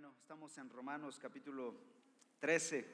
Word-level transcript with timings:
Bueno, 0.00 0.14
estamos 0.22 0.56
en 0.58 0.70
Romanos 0.70 1.18
capítulo 1.20 1.74
13. 2.38 2.86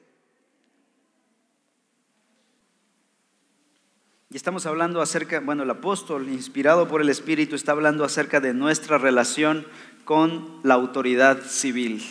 Y 4.31 4.35
estamos 4.35 4.65
hablando 4.65 5.03
acerca, 5.03 5.39
bueno, 5.39 5.61
el 5.61 5.69
apóstol, 5.69 6.27
inspirado 6.29 6.87
por 6.87 7.01
el 7.01 7.09
Espíritu, 7.09 7.55
está 7.55 7.73
hablando 7.73 8.03
acerca 8.05 8.39
de 8.39 8.55
nuestra 8.55 8.97
relación 8.97 9.67
con 10.03 10.61
la 10.63 10.73
autoridad 10.73 11.43
civil. 11.43 12.01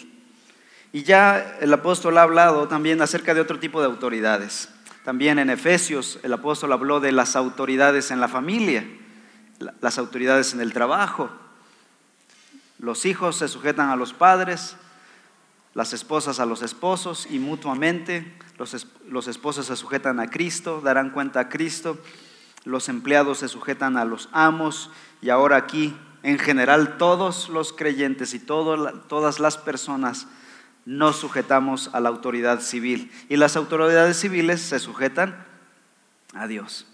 Y 0.92 1.02
ya 1.02 1.58
el 1.60 1.72
apóstol 1.72 2.16
ha 2.18 2.22
hablado 2.22 2.68
también 2.68 3.02
acerca 3.02 3.34
de 3.34 3.40
otro 3.40 3.58
tipo 3.58 3.80
de 3.80 3.86
autoridades. 3.86 4.68
También 5.04 5.40
en 5.40 5.50
Efesios 5.50 6.20
el 6.22 6.34
apóstol 6.34 6.72
habló 6.72 7.00
de 7.00 7.10
las 7.10 7.34
autoridades 7.34 8.12
en 8.12 8.20
la 8.20 8.28
familia, 8.28 8.86
las 9.80 9.98
autoridades 9.98 10.54
en 10.54 10.60
el 10.60 10.72
trabajo. 10.72 11.30
Los 12.78 13.06
hijos 13.06 13.38
se 13.38 13.48
sujetan 13.48 13.90
a 13.90 13.96
los 13.96 14.12
padres, 14.12 14.76
las 15.74 15.92
esposas 15.92 16.40
a 16.40 16.46
los 16.46 16.62
esposos 16.62 17.26
y 17.28 17.38
mutuamente 17.38 18.32
los, 18.58 18.86
los, 19.08 19.28
esposos 19.28 19.66
se 19.66 19.76
sujetan 19.76 20.20
a 20.20 20.30
Cristo, 20.30 20.80
darán 20.80 21.10
cuenta 21.10 21.40
a 21.40 21.48
Cristo, 21.48 21.98
los 22.64 22.88
empleados 22.88 23.38
se 23.38 23.48
sujetan 23.48 23.96
a 23.96 24.04
los 24.04 24.28
amos 24.32 24.90
y 25.20 25.30
ahora 25.30 25.56
aquí 25.56 25.96
en 26.22 26.38
general 26.38 26.96
todos 26.96 27.48
los 27.48 27.72
creyentes 27.72 28.32
y 28.34 28.38
todas 28.38 29.40
las 29.40 29.58
personas 29.58 30.28
nos 30.86 31.16
sujetamos 31.16 31.90
a 31.92 32.00
la 32.00 32.08
autoridad 32.08 32.60
civil 32.60 33.10
y 33.28 33.36
las 33.36 33.56
autoridades 33.56 34.18
civiles 34.18 34.60
se 34.60 34.78
sujetan 34.78 35.44
a 36.34 36.46
Dios. 36.46 36.86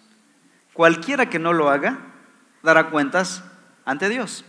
Cualquiera 0.73 1.29
que 1.29 1.38
no 1.38 1.52
lo 1.52 1.71
haga 1.71 1.99
dará 2.62 2.91
cuentas 2.91 3.45
ante 3.85 4.09
Dios. 4.09 4.45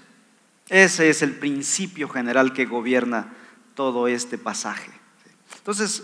Ese 0.69 1.09
es 1.09 1.21
el 1.21 1.35
principio 1.35 2.07
general 2.07 2.53
que 2.53 2.65
gobierna 2.65 3.33
todo 3.75 4.07
este 4.07 4.37
pasaje. 4.37 4.91
Entonces, 5.57 6.03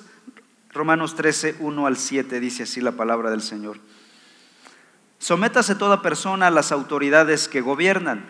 Romanos 0.74 1.16
13, 1.16 1.56
1 1.60 1.88
al 1.88 1.98
7 1.98 2.40
dice 2.40 2.64
así 2.64 2.82
la 2.82 2.92
palabra 2.92 3.32
del 3.32 3.42
Señor. 3.42 3.80
Sométase 5.20 5.76
toda 5.76 6.02
persona 6.02 6.48
a 6.48 6.52
las 6.52 6.72
autoridades 6.72 7.48
que 7.48 7.62
gobiernan, 7.62 8.26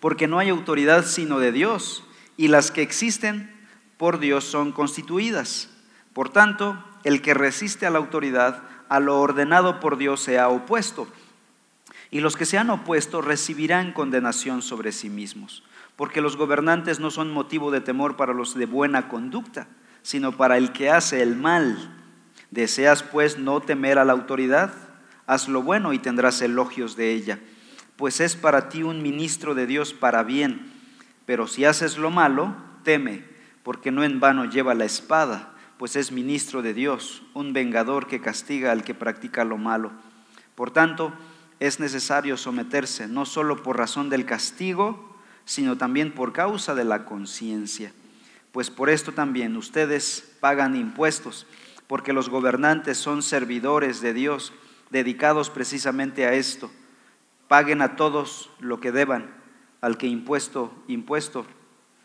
porque 0.00 0.26
no 0.26 0.38
hay 0.38 0.48
autoridad 0.48 1.04
sino 1.04 1.38
de 1.38 1.52
Dios, 1.52 2.04
y 2.36 2.48
las 2.48 2.70
que 2.70 2.82
existen 2.82 3.54
por 3.98 4.18
Dios 4.18 4.44
son 4.44 4.72
constituidas. 4.72 5.68
Por 6.14 6.30
tanto, 6.30 6.82
el 7.04 7.20
que 7.20 7.34
resiste 7.34 7.84
a 7.84 7.90
la 7.90 7.98
autoridad, 7.98 8.62
a 8.88 9.00
lo 9.00 9.20
ordenado 9.20 9.80
por 9.80 9.98
Dios 9.98 10.22
se 10.22 10.38
ha 10.38 10.48
opuesto, 10.48 11.06
y 12.10 12.20
los 12.20 12.36
que 12.36 12.46
se 12.46 12.56
han 12.56 12.70
opuesto 12.70 13.20
recibirán 13.20 13.92
condenación 13.92 14.62
sobre 14.62 14.92
sí 14.92 15.10
mismos 15.10 15.62
porque 15.98 16.20
los 16.20 16.36
gobernantes 16.36 17.00
no 17.00 17.10
son 17.10 17.32
motivo 17.32 17.72
de 17.72 17.80
temor 17.80 18.14
para 18.14 18.32
los 18.32 18.54
de 18.54 18.66
buena 18.66 19.08
conducta, 19.08 19.66
sino 20.02 20.36
para 20.36 20.56
el 20.56 20.70
que 20.70 20.90
hace 20.90 21.22
el 21.22 21.34
mal. 21.34 21.92
Deseas 22.52 23.02
pues 23.02 23.36
no 23.36 23.60
temer 23.60 23.98
a 23.98 24.04
la 24.04 24.12
autoridad, 24.12 24.72
haz 25.26 25.48
lo 25.48 25.60
bueno 25.60 25.92
y 25.92 25.98
tendrás 25.98 26.40
elogios 26.40 26.94
de 26.94 27.14
ella, 27.14 27.40
pues 27.96 28.20
es 28.20 28.36
para 28.36 28.68
ti 28.68 28.84
un 28.84 29.02
ministro 29.02 29.56
de 29.56 29.66
Dios 29.66 29.92
para 29.92 30.22
bien. 30.22 30.70
Pero 31.26 31.48
si 31.48 31.64
haces 31.64 31.98
lo 31.98 32.10
malo, 32.12 32.54
teme, 32.84 33.24
porque 33.64 33.90
no 33.90 34.04
en 34.04 34.20
vano 34.20 34.44
lleva 34.44 34.74
la 34.74 34.84
espada, 34.84 35.52
pues 35.78 35.96
es 35.96 36.12
ministro 36.12 36.62
de 36.62 36.74
Dios, 36.74 37.24
un 37.34 37.52
vengador 37.52 38.06
que 38.06 38.20
castiga 38.20 38.70
al 38.70 38.84
que 38.84 38.94
practica 38.94 39.44
lo 39.44 39.58
malo. 39.58 39.90
Por 40.54 40.70
tanto, 40.70 41.12
es 41.58 41.80
necesario 41.80 42.36
someterse, 42.36 43.08
no 43.08 43.26
solo 43.26 43.64
por 43.64 43.76
razón 43.76 44.10
del 44.10 44.26
castigo, 44.26 45.07
sino 45.48 45.78
también 45.78 46.12
por 46.12 46.34
causa 46.34 46.74
de 46.74 46.84
la 46.84 47.06
conciencia. 47.06 47.90
Pues 48.52 48.68
por 48.68 48.90
esto 48.90 49.12
también 49.12 49.56
ustedes 49.56 50.36
pagan 50.40 50.76
impuestos, 50.76 51.46
porque 51.86 52.12
los 52.12 52.28
gobernantes 52.28 52.98
son 52.98 53.22
servidores 53.22 54.02
de 54.02 54.12
Dios, 54.12 54.52
dedicados 54.90 55.48
precisamente 55.48 56.26
a 56.26 56.34
esto. 56.34 56.70
Paguen 57.48 57.80
a 57.80 57.96
todos 57.96 58.50
lo 58.58 58.78
que 58.78 58.92
deban, 58.92 59.30
al 59.80 59.96
que 59.96 60.06
impuesto, 60.06 60.70
impuesto, 60.86 61.46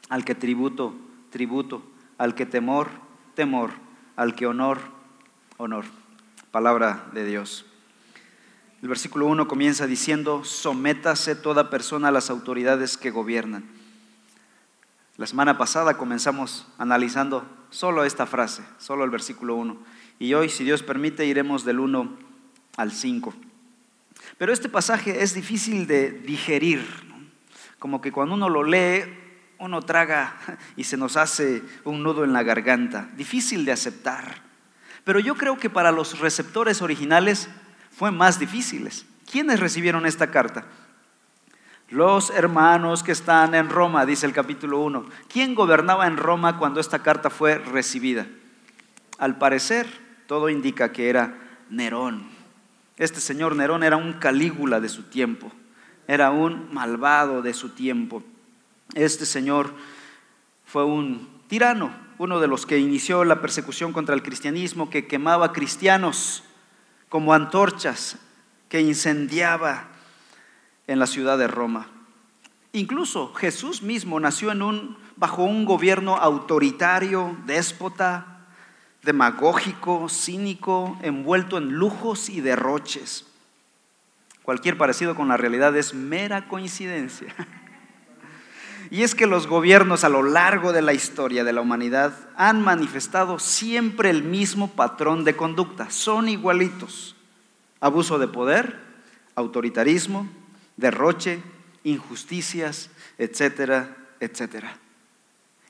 al 0.08 0.24
que 0.24 0.36
tributo, 0.36 0.96
tributo, 1.30 1.84
al 2.18 2.36
que 2.36 2.46
temor, 2.46 2.88
temor, 3.36 3.72
al 4.16 4.36
que 4.36 4.48
honor, 4.48 4.80
honor. 5.58 5.84
Palabra 6.52 7.10
de 7.12 7.26
Dios. 7.26 7.66
El 8.84 8.90
versículo 8.90 9.28
1 9.28 9.48
comienza 9.48 9.88
diciendo, 9.88 10.44
sométase 10.44 11.38
toda 11.38 11.70
persona 11.70 12.10
a 12.10 12.12
las 12.12 12.30
autoridades 12.30 12.98
que 12.98 13.12
gobiernan. 13.12 13.64
La 15.16 15.26
semana 15.26 15.58
pasada 15.58 15.98
comenzamos 15.98 16.68
analizando 16.78 17.48
solo 17.70 18.04
esta 18.04 18.26
frase, 18.26 18.62
solo 18.80 19.06
el 19.06 19.10
versículo 19.10 19.56
1. 19.56 19.78
Y 20.20 20.34
hoy, 20.34 20.50
si 20.50 20.66
Dios 20.66 20.84
permite, 20.84 21.26
iremos 21.26 21.64
del 21.64 21.80
1 21.80 22.18
al 22.76 22.92
5. 22.92 23.34
Pero 24.38 24.52
este 24.52 24.68
pasaje 24.68 25.24
es 25.24 25.34
difícil 25.34 25.88
de 25.88 26.12
digerir, 26.12 26.86
como 27.80 28.02
que 28.02 28.12
cuando 28.12 28.36
uno 28.36 28.50
lo 28.50 28.64
lee, 28.64 29.06
uno 29.60 29.82
traga 29.82 30.36
y 30.76 30.84
se 30.84 30.98
nos 30.98 31.16
hace 31.16 31.64
un 31.86 32.04
nudo 32.04 32.26
en 32.26 32.34
la 32.34 32.44
garganta, 32.44 33.10
difícil 33.16 33.64
de 33.64 33.72
aceptar. 33.72 34.42
Pero 35.06 35.22
yo 35.22 35.36
creo 35.36 35.58
que 35.58 35.70
para 35.70 35.94
los 35.94 36.20
receptores 36.20 36.82
originales 36.82 37.48
fue 37.96 38.12
más 38.12 38.40
difíciles. 38.40 39.06
¿Quiénes 39.30 39.60
recibieron 39.60 40.06
esta 40.06 40.32
carta? 40.32 40.66
Los 41.90 42.32
hermanos 42.32 43.04
que 43.04 43.12
están 43.12 43.54
en 43.54 43.70
Roma, 43.70 44.06
dice 44.06 44.26
el 44.26 44.34
capítulo 44.34 44.80
1. 44.80 45.06
¿Quién 45.32 45.54
gobernaba 45.54 46.08
en 46.08 46.18
Roma 46.18 46.58
cuando 46.58 46.80
esta 46.80 47.00
carta 47.00 47.30
fue 47.30 47.60
recibida? 47.60 48.26
Al 49.20 49.38
parecer, 49.38 49.88
todo 50.28 50.50
indica 50.50 50.92
que 50.92 51.10
era 51.10 51.38
Nerón. 51.70 52.28
Este 52.98 53.20
señor 53.20 53.56
Nerón 53.56 53.84
era 53.84 53.98
un 53.98 54.14
calígula 54.14 54.80
de 54.80 54.90
su 54.90 55.04
tiempo, 55.04 55.52
era 56.08 56.32
un 56.32 56.74
malvado 56.74 57.42
de 57.42 57.54
su 57.54 57.70
tiempo. 57.70 58.24
Este 58.96 59.26
señor 59.26 59.74
fue 60.66 60.86
un 60.86 61.30
tirano, 61.48 61.92
uno 62.18 62.40
de 62.40 62.48
los 62.48 62.66
que 62.66 62.80
inició 62.80 63.24
la 63.24 63.42
persecución 63.42 63.94
contra 63.94 64.16
el 64.16 64.24
cristianismo, 64.24 64.90
que 64.90 65.08
quemaba 65.08 65.54
cristianos 65.54 66.44
como 67.14 67.36
antorchas 67.36 68.18
que 68.70 68.82
incendiaba 68.82 69.84
en 70.88 70.98
la 70.98 71.06
ciudad 71.06 71.38
de 71.38 71.46
Roma. 71.46 71.86
Incluso 72.72 73.36
Jesús 73.36 73.84
mismo 73.84 74.20
nació 74.20 74.52
en 74.52 74.64
un, 74.64 74.98
bajo 75.16 75.44
un 75.44 75.64
gobierno 75.64 76.16
autoritario, 76.16 77.38
déspota, 77.46 78.48
demagógico, 79.04 80.10
cínico, 80.10 80.98
envuelto 81.04 81.60
en 81.60 81.74
lujos 81.74 82.30
y 82.30 82.42
derroches. 82.42 83.28
Cualquier 84.42 84.76
parecido 84.76 85.14
con 85.14 85.28
la 85.28 85.38
realidad 85.38 85.78
es 85.78 85.94
mera 85.94 86.48
coincidencia. 86.48 87.28
Y 88.94 89.02
es 89.02 89.16
que 89.16 89.26
los 89.26 89.48
gobiernos 89.48 90.04
a 90.04 90.10
lo 90.10 90.22
largo 90.22 90.72
de 90.72 90.84
la 90.84 90.94
historia 90.94 91.44
de 91.44 91.52
la 91.52 91.62
humanidad 91.62 92.14
han 92.36 92.62
manifestado 92.62 93.40
siempre 93.40 94.12
el 94.12 94.22
mismo 94.22 94.70
patrón 94.70 95.24
de 95.24 95.36
conducta. 95.36 95.90
Son 95.90 96.30
igualitos. 96.30 97.16
Abuso 97.80 98.20
de 98.20 98.28
poder, 98.28 98.80
autoritarismo, 99.34 100.30
derroche, 100.78 101.42
injusticias, 101.84 102.92
etcétera, 103.18 103.98
etcétera. 104.20 104.78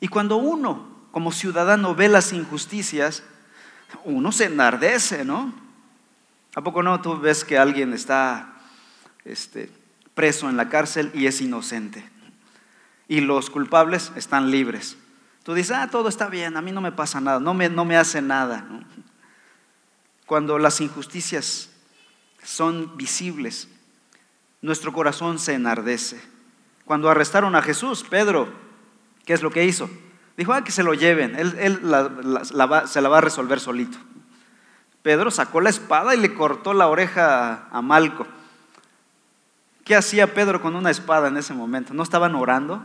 Y 0.01 0.09
cuando 0.09 0.35
uno, 0.35 0.85
como 1.13 1.31
ciudadano, 1.31 1.95
ve 1.95 2.09
las 2.09 2.33
injusticias, 2.33 3.23
uno 4.03 4.33
se 4.33 4.47
enardece, 4.47 5.23
¿no? 5.23 5.53
¿A 6.55 6.61
poco 6.61 6.83
no 6.83 6.99
tú 6.99 7.17
ves 7.21 7.45
que 7.45 7.57
alguien 7.57 7.93
está 7.93 8.53
este, 9.23 9.69
preso 10.13 10.49
en 10.49 10.57
la 10.57 10.67
cárcel 10.67 11.09
y 11.13 11.27
es 11.27 11.39
inocente? 11.39 12.11
Y 13.07 13.21
los 13.21 13.49
culpables 13.49 14.11
están 14.15 14.51
libres. 14.51 14.97
Tú 15.43 15.53
dices, 15.53 15.75
ah, 15.75 15.89
todo 15.89 16.07
está 16.07 16.27
bien, 16.27 16.55
a 16.55 16.61
mí 16.61 16.71
no 16.71 16.81
me 16.81 16.91
pasa 16.91 17.19
nada, 17.19 17.39
no 17.39 17.53
me, 17.53 17.69
no 17.69 17.85
me 17.85 17.97
hace 17.97 18.21
nada. 18.21 18.65
Cuando 20.25 20.57
las 20.57 20.79
injusticias 20.79 21.69
son 22.43 22.95
visibles, 22.95 23.67
nuestro 24.61 24.93
corazón 24.93 25.39
se 25.39 25.53
enardece. 25.53 26.21
Cuando 26.85 27.09
arrestaron 27.09 27.55
a 27.55 27.61
Jesús, 27.61 28.05
Pedro, 28.09 28.47
¿qué 29.25 29.33
es 29.33 29.41
lo 29.41 29.51
que 29.51 29.65
hizo? 29.65 29.89
Dijo, 30.37 30.53
ah, 30.53 30.63
que 30.63 30.71
se 30.71 30.83
lo 30.83 30.93
lleven, 30.93 31.35
él, 31.35 31.79
se 32.45 33.01
la 33.01 33.09
va 33.09 33.17
a 33.17 33.21
resolver 33.21 33.59
solito. 33.59 33.97
Pedro 35.03 35.29
sacó 35.29 35.59
la 35.59 35.69
espada 35.69 36.15
y 36.15 36.19
le 36.19 36.33
cortó 36.33 36.73
la 36.73 36.87
oreja 36.87 37.67
a 37.69 37.81
Malco. 37.81 38.25
¿Qué 39.83 39.95
hacía 39.95 40.33
Pedro 40.33 40.61
con 40.61 40.75
una 40.75 40.91
espada 40.91 41.27
en 41.27 41.37
ese 41.37 41.53
momento? 41.53 41.93
¿No 41.93 42.03
estaban 42.03 42.35
orando? 42.35 42.81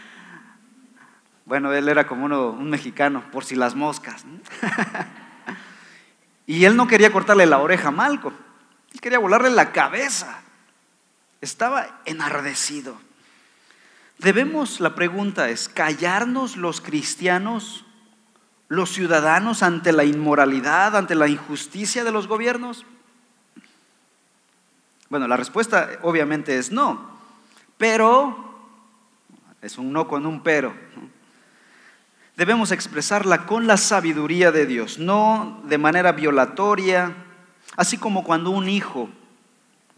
bueno, 1.46 1.72
él 1.72 1.88
era 1.88 2.06
como 2.06 2.26
uno, 2.26 2.50
un 2.50 2.68
mexicano, 2.68 3.24
por 3.32 3.44
si 3.44 3.56
las 3.56 3.74
moscas. 3.74 4.24
y 6.46 6.66
él 6.66 6.76
no 6.76 6.86
quería 6.86 7.10
cortarle 7.10 7.46
la 7.46 7.58
oreja 7.58 7.88
a 7.88 7.92
Malco, 7.92 8.32
él 8.92 9.00
quería 9.00 9.18
volarle 9.18 9.50
la 9.50 9.72
cabeza. 9.72 10.42
Estaba 11.40 12.02
enardecido. 12.04 13.00
Debemos, 14.18 14.80
la 14.80 14.94
pregunta 14.94 15.48
es, 15.48 15.70
¿callarnos 15.70 16.58
los 16.58 16.82
cristianos, 16.82 17.86
los 18.68 18.90
ciudadanos 18.90 19.62
ante 19.62 19.92
la 19.92 20.04
inmoralidad, 20.04 20.94
ante 20.94 21.14
la 21.14 21.26
injusticia 21.26 22.04
de 22.04 22.12
los 22.12 22.26
gobiernos? 22.26 22.84
Bueno, 25.10 25.26
la 25.26 25.36
respuesta 25.36 25.90
obviamente 26.02 26.56
es 26.56 26.70
no, 26.70 27.10
pero 27.76 28.54
es 29.60 29.76
un 29.76 29.92
no 29.92 30.06
con 30.06 30.24
un 30.24 30.40
pero. 30.40 30.72
Debemos 32.36 32.70
expresarla 32.70 33.44
con 33.44 33.66
la 33.66 33.76
sabiduría 33.76 34.52
de 34.52 34.66
Dios, 34.66 35.00
no 35.00 35.60
de 35.64 35.78
manera 35.78 36.12
violatoria, 36.12 37.12
así 37.76 37.98
como 37.98 38.22
cuando 38.22 38.50
un 38.50 38.68
hijo 38.68 39.10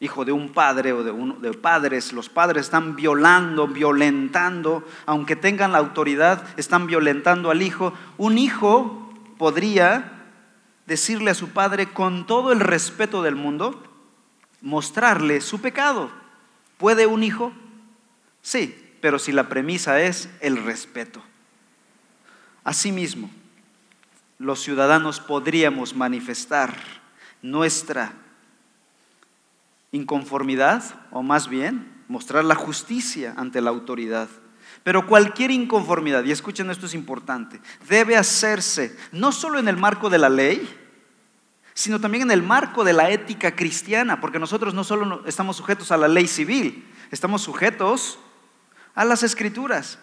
hijo 0.00 0.24
de 0.24 0.32
un 0.32 0.48
padre 0.48 0.92
o 0.92 1.04
de, 1.04 1.12
de 1.48 1.56
padres, 1.56 2.12
los 2.12 2.28
padres 2.28 2.64
están 2.64 2.96
violando, 2.96 3.68
violentando, 3.68 4.82
aunque 5.06 5.36
tengan 5.36 5.70
la 5.70 5.78
autoridad, 5.78 6.42
están 6.56 6.88
violentando 6.88 7.52
al 7.52 7.62
hijo. 7.62 7.92
Un 8.18 8.36
hijo 8.36 9.12
podría 9.38 10.10
decirle 10.86 11.30
a 11.30 11.34
su 11.34 11.50
padre 11.50 11.92
con 11.92 12.26
todo 12.26 12.50
el 12.50 12.58
respeto 12.58 13.22
del 13.22 13.36
mundo, 13.36 13.80
mostrarle 14.62 15.40
su 15.40 15.60
pecado. 15.60 16.10
¿Puede 16.78 17.06
un 17.06 17.22
hijo? 17.22 17.52
Sí, 18.40 18.74
pero 19.00 19.18
si 19.18 19.32
la 19.32 19.48
premisa 19.48 20.00
es 20.00 20.30
el 20.40 20.62
respeto. 20.64 21.22
Asimismo, 22.64 23.30
los 24.38 24.60
ciudadanos 24.60 25.20
podríamos 25.20 25.94
manifestar 25.94 26.74
nuestra 27.42 28.12
inconformidad, 29.90 30.82
o 31.10 31.22
más 31.22 31.48
bien 31.48 31.92
mostrar 32.08 32.44
la 32.44 32.54
justicia 32.54 33.34
ante 33.36 33.60
la 33.60 33.70
autoridad. 33.70 34.28
Pero 34.84 35.06
cualquier 35.06 35.50
inconformidad, 35.50 36.24
y 36.24 36.32
escuchen 36.32 36.70
esto 36.70 36.86
es 36.86 36.94
importante, 36.94 37.60
debe 37.88 38.16
hacerse 38.16 38.96
no 39.12 39.32
solo 39.32 39.58
en 39.58 39.68
el 39.68 39.76
marco 39.76 40.08
de 40.08 40.18
la 40.18 40.28
ley, 40.28 40.68
sino 41.74 42.00
también 42.00 42.24
en 42.24 42.30
el 42.30 42.42
marco 42.42 42.84
de 42.84 42.92
la 42.92 43.10
ética 43.10 43.54
cristiana, 43.56 44.20
porque 44.20 44.38
nosotros 44.38 44.74
no 44.74 44.84
solo 44.84 45.22
estamos 45.26 45.56
sujetos 45.56 45.90
a 45.90 45.96
la 45.96 46.08
ley 46.08 46.26
civil, 46.26 46.86
estamos 47.10 47.42
sujetos 47.42 48.18
a 48.94 49.04
las 49.04 49.22
escrituras. 49.22 49.98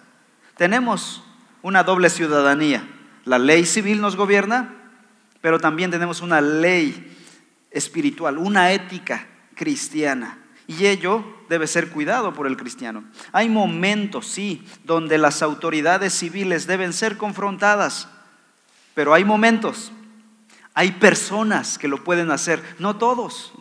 Tenemos 0.58 1.24
una 1.62 1.84
doble 1.84 2.10
ciudadanía. 2.10 2.88
La 3.26 3.38
ley 3.38 3.66
civil 3.66 4.02
nos 4.02 4.16
gobierna, 4.16 4.74
pero 5.42 5.60
también 5.60 5.92
tenemos 5.92 6.22
una 6.22 6.42
ley 6.42 7.16
espiritual, 7.72 8.38
una 8.38 8.72
ética 8.72 9.28
cristiana. 9.56 10.38
Y 10.68 10.86
ello 10.86 11.24
debe 11.50 11.68
ser 11.68 11.90
cuidado 11.90 12.34
por 12.34 12.46
el 12.48 12.58
cristiano. 12.58 13.04
Hay 13.32 13.50
momentos, 13.50 14.28
sí, 14.28 14.66
donde 14.84 15.18
las 15.18 15.42
autoridades 15.42 16.14
civiles 16.14 16.68
deben 16.68 16.94
ser 16.94 17.18
confrontadas, 17.18 18.08
pero 18.94 19.14
hay 19.14 19.24
momentos, 19.24 19.92
hay 20.80 20.94
personas 20.94 21.78
que 21.78 21.90
lo 21.90 22.06
pueden 22.06 22.32
hacer, 22.32 22.64
no 22.80 22.96
todos. 22.96 23.52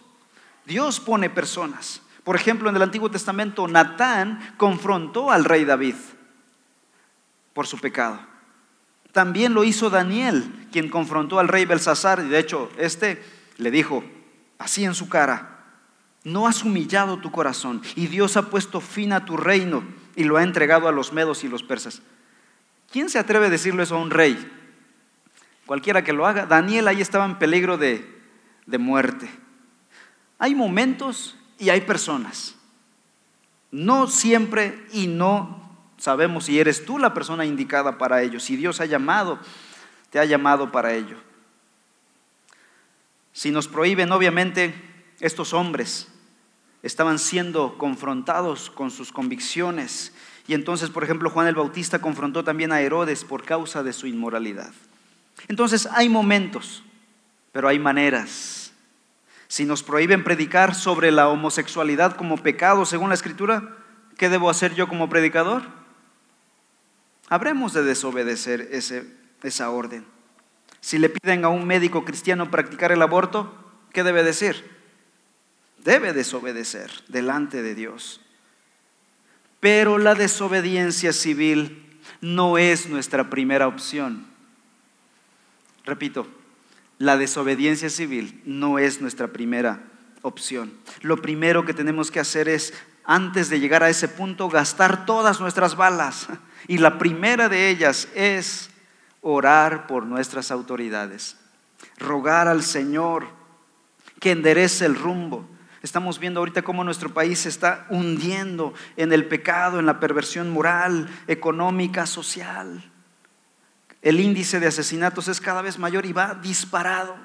Dios 0.67 1.01
pone 1.01 1.29
personas. 1.29 2.01
Por 2.23 2.37
ejemplo, 2.37 2.71
en 2.71 2.77
el 2.77 2.83
Antiguo 2.83 3.11
Testamento, 3.11 3.67
Natán 3.67 4.55
confrontó 4.57 5.33
al 5.33 5.45
rey 5.45 5.65
David 5.65 5.97
por 7.55 7.67
su 7.67 7.77
pecado. 7.79 8.21
También 9.11 9.53
lo 9.53 9.65
hizo 9.65 9.91
Daniel, 9.91 10.69
quien 10.71 10.89
confrontó 10.89 11.41
al 11.41 11.49
rey 11.49 11.65
Belsasar, 11.65 12.21
y 12.25 12.29
de 12.29 12.39
hecho, 12.39 12.71
este 12.79 13.21
le 13.57 13.73
dijo 13.73 14.05
así 14.61 14.85
en 14.85 14.95
su 14.95 15.09
cara, 15.09 15.65
no 16.23 16.47
has 16.47 16.63
humillado 16.63 17.19
tu 17.19 17.33
corazón 17.33 17.83
y 17.97 18.07
Dios 18.07 18.37
ha 18.37 18.43
puesto 18.49 18.81
fin 18.81 19.13
a 19.13 19.25
tu 19.25 19.37
reino 19.37 19.83
y 20.15 20.23
lo 20.23 20.37
ha 20.37 20.45
entregado 20.45 20.87
a 20.87 20.93
los 20.93 21.13
medos 21.13 21.43
y 21.43 21.49
los 21.49 21.65
persas. 21.65 22.01
¿Quién 22.93 23.09
se 23.09 23.19
atreve 23.19 23.47
a 23.47 23.51
decirle 23.51 23.83
eso 23.83 23.97
a 23.97 24.01
un 24.01 24.13
rey? 24.13 24.58
Cualquiera 25.69 26.03
que 26.03 26.15
lo 26.15 26.27
haga. 26.27 26.47
Daniel 26.47 26.89
ahí 26.89 27.03
estaba 27.03 27.27
en 27.27 27.39
peligro 27.39 27.77
de, 27.77 28.03
de 28.65 28.79
muerte. 28.79 29.29
Hay 30.39 30.55
momentos 30.55 31.37
y 31.59 31.69
hay 31.69 31.83
personas. 31.83 32.55
No 33.71 34.07
siempre 34.07 34.83
y 34.95 35.09
no 35.09 35.71
sabemos 35.99 36.47
si 36.47 36.59
eres 36.59 36.87
tú 36.87 36.99
la 36.99 37.13
persona 37.13 37.45
indicada 37.45 37.99
para 37.99 38.23
ello, 38.23 38.41
si 38.41 38.57
Dios 38.57 38.81
ha 38.81 38.87
llamado, 38.87 39.41
te 40.09 40.19
ha 40.19 40.25
llamado 40.25 40.73
para 40.73 40.95
ello. 40.95 41.19
Si 43.35 43.51
nos 43.51 43.69
prohíben, 43.69 44.11
obviamente, 44.11 44.75
estos 45.21 45.53
hombres 45.53 46.09
estaban 46.83 47.19
siendo 47.19 47.77
confrontados 47.77 48.71
con 48.71 48.91
sus 48.91 49.13
convicciones. 49.13 50.15
Y 50.47 50.55
entonces, 50.55 50.89
por 50.89 51.05
ejemplo, 51.05 51.29
Juan 51.29 51.47
el 51.47 51.57
Bautista 51.57 52.01
confrontó 52.01 52.43
también 52.43 52.73
a 52.73 52.81
Herodes 52.81 53.23
por 53.27 53.45
causa 53.45 53.83
de 53.83 53.93
su 53.93 54.07
inmoralidad. 54.07 54.73
Entonces, 55.47 55.89
hay 55.93 56.09
momentos, 56.09 56.83
pero 57.53 57.69
hay 57.69 57.79
maneras. 57.79 58.73
Si 59.47 59.65
nos 59.65 59.83
prohíben 59.83 60.25
predicar 60.25 60.75
sobre 60.75 61.11
la 61.11 61.29
homosexualidad 61.29 62.17
como 62.17 62.39
pecado 62.39 62.85
según 62.85 63.09
la 63.09 63.15
Escritura, 63.15 63.77
¿qué 64.17 64.29
debo 64.29 64.51
hacer 64.51 64.75
yo 64.75 64.89
como 64.89 65.09
predicador? 65.09 65.63
Habremos 67.29 67.73
de 67.73 67.85
desobedecer 67.85 68.69
esa 69.43 69.71
orden. 69.71 70.05
Si 70.81 70.99
le 70.99 71.09
piden 71.09 71.45
a 71.45 71.49
un 71.49 71.67
médico 71.67 72.05
cristiano 72.05 72.51
practicar 72.51 72.93
el 72.93 73.03
aborto, 73.03 73.55
¿qué 73.93 74.03
debe 74.03 74.23
decir? 74.23 74.79
debe 75.85 76.13
desobedecer 76.13 76.91
delante 77.09 77.63
de 77.63 77.75
Dios. 77.75 78.21
Pero 79.61 79.99
la 79.99 80.15
desobediencia 80.15 81.13
civil 81.13 81.99
no 82.21 82.59
es 82.59 82.89
nuestra 82.89 83.31
primera 83.31 83.67
opción. 83.67 84.27
Repito, 85.89 86.27
la 86.99 87.17
desobediencia 87.17 87.89
civil 87.89 88.43
no 88.45 88.79
es 88.79 89.01
nuestra 89.01 89.29
primera 89.29 89.81
opción. 90.21 90.75
Lo 91.01 91.23
primero 91.23 91.65
que 91.65 91.73
tenemos 91.73 92.11
que 92.11 92.21
hacer 92.21 92.47
es, 92.47 92.75
antes 93.05 93.49
de 93.49 93.59
llegar 93.59 93.83
a 93.83 93.89
ese 93.89 94.07
punto, 94.07 94.51
gastar 94.51 95.07
todas 95.07 95.41
nuestras 95.41 95.77
balas. 95.77 96.29
Y 96.67 96.77
la 96.77 96.99
primera 96.99 97.49
de 97.49 97.71
ellas 97.71 98.07
es 98.15 98.69
orar 99.23 99.87
por 99.87 100.05
nuestras 100.05 100.51
autoridades, 100.51 101.39
rogar 101.97 102.49
al 102.49 102.63
Señor 102.63 103.27
que 104.21 104.33
enderece 104.33 104.85
el 104.85 104.95
rumbo, 104.95 105.49
Estamos 105.81 106.19
viendo 106.19 106.41
ahorita 106.41 106.63
cómo 106.63 106.83
nuestro 106.83 107.15
país 107.15 107.39
se 107.39 107.49
está 107.49 107.87
hundiendo 107.89 108.75
en 108.97 109.13
el 109.13 109.27
pecado, 109.27 109.79
en 109.79 109.87
la 109.87 110.01
perversión 110.01 110.51
moral, 110.51 111.09
económica, 111.29 112.05
social. 112.05 112.83
El 114.03 114.21
índice 114.21 114.61
de 114.61 114.69
asesinatos 114.69 115.29
es 115.29 115.41
cada 115.41 115.63
vez 115.63 115.79
mayor 115.79 116.07
y 116.07 116.13
va 116.13 116.35
disparado. 116.35 117.17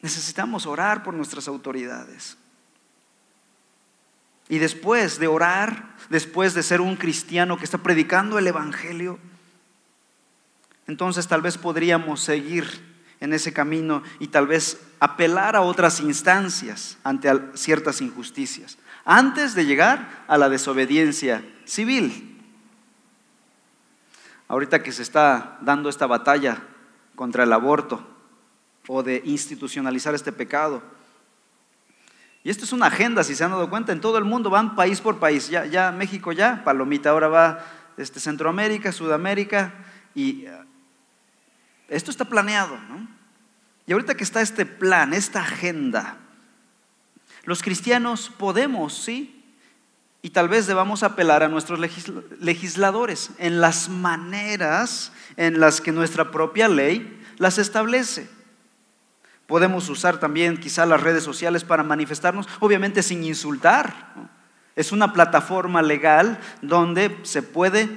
Necesitamos 0.00 0.66
orar 0.66 1.02
por 1.02 1.14
nuestras 1.14 1.46
autoridades. 1.46 2.38
Y 4.48 4.58
después 4.58 5.18
de 5.18 5.28
orar, 5.28 5.94
después 6.08 6.54
de 6.54 6.62
ser 6.62 6.80
un 6.80 6.96
cristiano 6.96 7.56
que 7.56 7.64
está 7.64 7.78
predicando 7.78 8.38
el 8.38 8.46
Evangelio, 8.46 9.18
entonces 10.86 11.28
tal 11.28 11.42
vez 11.42 11.56
podríamos 11.56 12.20
seguir 12.20 12.66
en 13.20 13.32
ese 13.32 13.52
camino 13.52 14.02
y 14.18 14.28
tal 14.28 14.46
vez 14.46 14.80
apelar 14.98 15.54
a 15.54 15.60
otras 15.60 16.00
instancias 16.00 16.96
ante 17.04 17.30
ciertas 17.54 18.00
injusticias, 18.00 18.78
antes 19.04 19.54
de 19.54 19.66
llegar 19.66 20.24
a 20.26 20.36
la 20.36 20.48
desobediencia 20.48 21.44
civil. 21.64 22.29
Ahorita 24.50 24.82
que 24.82 24.90
se 24.90 25.02
está 25.02 25.58
dando 25.60 25.88
esta 25.88 26.08
batalla 26.08 26.60
contra 27.14 27.44
el 27.44 27.52
aborto 27.52 28.04
o 28.88 29.04
de 29.04 29.22
institucionalizar 29.24 30.12
este 30.12 30.32
pecado, 30.32 30.82
y 32.42 32.50
esto 32.50 32.64
es 32.64 32.72
una 32.72 32.86
agenda, 32.86 33.22
si 33.22 33.36
se 33.36 33.44
han 33.44 33.52
dado 33.52 33.70
cuenta, 33.70 33.92
en 33.92 34.00
todo 34.00 34.18
el 34.18 34.24
mundo 34.24 34.50
van 34.50 34.74
país 34.74 35.00
por 35.00 35.20
país. 35.20 35.48
Ya, 35.50 35.66
ya 35.66 35.92
México 35.92 36.32
ya, 36.32 36.64
Palomita 36.64 37.10
ahora 37.10 37.28
va 37.28 37.64
este, 37.96 38.18
Centroamérica, 38.18 38.90
Sudamérica, 38.90 39.72
y 40.16 40.46
esto 41.86 42.10
está 42.10 42.24
planeado, 42.24 42.76
¿no? 42.88 43.06
Y 43.86 43.92
ahorita 43.92 44.16
que 44.16 44.24
está 44.24 44.40
este 44.40 44.66
plan, 44.66 45.14
esta 45.14 45.42
agenda, 45.42 46.16
los 47.44 47.62
cristianos 47.62 48.32
podemos, 48.36 48.94
¿sí? 48.94 49.39
Y 50.22 50.30
tal 50.30 50.48
vez 50.48 50.66
debamos 50.66 51.02
apelar 51.02 51.42
a 51.42 51.48
nuestros 51.48 51.80
legisladores 52.40 53.30
en 53.38 53.60
las 53.60 53.88
maneras 53.88 55.12
en 55.36 55.60
las 55.60 55.80
que 55.80 55.92
nuestra 55.92 56.30
propia 56.30 56.68
ley 56.68 57.20
las 57.38 57.56
establece. 57.58 58.28
Podemos 59.46 59.88
usar 59.88 60.18
también 60.18 60.58
quizá 60.58 60.84
las 60.84 61.02
redes 61.02 61.24
sociales 61.24 61.64
para 61.64 61.82
manifestarnos, 61.82 62.48
obviamente 62.60 63.02
sin 63.02 63.24
insultar. 63.24 64.14
Es 64.76 64.92
una 64.92 65.12
plataforma 65.12 65.82
legal 65.82 66.38
donde 66.60 67.18
se 67.22 67.42
puede 67.42 67.88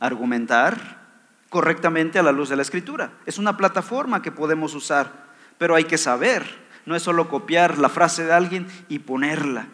argumentar, 0.00 1.02
correctamente 1.48 2.18
a 2.18 2.22
la 2.22 2.32
luz 2.32 2.48
de 2.48 2.56
la 2.56 2.62
escritura. 2.62 3.12
Es 3.26 3.38
una 3.38 3.56
plataforma 3.56 4.22
que 4.22 4.32
podemos 4.32 4.74
usar, 4.74 5.26
pero 5.56 5.76
hay 5.76 5.84
que 5.84 5.98
saber, 5.98 6.44
no 6.84 6.96
es 6.96 7.02
solo 7.02 7.28
copiar 7.28 7.78
la 7.78 7.88
frase 7.88 8.24
de 8.24 8.32
alguien 8.32 8.66
y 8.88 8.98
ponerla. 8.98 9.68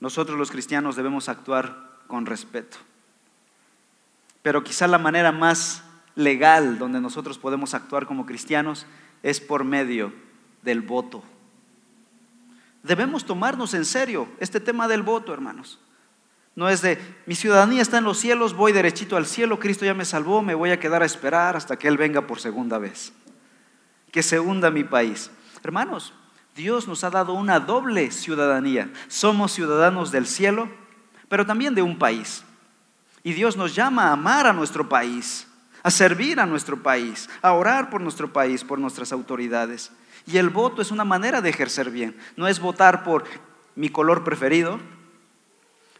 Nosotros 0.00 0.38
los 0.38 0.50
cristianos 0.50 0.96
debemos 0.96 1.28
actuar 1.28 1.90
con 2.06 2.26
respeto. 2.26 2.78
Pero 4.42 4.64
quizá 4.64 4.86
la 4.86 4.98
manera 4.98 5.32
más 5.32 5.84
legal 6.14 6.78
donde 6.78 7.00
nosotros 7.00 7.38
podemos 7.38 7.74
actuar 7.74 8.06
como 8.06 8.26
cristianos 8.26 8.86
es 9.22 9.40
por 9.40 9.64
medio 9.64 10.12
del 10.62 10.80
voto. 10.80 11.22
Debemos 12.82 13.26
tomarnos 13.26 13.74
en 13.74 13.84
serio 13.84 14.28
este 14.40 14.60
tema 14.60 14.88
del 14.88 15.02
voto, 15.02 15.34
hermanos. 15.34 15.78
No 16.56 16.68
es 16.68 16.82
de, 16.82 16.98
mi 17.26 17.34
ciudadanía 17.34 17.82
está 17.82 17.98
en 17.98 18.04
los 18.04 18.18
cielos, 18.18 18.54
voy 18.54 18.72
derechito 18.72 19.16
al 19.16 19.26
cielo, 19.26 19.60
Cristo 19.60 19.84
ya 19.84 19.94
me 19.94 20.04
salvó, 20.04 20.42
me 20.42 20.54
voy 20.54 20.70
a 20.70 20.80
quedar 20.80 21.02
a 21.02 21.06
esperar 21.06 21.56
hasta 21.56 21.78
que 21.78 21.88
Él 21.88 21.96
venga 21.96 22.26
por 22.26 22.40
segunda 22.40 22.78
vez. 22.78 23.12
Que 24.10 24.22
se 24.22 24.40
hunda 24.40 24.70
mi 24.70 24.82
país. 24.82 25.30
Hermanos, 25.62 26.12
Dios 26.56 26.88
nos 26.88 27.04
ha 27.04 27.10
dado 27.10 27.32
una 27.32 27.60
doble 27.60 28.10
ciudadanía. 28.10 28.92
Somos 29.08 29.52
ciudadanos 29.52 30.10
del 30.10 30.26
cielo, 30.26 30.68
pero 31.28 31.46
también 31.46 31.74
de 31.74 31.82
un 31.82 31.98
país. 31.98 32.44
Y 33.22 33.32
Dios 33.32 33.56
nos 33.56 33.74
llama 33.74 34.08
a 34.08 34.12
amar 34.12 34.46
a 34.46 34.52
nuestro 34.52 34.88
país, 34.88 35.46
a 35.82 35.90
servir 35.90 36.40
a 36.40 36.46
nuestro 36.46 36.82
país, 36.82 37.28
a 37.42 37.52
orar 37.52 37.90
por 37.90 38.00
nuestro 38.00 38.32
país, 38.32 38.64
por 38.64 38.78
nuestras 38.78 39.12
autoridades. 39.12 39.92
Y 40.26 40.38
el 40.38 40.50
voto 40.50 40.82
es 40.82 40.90
una 40.90 41.04
manera 41.04 41.40
de 41.40 41.50
ejercer 41.50 41.90
bien. 41.90 42.16
No 42.36 42.48
es 42.48 42.60
votar 42.60 43.04
por 43.04 43.24
mi 43.74 43.88
color 43.88 44.24
preferido, 44.24 44.80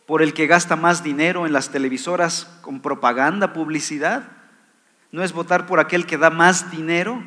por 0.06 0.22
el 0.22 0.34
que 0.34 0.46
gasta 0.46 0.76
más 0.76 1.04
dinero 1.04 1.46
en 1.46 1.52
las 1.52 1.70
televisoras 1.70 2.46
con 2.62 2.80
propaganda, 2.80 3.52
publicidad. 3.52 4.24
No 5.12 5.22
es 5.22 5.32
votar 5.32 5.66
por 5.66 5.78
aquel 5.78 6.06
que 6.06 6.18
da 6.18 6.30
más 6.30 6.70
dinero. 6.70 7.22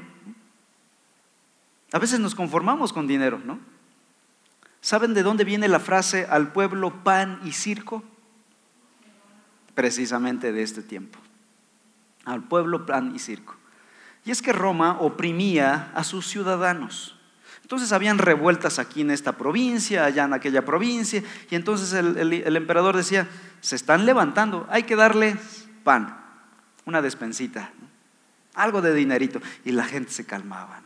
A 1.94 2.00
veces 2.00 2.20
nos 2.20 2.34
conformamos 2.34 2.92
con 2.92 3.06
dinero, 3.06 3.40
¿no? 3.46 3.60
¿Saben 4.82 5.14
de 5.14 5.22
dónde 5.22 5.44
viene 5.44 5.68
la 5.68 5.80
frase 5.80 6.26
al 6.28 6.52
pueblo 6.52 7.04
pan 7.04 7.40
y 7.46 7.52
circo? 7.52 8.04
Precisamente 9.76 10.52
de 10.52 10.64
este 10.64 10.82
tiempo. 10.82 11.20
Al 12.26 12.44
pueblo 12.44 12.88
pan 12.88 13.16
y 13.16 13.20
circo. 13.20 13.56
Y 14.26 14.32
es 14.32 14.42
que 14.42 14.54
Roma 14.54 14.98
oprimía 15.02 15.92
a 15.94 16.04
sus 16.04 16.28
ciudadanos. 16.28 17.16
Entonces 17.62 17.92
habían 17.92 18.18
revueltas 18.18 18.80
aquí 18.80 19.02
en 19.02 19.12
esta 19.12 19.34
provincia, 19.34 20.04
allá 20.04 20.24
en 20.24 20.34
aquella 20.34 20.66
provincia, 20.66 21.24
y 21.50 21.56
entonces 21.56 21.94
el, 21.94 22.56
emperador 22.58 22.98
decía, 22.98 23.30
se 23.62 23.76
están 23.76 24.06
levantando, 24.06 24.68
hay 24.70 24.84
que 24.84 24.96
darle 24.96 25.38
pan, 25.84 26.18
una 26.86 27.02
despensita, 27.02 27.72
algo 28.56 28.82
de 28.82 28.94
dinerito, 28.94 29.42
y 29.64 29.72
la 29.72 29.86
gente 29.86 30.12
se 30.12 30.26
calmaba. 30.26 30.82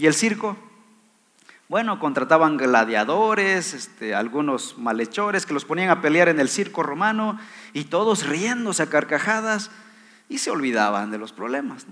¿Y 0.00 0.06
el 0.06 0.14
circo? 0.14 0.56
Bueno, 1.68 1.98
contrataban 2.00 2.56
gladiadores, 2.56 3.74
este, 3.74 4.14
algunos 4.14 4.78
malhechores 4.78 5.44
que 5.44 5.52
los 5.52 5.66
ponían 5.66 5.90
a 5.90 6.00
pelear 6.00 6.30
en 6.30 6.40
el 6.40 6.48
circo 6.48 6.82
romano, 6.82 7.38
y 7.74 7.84
todos 7.84 8.26
riéndose 8.26 8.82
a 8.82 8.88
carcajadas, 8.88 9.70
y 10.30 10.38
se 10.38 10.50
olvidaban 10.50 11.10
de 11.10 11.18
los 11.18 11.32
problemas. 11.32 11.86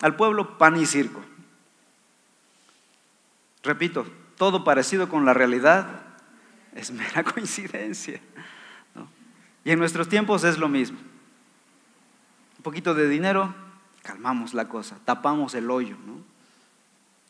Al 0.00 0.16
pueblo 0.16 0.56
pan 0.56 0.78
y 0.78 0.86
circo. 0.86 1.20
Repito, 3.62 4.06
todo 4.38 4.64
parecido 4.64 5.10
con 5.10 5.26
la 5.26 5.34
realidad 5.34 6.00
es 6.74 6.92
mera 6.92 7.24
coincidencia. 7.34 8.22
Y 9.66 9.70
en 9.70 9.78
nuestros 9.78 10.08
tiempos 10.08 10.44
es 10.44 10.56
lo 10.56 10.70
mismo. 10.70 10.98
Un 12.56 12.62
poquito 12.62 12.94
de 12.94 13.06
dinero, 13.06 13.54
calmamos 14.02 14.54
la 14.54 14.66
cosa, 14.70 14.96
tapamos 15.04 15.54
el 15.54 15.70
hoyo. 15.70 15.98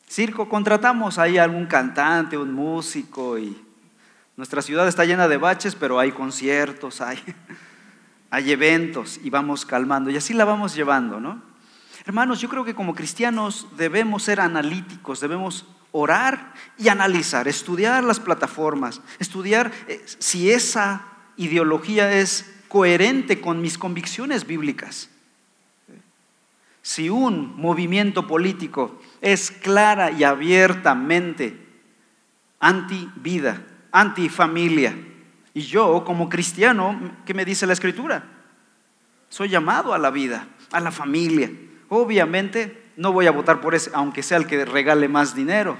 Circo, 0.09 0.47
contratamos 0.47 1.17
ahí 1.17 1.37
algún 1.37 1.65
cantante, 1.65 2.37
un 2.37 2.53
músico 2.53 3.37
y 3.37 3.61
nuestra 4.37 4.61
ciudad 4.61 4.87
está 4.87 5.03
llena 5.03 5.27
de 5.27 5.37
baches, 5.37 5.75
pero 5.75 5.99
hay 5.99 6.11
conciertos, 6.11 7.01
hay, 7.01 7.19
hay 8.29 8.51
eventos 8.51 9.19
y 9.21 9.29
vamos 9.29 9.65
calmando. 9.65 10.09
Y 10.09 10.15
así 10.15 10.33
la 10.33 10.45
vamos 10.45 10.75
llevando, 10.75 11.19
¿no? 11.19 11.41
Hermanos, 12.05 12.39
yo 12.39 12.47
creo 12.47 12.63
que 12.63 12.73
como 12.73 12.95
cristianos 12.95 13.67
debemos 13.75 14.23
ser 14.23 14.39
analíticos, 14.39 15.19
debemos 15.19 15.65
orar 15.91 16.53
y 16.77 16.87
analizar, 16.87 17.49
estudiar 17.49 18.03
las 18.03 18.21
plataformas, 18.21 19.01
estudiar 19.19 19.73
eh, 19.89 20.01
si 20.19 20.51
esa 20.51 21.05
ideología 21.35 22.13
es 22.13 22.53
coherente 22.69 23.41
con 23.41 23.61
mis 23.61 23.77
convicciones 23.77 24.47
bíblicas. 24.47 25.09
Si 26.81 27.09
un 27.09 27.57
movimiento 27.57 28.27
político 28.27 29.01
es 29.21 29.51
clara 29.51 30.11
y 30.11 30.23
abiertamente 30.23 31.57
anti-vida, 32.59 33.61
anti-familia, 33.91 34.95
y 35.57 35.61
yo 35.61 36.03
como 36.05 36.29
cristiano, 36.29 37.17
¿qué 37.25 37.33
me 37.33 37.43
dice 37.43 37.65
la 37.65 37.73
escritura? 37.73 38.23
Soy 39.27 39.49
llamado 39.49 39.95
a 39.95 39.97
la 39.97 40.11
vida, 40.11 40.47
a 40.71 40.79
la 40.79 40.91
familia. 40.91 41.51
Obviamente 41.89 42.91
no 42.95 43.11
voy 43.11 43.25
a 43.25 43.31
votar 43.31 43.59
por 43.59 43.73
ese, 43.73 43.89
aunque 43.95 44.21
sea 44.21 44.37
el 44.37 44.45
que 44.45 44.65
regale 44.65 45.07
más 45.07 45.33
dinero. 45.33 45.75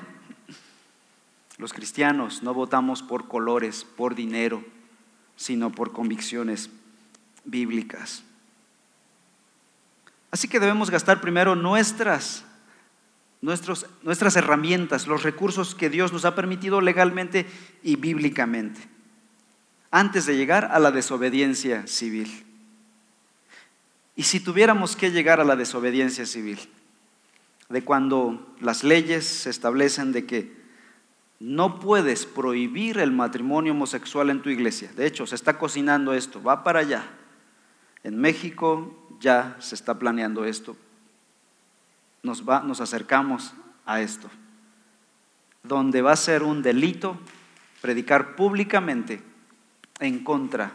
Los 1.59 1.73
cristianos 1.73 2.41
no 2.41 2.55
votamos 2.55 3.03
por 3.03 3.27
colores, 3.27 3.83
por 3.83 4.15
dinero, 4.15 4.65
sino 5.35 5.71
por 5.71 5.91
convicciones 5.91 6.71
bíblicas. 7.45 8.23
Así 10.31 10.47
que 10.47 10.59
debemos 10.59 10.89
gastar 10.89 11.21
primero 11.21 11.55
nuestras, 11.55 12.45
nuestras 13.41 14.35
herramientas, 14.35 15.07
los 15.07 15.23
recursos 15.23 15.75
que 15.75 15.89
Dios 15.89 16.11
nos 16.11 16.25
ha 16.25 16.35
permitido 16.35 16.81
legalmente 16.81 17.45
y 17.83 17.95
bíblicamente, 17.95 18.81
antes 19.91 20.25
de 20.25 20.35
llegar 20.35 20.69
a 20.71 20.79
la 20.79 20.91
desobediencia 20.91 21.85
civil. 21.87 22.45
Y 24.15 24.23
si 24.23 24.39
tuviéramos 24.39 24.95
que 24.95 25.11
llegar 25.11 25.39
a 25.39 25.45
la 25.45 25.55
desobediencia 25.55 26.25
civil, 26.25 26.59
de 27.69 27.83
cuando 27.83 28.55
las 28.61 28.83
leyes 28.83 29.25
se 29.25 29.49
establecen 29.49 30.11
de 30.11 30.25
que 30.25 30.57
no 31.39 31.79
puedes 31.79 32.25
prohibir 32.25 32.97
el 32.97 33.11
matrimonio 33.11 33.73
homosexual 33.73 34.29
en 34.29 34.41
tu 34.41 34.49
iglesia. 34.49 34.89
De 34.95 35.05
hecho, 35.05 35.27
se 35.27 35.35
está 35.35 35.59
cocinando 35.59 36.13
esto, 36.13 36.41
va 36.41 36.63
para 36.63 36.79
allá. 36.79 37.05
En 38.03 38.17
México 38.17 39.07
ya 39.19 39.55
se 39.59 39.75
está 39.75 39.99
planeando 39.99 40.45
esto. 40.45 40.75
Nos, 42.27 42.47
va, 42.47 42.59
nos 42.59 42.81
acercamos 42.81 43.53
a 43.85 44.01
esto, 44.01 44.29
donde 45.63 46.01
va 46.01 46.11
a 46.11 46.17
ser 46.17 46.43
un 46.43 46.61
delito 46.61 47.17
predicar 47.81 48.35
públicamente 48.35 49.23
en 49.99 50.23
contra 50.23 50.73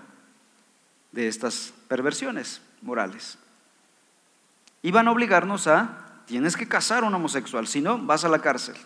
de 1.12 1.28
estas 1.28 1.74
perversiones 1.88 2.62
morales. 2.80 3.38
Y 4.80 4.90
van 4.90 5.08
a 5.08 5.12
obligarnos 5.12 5.66
a 5.66 6.02
Tienes 6.26 6.56
que 6.56 6.68
casar 6.68 7.02
a 7.02 7.06
un 7.06 7.14
homosexual, 7.14 7.66
si 7.66 7.80
no, 7.80 7.98
vas 7.98 8.24
a 8.24 8.28
la 8.28 8.38
cárcel. 8.38 8.76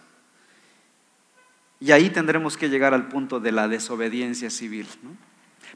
Y 1.79 1.93
ahí 1.93 2.11
tendremos 2.11 2.57
que 2.57 2.69
llegar 2.69 2.95
al 2.95 3.09
punto 3.09 3.39
de 3.39 3.53
la 3.53 3.69
desobediencia 3.69 4.51
civil. 4.51 4.89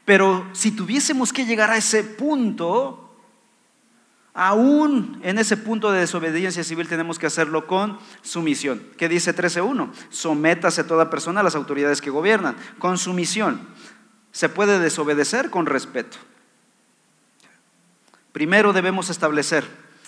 Pero 0.04 0.48
si 0.52 0.72
tuviésemos 0.72 1.32
que 1.32 1.44
llegar 1.44 1.70
a 1.70 1.76
ese 1.76 2.02
punto, 2.02 3.09
aún 4.40 5.20
en 5.22 5.38
ese 5.38 5.58
punto 5.58 5.92
de 5.92 6.00
desobediencia 6.00 6.64
civil 6.64 6.88
tenemos 6.88 7.18
que 7.18 7.26
hacerlo 7.26 7.66
con 7.66 7.98
sumisión. 8.22 8.82
¿Qué 8.96 9.06
dice 9.06 9.36
13.1? 9.36 9.90
Sométase 10.08 10.82
toda 10.82 11.10
persona 11.10 11.40
a 11.40 11.42
las 11.42 11.54
autoridades 11.54 12.00
que 12.00 12.08
gobiernan. 12.08 12.56
Con 12.78 12.96
sumisión. 12.96 13.60
Se 14.32 14.48
puede 14.48 14.78
desobedecer 14.78 15.50
con 15.50 15.66
respeto. 15.66 16.16
Primero 18.32 18.72
debemos 18.72 19.10
establecer 19.10 19.64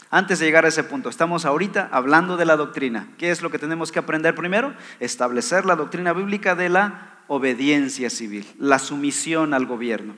antes 0.09 0.39
de 0.39 0.47
llegar 0.47 0.65
a 0.65 0.69
ese 0.69 0.85
punto, 0.85 1.11
estamos 1.11 1.45
ahorita 1.45 1.91
hablando 1.93 2.39
de 2.39 2.47
la 2.47 2.57
doctrina. 2.57 3.09
¿Qué 3.19 3.31
es 3.31 3.43
lo 3.43 3.51
que 3.51 3.59
tenemos 3.59 3.93
que 3.93 3.99
aprender 3.99 4.35
primero? 4.35 4.75
Establecer 4.99 5.67
la 5.67 5.77
doctrina 5.77 6.15
bíblica 6.15 6.55
de 6.55 6.71
la 6.71 7.19
obediencia 7.29 8.09
civil, 8.09 8.47
la 8.59 8.79
sumisión 8.79 9.53
al 9.53 9.67
gobierno. 9.67 10.15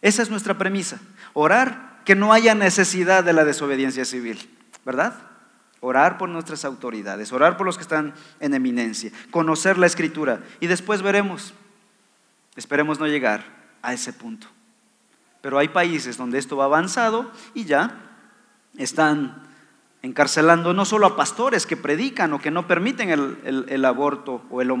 Esa 0.00 0.22
es 0.22 0.30
nuestra 0.30 0.58
premisa. 0.58 1.00
Orar 1.34 1.91
que 2.04 2.14
no 2.14 2.32
haya 2.32 2.54
necesidad 2.54 3.24
de 3.24 3.32
la 3.32 3.44
desobediencia 3.44 4.04
civil, 4.04 4.38
¿verdad? 4.84 5.14
Orar 5.80 6.18
por 6.18 6.28
nuestras 6.28 6.64
autoridades, 6.64 7.32
orar 7.32 7.56
por 7.56 7.66
los 7.66 7.76
que 7.76 7.82
están 7.82 8.14
en 8.40 8.54
eminencia, 8.54 9.10
conocer 9.30 9.78
la 9.78 9.86
escritura 9.86 10.40
y 10.60 10.66
después 10.66 11.02
veremos. 11.02 11.54
Esperemos 12.56 13.00
no 13.00 13.06
llegar 13.06 13.44
a 13.82 13.92
ese 13.92 14.12
punto. 14.12 14.46
Pero 15.40 15.58
hay 15.58 15.68
países 15.68 16.16
donde 16.16 16.38
esto 16.38 16.56
va 16.56 16.66
avanzado 16.66 17.30
y 17.54 17.64
ya 17.64 17.98
están 18.76 19.42
encarcelando 20.02 20.72
no 20.72 20.84
solo 20.84 21.06
a 21.06 21.16
pastores 21.16 21.66
que 21.66 21.76
predican 21.76 22.32
o 22.32 22.40
que 22.40 22.50
no 22.50 22.66
permiten 22.66 23.10
el, 23.10 23.84
aborto 23.84 24.42
o 24.50 24.62
la 24.62 24.72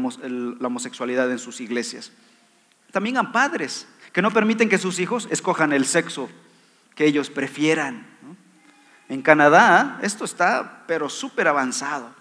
homosexualidad 0.66 1.30
en 1.30 1.38
sus 1.38 1.60
iglesias, 1.60 2.12
también 2.90 3.16
a 3.16 3.32
padres 3.32 3.86
que 4.12 4.22
no 4.22 4.30
permiten 4.30 4.68
que 4.68 4.78
sus 4.78 4.98
hijos 4.98 5.28
escojan 5.30 5.72
el 5.72 5.86
sexo 5.86 6.28
que 6.94 7.04
ellos 7.04 7.30
prefieran. 7.30 8.06
En 9.08 9.22
Canadá 9.22 9.98
esto 10.02 10.24
está 10.24 10.84
pero 10.86 11.08
súper 11.08 11.48
avanzado. 11.48 12.14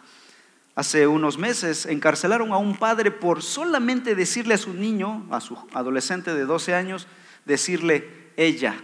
Hace 0.75 1.05
unos 1.05 1.37
meses 1.37 1.85
encarcelaron 1.85 2.53
a 2.53 2.57
un 2.57 2.77
padre 2.77 3.11
por 3.11 3.41
solamente 3.41 4.15
decirle 4.15 4.53
a 4.53 4.57
su 4.57 4.73
niño, 4.73 5.27
a 5.29 5.41
su 5.41 5.57
adolescente 5.73 6.33
de 6.33 6.45
12 6.45 6.73
años, 6.73 7.07
decirle 7.45 8.31
ella, 8.37 8.75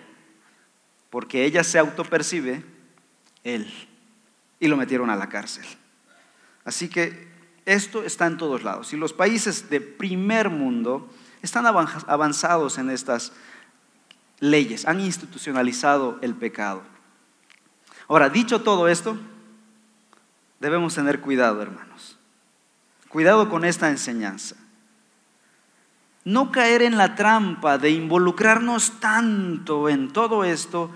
porque 1.09 1.45
ella 1.45 1.63
se 1.63 1.79
autopercibe 1.79 2.63
él. 3.43 3.71
Y 4.59 4.67
lo 4.67 4.75
metieron 4.75 5.09
a 5.09 5.15
la 5.15 5.29
cárcel. 5.29 5.65
Así 6.65 6.89
que 6.89 7.27
esto 7.65 8.03
está 8.03 8.25
en 8.25 8.37
todos 8.37 8.63
lados. 8.63 8.91
Y 8.91 8.97
los 8.97 9.13
países 9.13 9.69
de 9.69 9.79
primer 9.79 10.49
mundo 10.49 11.09
están 11.41 11.65
avanzados 11.65 12.77
en 12.77 12.89
estas 12.89 13.31
leyes, 14.39 14.85
han 14.85 14.99
institucionalizado 14.99 16.19
el 16.21 16.35
pecado. 16.35 16.83
Ahora, 18.07 18.29
dicho 18.29 18.61
todo 18.61 18.87
esto, 18.87 19.17
debemos 20.59 20.95
tener 20.95 21.19
cuidado, 21.21 21.61
hermanos. 21.61 22.17
Cuidado 23.09 23.49
con 23.49 23.65
esta 23.65 23.89
enseñanza. 23.89 24.55
No 26.23 26.51
caer 26.51 26.81
en 26.81 26.97
la 26.97 27.15
trampa 27.15 27.77
de 27.77 27.91
involucrarnos 27.91 28.99
tanto 28.99 29.87
en 29.89 30.11
todo 30.11 30.43
esto, 30.43 30.91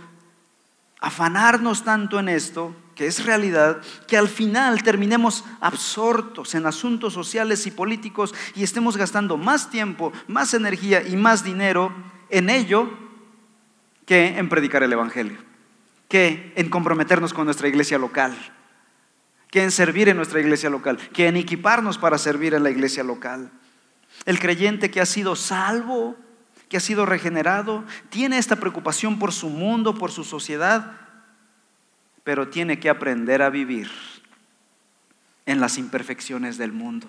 afanarnos 1.00 1.84
tanto 1.84 2.20
en 2.20 2.30
esto, 2.30 2.76
que 2.96 3.08
es 3.08 3.26
realidad, 3.26 3.82
que 4.08 4.18
al 4.18 4.28
final 4.28 4.84
terminemos 4.84 5.46
absortos 5.62 6.54
en 6.54 6.66
asuntos 6.66 7.14
sociales 7.14 7.66
y 7.66 7.72
políticos 7.72 8.36
y 8.56 8.64
estemos 8.64 8.98
gastando 8.98 9.38
más 9.38 9.70
tiempo, 9.70 10.12
más 10.28 10.54
energía 10.54 11.02
y 11.02 11.16
más 11.16 11.44
dinero 11.44 11.94
en 12.30 12.50
ello 12.50 13.01
que 14.06 14.38
en 14.38 14.50
predicar 14.50 14.84
el 14.84 14.94
Evangelio, 14.94 15.38
que 16.08 16.54
en 16.56 16.70
comprometernos 16.70 17.34
con 17.34 17.46
nuestra 17.46 17.68
iglesia 17.68 17.98
local, 17.98 18.36
que 19.50 19.64
en 19.64 19.72
servir 19.72 20.10
en 20.10 20.18
nuestra 20.18 20.40
iglesia 20.40 20.70
local, 20.70 20.98
que 21.14 21.28
en 21.28 21.38
equiparnos 21.38 21.98
para 21.98 22.18
servir 22.18 22.54
en 22.54 22.64
la 22.64 22.70
iglesia 22.70 23.04
local. 23.04 23.52
El 24.26 24.40
creyente 24.40 24.92
que 24.92 25.02
ha 25.02 25.06
sido 25.06 25.36
salvo, 25.36 26.16
que 26.70 26.78
ha 26.78 26.82
sido 26.82 27.06
regenerado, 27.06 27.84
tiene 28.10 28.38
esta 28.38 28.56
preocupación 28.56 29.20
por 29.20 29.34
su 29.34 29.50
mundo, 29.50 29.96
por 29.96 30.12
su 30.12 30.24
sociedad, 30.24 30.98
pero 32.24 32.48
tiene 32.48 32.80
que 32.80 32.90
aprender 32.90 33.42
a 33.42 33.50
vivir 33.50 33.92
en 35.46 35.60
las 35.60 35.78
imperfecciones 35.78 36.58
del 36.58 36.72
mundo. 36.72 37.08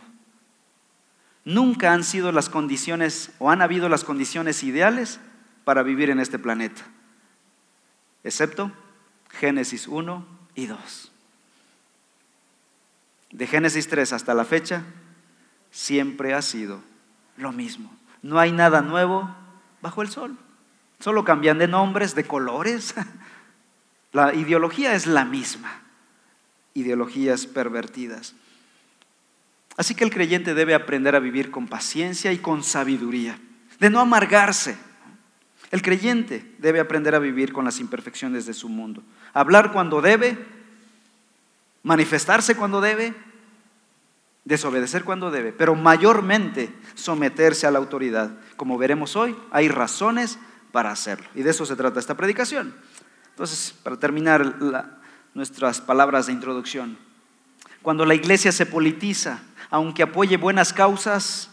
Nunca 1.45 1.93
han 1.93 2.03
sido 2.03 2.33
las 2.33 2.49
condiciones 2.49 3.31
o 3.39 3.51
han 3.51 3.63
habido 3.63 3.89
las 3.89 4.05
condiciones 4.05 4.63
ideales 4.63 5.21
para 5.65 5.83
vivir 5.83 6.11
en 6.11 6.21
este 6.21 6.39
planeta, 6.39 6.83
excepto 8.25 8.73
Génesis 9.31 9.89
1 9.89 10.27
y 10.55 10.67
2. 10.67 11.13
De 13.33 13.47
Génesis 13.47 13.89
3 13.89 14.13
hasta 14.13 14.35
la 14.35 14.45
fecha, 14.45 14.83
siempre 15.71 16.35
ha 16.35 16.43
sido 16.43 16.83
lo 17.37 17.53
mismo. 17.53 17.91
No 18.23 18.39
hay 18.39 18.53
nada 18.53 18.83
nuevo 18.83 19.35
bajo 19.81 20.03
el 20.03 20.11
sol. 20.11 20.37
Solo 21.01 21.25
cambian 21.25 21.59
de 21.59 21.67
nombres, 21.67 22.15
de 22.15 22.25
colores. 22.25 22.95
La 24.13 24.35
ideología 24.35 24.95
es 24.95 25.07
la 25.07 25.25
misma. 25.25 25.81
Ideologías 26.75 27.47
pervertidas. 27.47 28.35
Así 29.77 29.95
que 29.95 30.05
el 30.05 30.13
creyente 30.13 30.53
debe 30.53 30.75
aprender 30.75 31.17
a 31.17 31.21
vivir 31.21 31.51
con 31.51 31.67
paciencia 31.67 32.31
y 32.31 32.39
con 32.39 32.63
sabiduría, 32.63 33.39
de 33.81 33.89
no 33.89 34.01
amargarse 34.01 34.77
el 35.73 35.81
creyente 35.81 36.55
debe 36.59 36.81
aprender 36.81 37.15
a 37.15 37.19
vivir 37.19 37.53
con 37.53 37.65
las 37.65 37.81
imperfecciones 37.81 38.45
de 38.45 38.53
su 38.53 38.69
mundo. 38.69 39.03
Hablar 39.33 39.73
cuando 39.73 40.03
debe, 40.03 40.39
manifestarse 41.83 42.55
cuando 42.55 42.83
debe, 42.83 43.15
desobedecer 44.45 45.03
cuando 45.03 45.31
debe, 45.31 45.51
pero 45.51 45.75
mayormente 45.75 46.71
someterse 46.95 47.67
a 47.67 47.71
la 47.71 47.79
autoridad. 47.79 48.33
Como 48.57 48.77
veremos 48.77 49.17
hoy, 49.17 49.35
hay 49.51 49.69
razones 49.69 50.39
para 50.73 50.91
hacerlo. 50.91 51.27
Y 51.35 51.43
de 51.43 51.51
eso 51.51 51.65
se 51.65 51.75
trata 51.75 51.99
esta 51.99 52.19
predicación. 52.19 52.75
Entonces, 53.31 53.75
para 53.83 53.97
terminar 53.97 54.59
nuestras 55.33 55.81
palabras 55.81 56.27
de 56.27 56.35
introducción, 56.35 56.99
cuando 57.81 58.05
la 58.05 58.15
iglesia 58.15 58.53
se 58.53 58.67
politiza, 58.67 59.41
aunque 59.71 60.03
apoye 60.03 60.37
buenas 60.37 60.75
causas, 60.75 61.49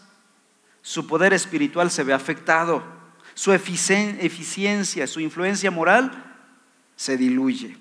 su 0.82 1.08
poder 1.08 1.32
espiritual 1.32 1.90
se 1.90 2.04
ve 2.04 2.12
afectado 2.12 2.99
su 3.40 3.54
eficiencia, 3.54 5.08
su 5.08 5.22
influencia 5.22 5.72
moral 5.72 6.12
se 6.98 7.16
diluye. 7.16 7.78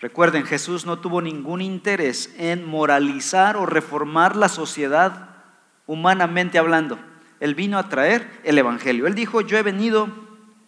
Recuerden, 0.00 0.44
Jesús 0.44 0.84
no 0.86 0.98
tuvo 0.98 1.22
ningún 1.22 1.60
interés 1.60 2.34
en 2.36 2.66
moralizar 2.66 3.56
o 3.56 3.64
reformar 3.64 4.34
la 4.34 4.48
sociedad 4.48 5.36
humanamente 5.86 6.58
hablando. 6.58 6.98
Él 7.38 7.54
vino 7.54 7.78
a 7.78 7.88
traer 7.88 8.28
el 8.42 8.58
Evangelio. 8.58 9.06
Él 9.06 9.14
dijo, 9.14 9.40
yo 9.40 9.56
he 9.56 9.62
venido 9.62 10.08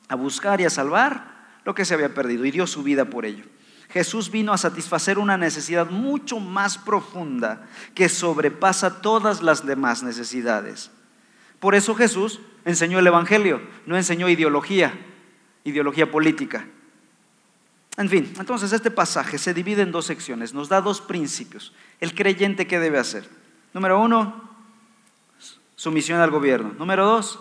a 0.07 0.15
buscar 0.15 0.61
y 0.61 0.65
a 0.65 0.71
salvar 0.71 1.49
lo 1.65 1.75
que 1.75 1.85
se 1.85 1.95
había 1.95 2.15
perdido 2.15 2.45
y 2.45 2.53
dio 2.53 2.69
su 2.69 2.85
vida 2.85 3.07
por 3.07 3.27
ello. 3.27 3.47
Jesús 3.89 4.31
vino 4.31 4.53
a 4.53 4.59
satisfacer 4.59 5.19
una 5.19 5.37
necesidad 5.37 5.91
mucho 5.91 6.39
más 6.39 6.79
profunda 6.79 7.67
que 7.97 8.09
sobrepasa 8.09 9.03
todas 9.03 9.43
las 9.43 9.67
demás 9.67 10.05
necesidades. 10.05 10.93
Por 11.59 11.75
eso 11.75 11.97
Jesús 11.97 12.39
enseñó 12.65 12.99
el 12.99 13.07
Evangelio, 13.07 13.61
no 13.87 13.97
enseñó 13.97 14.29
ideología, 14.29 14.93
ideología 15.65 16.11
política. 16.11 16.67
En 17.97 18.09
fin, 18.09 18.33
entonces 18.39 18.73
este 18.73 18.91
pasaje 18.91 19.39
se 19.39 19.53
divide 19.53 19.83
en 19.83 19.93
dos 19.93 20.07
secciones, 20.07 20.55
nos 20.55 20.69
da 20.69 20.81
dos 20.81 21.01
principios. 21.01 21.75
El 22.01 22.15
creyente, 22.15 22.67
¿qué 22.67 22.79
debe 22.79 22.99
hacer? 22.99 23.29
Número 23.75 24.01
uno, 24.01 24.51
sumisión 25.77 26.21
al 26.21 26.31
gobierno. 26.31 26.75
Número 26.79 27.05
dos, 27.05 27.41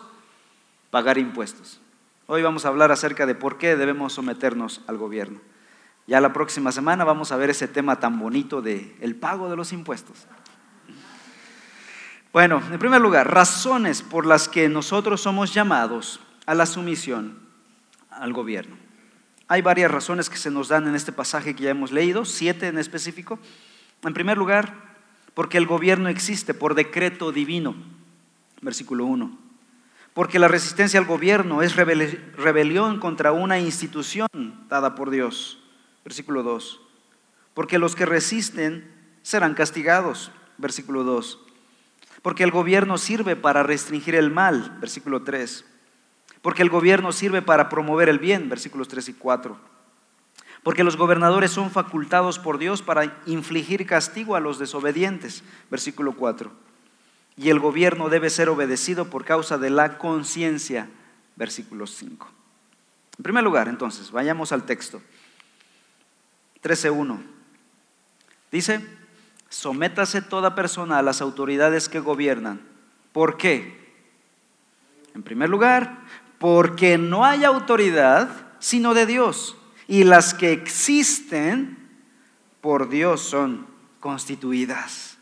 pagar 0.89 1.17
impuestos. 1.17 1.79
Hoy 2.27 2.41
vamos 2.41 2.65
a 2.65 2.69
hablar 2.69 2.91
acerca 2.91 3.25
de 3.25 3.35
por 3.35 3.57
qué 3.57 3.75
debemos 3.75 4.13
someternos 4.13 4.81
al 4.87 4.97
gobierno. 4.97 5.39
Ya 6.07 6.19
la 6.19 6.33
próxima 6.33 6.71
semana 6.71 7.03
vamos 7.03 7.31
a 7.31 7.37
ver 7.37 7.49
ese 7.49 7.67
tema 7.67 7.99
tan 7.99 8.19
bonito 8.19 8.61
de 8.61 8.95
el 8.99 9.15
pago 9.15 9.49
de 9.49 9.55
los 9.55 9.71
impuestos. 9.71 10.27
Bueno, 12.33 12.63
en 12.71 12.79
primer 12.79 13.01
lugar, 13.01 13.29
razones 13.29 14.01
por 14.01 14.25
las 14.25 14.47
que 14.47 14.69
nosotros 14.69 15.19
somos 15.19 15.53
llamados 15.53 16.21
a 16.45 16.55
la 16.55 16.65
sumisión 16.65 17.37
al 18.09 18.31
gobierno. 18.31 18.77
Hay 19.49 19.61
varias 19.61 19.91
razones 19.91 20.29
que 20.29 20.37
se 20.37 20.49
nos 20.49 20.69
dan 20.69 20.87
en 20.87 20.95
este 20.95 21.11
pasaje 21.11 21.53
que 21.53 21.63
ya 21.63 21.71
hemos 21.71 21.91
leído, 21.91 22.23
siete 22.23 22.67
en 22.67 22.77
específico. 22.77 23.37
En 24.03 24.13
primer 24.13 24.37
lugar, 24.37 24.73
porque 25.33 25.57
el 25.57 25.65
gobierno 25.65 26.07
existe 26.07 26.53
por 26.53 26.73
decreto 26.73 27.33
divino, 27.33 27.75
versículo 28.61 29.05
1. 29.07 29.37
Porque 30.13 30.39
la 30.39 30.47
resistencia 30.47 31.01
al 31.01 31.05
gobierno 31.05 31.61
es 31.61 31.75
rebelión 31.75 33.01
contra 33.01 33.33
una 33.33 33.59
institución 33.59 34.29
dada 34.69 34.95
por 34.95 35.09
Dios, 35.09 35.59
versículo 36.05 36.43
2. 36.43 36.79
Porque 37.53 37.77
los 37.77 37.93
que 37.93 38.05
resisten 38.05 38.89
serán 39.21 39.53
castigados, 39.53 40.31
versículo 40.57 41.03
2 41.03 41.50
porque 42.21 42.43
el 42.43 42.51
gobierno 42.51 42.97
sirve 42.97 43.35
para 43.35 43.63
restringir 43.63 44.15
el 44.15 44.31
mal, 44.31 44.77
versículo 44.79 45.23
3. 45.23 45.65
Porque 46.41 46.61
el 46.61 46.69
gobierno 46.69 47.11
sirve 47.11 47.41
para 47.41 47.69
promover 47.69 48.09
el 48.09 48.19
bien, 48.19 48.49
versículos 48.49 48.87
3 48.87 49.09
y 49.09 49.13
4. 49.13 49.57
Porque 50.63 50.83
los 50.83 50.97
gobernadores 50.97 51.51
son 51.51 51.71
facultados 51.71 52.37
por 52.37 52.59
Dios 52.59 52.83
para 52.83 53.21
infligir 53.25 53.85
castigo 53.87 54.35
a 54.35 54.39
los 54.39 54.59
desobedientes, 54.59 55.43
versículo 55.71 56.13
4. 56.13 56.51
Y 57.37 57.49
el 57.49 57.59
gobierno 57.59 58.09
debe 58.09 58.29
ser 58.29 58.49
obedecido 58.49 59.09
por 59.09 59.25
causa 59.25 59.57
de 59.57 59.71
la 59.71 59.97
conciencia, 59.97 60.89
versículo 61.35 61.87
5. 61.87 62.29
En 63.17 63.23
primer 63.23 63.43
lugar, 63.43 63.67
entonces, 63.67 64.11
vayamos 64.11 64.51
al 64.51 64.63
texto. 64.63 65.01
13.1. 66.63 67.19
Dice, 68.51 68.85
sométase 69.51 70.21
toda 70.21 70.55
persona 70.55 70.97
a 70.97 71.01
las 71.03 71.21
autoridades 71.21 71.89
que 71.89 71.99
gobiernan. 71.99 72.61
¿Por 73.11 73.37
qué? 73.37 73.93
En 75.13 75.23
primer 75.23 75.49
lugar, 75.49 75.99
porque 76.39 76.97
no 76.97 77.25
hay 77.25 77.43
autoridad 77.43 78.29
sino 78.59 78.93
de 78.93 79.05
Dios. 79.05 79.57
Y 79.87 80.05
las 80.05 80.33
que 80.33 80.53
existen 80.53 81.77
por 82.61 82.87
Dios 82.87 83.21
son 83.21 83.67
constituidas. 83.99 85.17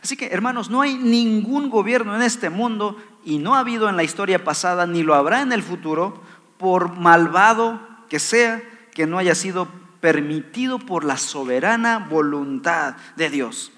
Así 0.00 0.16
que, 0.16 0.26
hermanos, 0.26 0.70
no 0.70 0.80
hay 0.80 0.96
ningún 0.96 1.68
gobierno 1.68 2.14
en 2.14 2.22
este 2.22 2.50
mundo, 2.50 2.96
y 3.24 3.38
no 3.38 3.56
ha 3.56 3.60
habido 3.60 3.88
en 3.88 3.96
la 3.96 4.04
historia 4.04 4.44
pasada, 4.44 4.86
ni 4.86 5.02
lo 5.02 5.14
habrá 5.14 5.42
en 5.42 5.52
el 5.52 5.62
futuro, 5.62 6.22
por 6.56 6.96
malvado 6.96 7.80
que 8.08 8.20
sea, 8.20 8.62
que 8.94 9.06
no 9.06 9.18
haya 9.18 9.34
sido 9.34 9.68
permitido 10.00 10.78
por 10.78 11.04
la 11.04 11.16
soberana 11.16 11.98
voluntad 11.98 12.96
de 13.16 13.30
Dios. 13.30 13.71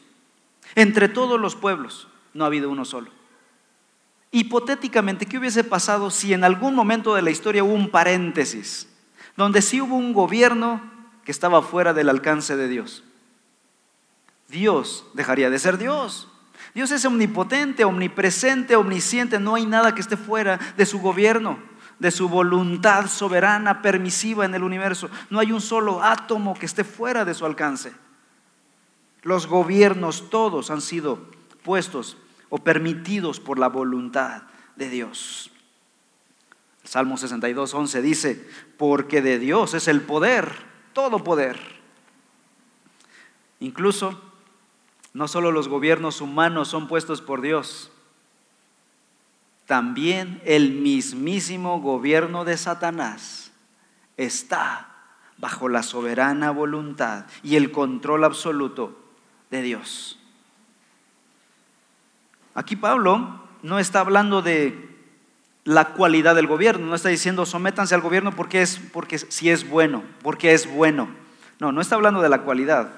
Entre 0.74 1.08
todos 1.08 1.40
los 1.40 1.54
pueblos 1.54 2.08
no 2.32 2.44
ha 2.44 2.48
habido 2.48 2.70
uno 2.70 2.84
solo. 2.84 3.10
Hipotéticamente, 4.30 5.26
¿qué 5.26 5.38
hubiese 5.38 5.62
pasado 5.62 6.10
si 6.10 6.32
en 6.32 6.42
algún 6.42 6.74
momento 6.74 7.14
de 7.14 7.22
la 7.22 7.30
historia 7.30 7.62
hubo 7.62 7.72
un 7.72 7.90
paréntesis, 7.90 8.88
donde 9.36 9.62
sí 9.62 9.80
hubo 9.80 9.94
un 9.94 10.12
gobierno 10.12 10.82
que 11.24 11.30
estaba 11.30 11.62
fuera 11.62 11.94
del 11.94 12.08
alcance 12.08 12.56
de 12.56 12.68
Dios? 12.68 13.04
Dios 14.48 15.04
dejaría 15.14 15.50
de 15.50 15.58
ser 15.58 15.78
Dios. 15.78 16.28
Dios 16.74 16.90
es 16.90 17.04
omnipotente, 17.04 17.84
omnipresente, 17.84 18.74
omnisciente, 18.74 19.38
no 19.38 19.54
hay 19.54 19.66
nada 19.66 19.94
que 19.94 20.00
esté 20.00 20.16
fuera 20.16 20.58
de 20.76 20.86
su 20.86 21.00
gobierno, 21.00 21.58
de 22.00 22.10
su 22.10 22.28
voluntad 22.28 23.06
soberana, 23.06 23.82
permisiva 23.82 24.44
en 24.44 24.54
el 24.54 24.64
universo. 24.64 25.08
No 25.30 25.38
hay 25.38 25.52
un 25.52 25.60
solo 25.60 26.02
átomo 26.02 26.54
que 26.54 26.66
esté 26.66 26.82
fuera 26.82 27.24
de 27.24 27.34
su 27.34 27.46
alcance. 27.46 27.92
Los 29.24 29.46
gobiernos 29.46 30.28
todos 30.28 30.70
han 30.70 30.82
sido 30.82 31.18
puestos 31.62 32.18
o 32.50 32.58
permitidos 32.58 33.40
por 33.40 33.58
la 33.58 33.68
voluntad 33.68 34.42
de 34.76 34.90
Dios. 34.90 35.50
Salmo 36.84 37.16
62, 37.16 37.72
11 37.72 38.02
dice, 38.02 38.48
porque 38.76 39.22
de 39.22 39.38
Dios 39.38 39.72
es 39.72 39.88
el 39.88 40.02
poder, 40.02 40.52
todo 40.92 41.24
poder. 41.24 41.58
Incluso, 43.60 44.20
no 45.14 45.26
solo 45.26 45.52
los 45.52 45.68
gobiernos 45.68 46.20
humanos 46.20 46.68
son 46.68 46.86
puestos 46.86 47.22
por 47.22 47.40
Dios, 47.40 47.90
también 49.64 50.42
el 50.44 50.72
mismísimo 50.72 51.80
gobierno 51.80 52.44
de 52.44 52.58
Satanás 52.58 53.52
está 54.18 54.90
bajo 55.38 55.70
la 55.70 55.82
soberana 55.82 56.50
voluntad 56.50 57.24
y 57.42 57.56
el 57.56 57.72
control 57.72 58.24
absoluto 58.24 59.03
de 59.50 59.62
Dios. 59.62 60.18
Aquí 62.54 62.76
Pablo 62.76 63.40
no 63.62 63.78
está 63.78 64.00
hablando 64.00 64.42
de 64.42 64.88
la 65.64 65.92
cualidad 65.94 66.34
del 66.34 66.46
gobierno, 66.46 66.86
no 66.86 66.94
está 66.94 67.08
diciendo 67.08 67.46
sométanse 67.46 67.94
al 67.94 68.00
gobierno 68.02 68.32
porque 68.36 68.62
es 68.62 68.78
porque 68.92 69.18
si 69.18 69.50
es 69.50 69.68
bueno, 69.68 70.04
porque 70.22 70.52
es 70.52 70.70
bueno. 70.70 71.08
No, 71.58 71.72
no 71.72 71.80
está 71.80 71.94
hablando 71.94 72.20
de 72.20 72.28
la 72.28 72.42
cualidad. 72.42 72.92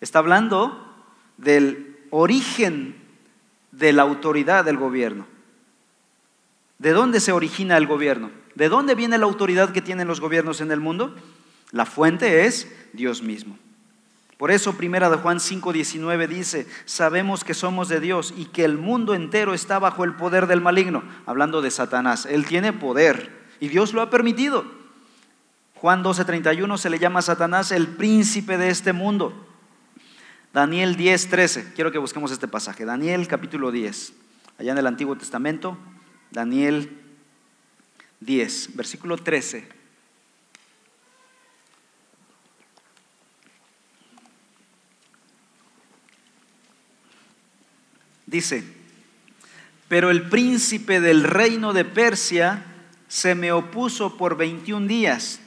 Está 0.00 0.18
hablando 0.18 0.94
del 1.36 1.98
origen 2.10 2.96
de 3.70 3.92
la 3.92 4.02
autoridad 4.02 4.64
del 4.64 4.76
gobierno. 4.76 5.26
¿De 6.78 6.90
dónde 6.90 7.20
se 7.20 7.32
origina 7.32 7.76
el 7.76 7.86
gobierno? 7.86 8.30
¿De 8.54 8.68
dónde 8.68 8.94
viene 8.94 9.18
la 9.18 9.26
autoridad 9.26 9.72
que 9.72 9.82
tienen 9.82 10.08
los 10.08 10.20
gobiernos 10.20 10.60
en 10.60 10.72
el 10.72 10.80
mundo? 10.80 11.14
La 11.70 11.86
fuente 11.86 12.44
es 12.44 12.70
Dios 12.92 13.22
mismo. 13.22 13.58
Por 14.42 14.50
eso 14.50 14.76
primera 14.76 15.08
de 15.08 15.18
Juan 15.18 15.38
5:19 15.38 16.26
dice, 16.26 16.66
sabemos 16.84 17.44
que 17.44 17.54
somos 17.54 17.88
de 17.88 18.00
Dios 18.00 18.34
y 18.36 18.46
que 18.46 18.64
el 18.64 18.76
mundo 18.76 19.14
entero 19.14 19.54
está 19.54 19.78
bajo 19.78 20.02
el 20.02 20.16
poder 20.16 20.48
del 20.48 20.60
maligno, 20.60 21.04
hablando 21.26 21.62
de 21.62 21.70
Satanás. 21.70 22.26
Él 22.26 22.44
tiene 22.44 22.72
poder 22.72 23.30
y 23.60 23.68
Dios 23.68 23.92
lo 23.92 24.02
ha 24.02 24.10
permitido. 24.10 24.64
Juan 25.76 26.02
12:31 26.02 26.76
se 26.76 26.90
le 26.90 26.98
llama 26.98 27.20
a 27.20 27.22
Satanás 27.22 27.70
el 27.70 27.86
príncipe 27.86 28.58
de 28.58 28.70
este 28.70 28.92
mundo. 28.92 29.46
Daniel 30.52 30.96
10:13, 30.96 31.74
quiero 31.76 31.92
que 31.92 31.98
busquemos 31.98 32.32
este 32.32 32.48
pasaje. 32.48 32.84
Daniel 32.84 33.28
capítulo 33.28 33.70
10, 33.70 34.12
allá 34.58 34.72
en 34.72 34.78
el 34.78 34.88
Antiguo 34.88 35.14
Testamento, 35.14 35.78
Daniel 36.32 37.00
10, 38.18 38.74
versículo 38.74 39.18
13. 39.18 39.81
Dice, 48.32 48.64
pero 49.88 50.10
el 50.10 50.30
príncipe 50.30 51.00
del 51.00 51.22
reino 51.22 51.74
de 51.74 51.84
Persia 51.84 52.64
se 53.06 53.34
me 53.34 53.52
opuso 53.52 54.16
por 54.16 54.38
21 54.38 54.86
días. 54.86 55.38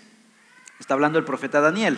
Está 0.79 0.93
hablando 0.93 1.17
el 1.17 1.25
profeta 1.25 1.61
Daniel. 1.61 1.97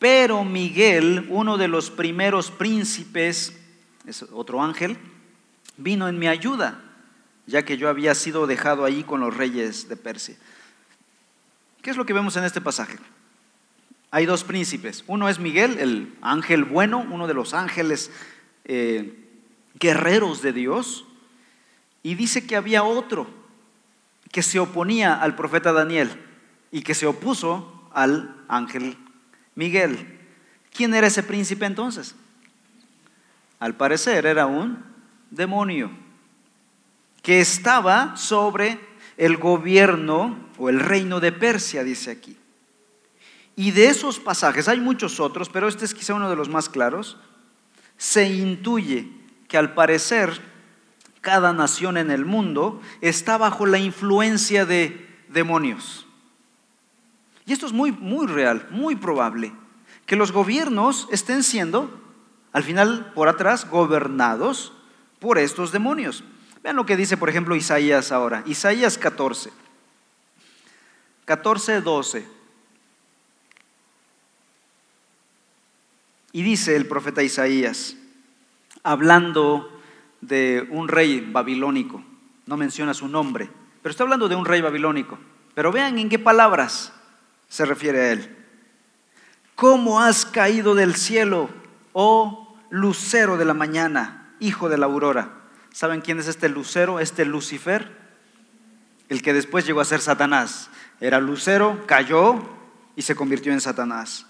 Pero 0.00 0.42
Miguel, 0.42 1.28
uno 1.30 1.56
de 1.56 1.68
los 1.68 1.88
primeros 1.90 2.50
príncipes, 2.50 3.56
es 4.08 4.24
otro 4.24 4.60
ángel, 4.60 4.98
vino 5.76 6.08
en 6.08 6.18
mi 6.18 6.26
ayuda, 6.26 6.82
ya 7.46 7.64
que 7.64 7.76
yo 7.76 7.88
había 7.88 8.16
sido 8.16 8.48
dejado 8.48 8.84
ahí 8.84 9.04
con 9.04 9.20
los 9.20 9.36
reyes 9.36 9.88
de 9.88 9.96
Persia. 9.96 10.36
¿Qué 11.80 11.90
es 11.90 11.96
lo 11.96 12.06
que 12.06 12.12
vemos 12.12 12.36
en 12.36 12.42
este 12.42 12.60
pasaje? 12.60 12.98
Hay 14.10 14.26
dos 14.26 14.42
príncipes. 14.42 15.04
Uno 15.06 15.28
es 15.28 15.38
Miguel, 15.38 15.78
el 15.78 16.12
ángel 16.22 16.64
bueno, 16.64 17.06
uno 17.08 17.28
de 17.28 17.34
los 17.34 17.54
ángeles 17.54 18.10
eh, 18.64 19.28
guerreros 19.78 20.42
de 20.42 20.52
Dios, 20.52 21.04
y 22.02 22.14
dice 22.14 22.46
que 22.46 22.56
había 22.56 22.82
otro 22.82 23.26
que 24.30 24.42
se 24.42 24.58
oponía 24.58 25.14
al 25.14 25.36
profeta 25.36 25.72
Daniel 25.72 26.10
y 26.70 26.82
que 26.82 26.94
se 26.94 27.06
opuso 27.06 27.88
al 27.92 28.34
ángel 28.48 28.96
Miguel. 29.54 30.18
¿Quién 30.72 30.94
era 30.94 31.06
ese 31.06 31.22
príncipe 31.22 31.66
entonces? 31.66 32.14
Al 33.60 33.76
parecer 33.76 34.26
era 34.26 34.46
un 34.46 34.82
demonio 35.30 35.90
que 37.22 37.40
estaba 37.40 38.16
sobre 38.16 38.80
el 39.16 39.36
gobierno 39.36 40.48
o 40.58 40.68
el 40.68 40.80
reino 40.80 41.20
de 41.20 41.30
Persia, 41.30 41.84
dice 41.84 42.10
aquí. 42.10 42.36
Y 43.54 43.70
de 43.70 43.86
esos 43.86 44.18
pasajes, 44.18 44.66
hay 44.66 44.80
muchos 44.80 45.20
otros, 45.20 45.48
pero 45.50 45.68
este 45.68 45.84
es 45.84 45.94
quizá 45.94 46.14
uno 46.14 46.30
de 46.30 46.36
los 46.36 46.48
más 46.48 46.68
claros, 46.68 47.18
se 48.02 48.28
intuye 48.28 49.08
que 49.46 49.56
al 49.56 49.74
parecer 49.74 50.40
cada 51.20 51.52
nación 51.52 51.96
en 51.96 52.10
el 52.10 52.24
mundo 52.24 52.82
está 53.00 53.38
bajo 53.38 53.64
la 53.64 53.78
influencia 53.78 54.66
de 54.66 55.08
demonios. 55.28 56.04
Y 57.46 57.52
esto 57.52 57.64
es 57.64 57.72
muy, 57.72 57.92
muy 57.92 58.26
real, 58.26 58.66
muy 58.72 58.96
probable, 58.96 59.52
que 60.04 60.16
los 60.16 60.32
gobiernos 60.32 61.06
estén 61.12 61.44
siendo, 61.44 61.96
al 62.52 62.64
final, 62.64 63.12
por 63.14 63.28
atrás, 63.28 63.70
gobernados 63.70 64.72
por 65.20 65.38
estos 65.38 65.70
demonios. 65.70 66.24
Vean 66.64 66.74
lo 66.74 66.86
que 66.86 66.96
dice, 66.96 67.16
por 67.16 67.28
ejemplo, 67.28 67.54
Isaías 67.54 68.10
ahora. 68.10 68.42
Isaías 68.46 68.98
14. 68.98 69.52
14, 71.24 71.80
12. 71.82 72.26
Y 76.32 76.42
dice 76.42 76.74
el 76.76 76.86
profeta 76.86 77.22
Isaías, 77.22 77.96
hablando 78.82 79.80
de 80.22 80.66
un 80.70 80.88
rey 80.88 81.20
babilónico, 81.20 82.02
no 82.46 82.56
menciona 82.56 82.94
su 82.94 83.06
nombre, 83.06 83.50
pero 83.82 83.90
está 83.90 84.04
hablando 84.04 84.28
de 84.28 84.36
un 84.36 84.46
rey 84.46 84.62
babilónico. 84.62 85.18
Pero 85.54 85.70
vean 85.70 85.98
en 85.98 86.08
qué 86.08 86.18
palabras 86.18 86.92
se 87.48 87.66
refiere 87.66 88.00
a 88.00 88.12
él. 88.12 88.36
¿Cómo 89.54 90.00
has 90.00 90.24
caído 90.24 90.74
del 90.74 90.94
cielo, 90.94 91.50
oh 91.92 92.56
lucero 92.70 93.36
de 93.36 93.44
la 93.44 93.54
mañana, 93.54 94.34
hijo 94.40 94.70
de 94.70 94.78
la 94.78 94.86
aurora? 94.86 95.42
¿Saben 95.70 96.00
quién 96.00 96.18
es 96.18 96.28
este 96.28 96.48
lucero, 96.48 97.00
este 97.00 97.26
Lucifer? 97.26 98.00
El 99.10 99.20
que 99.20 99.34
después 99.34 99.66
llegó 99.66 99.82
a 99.82 99.84
ser 99.84 100.00
Satanás. 100.00 100.70
Era 101.00 101.20
lucero, 101.20 101.84
cayó 101.86 102.42
y 102.96 103.02
se 103.02 103.14
convirtió 103.14 103.52
en 103.52 103.60
Satanás 103.60 104.26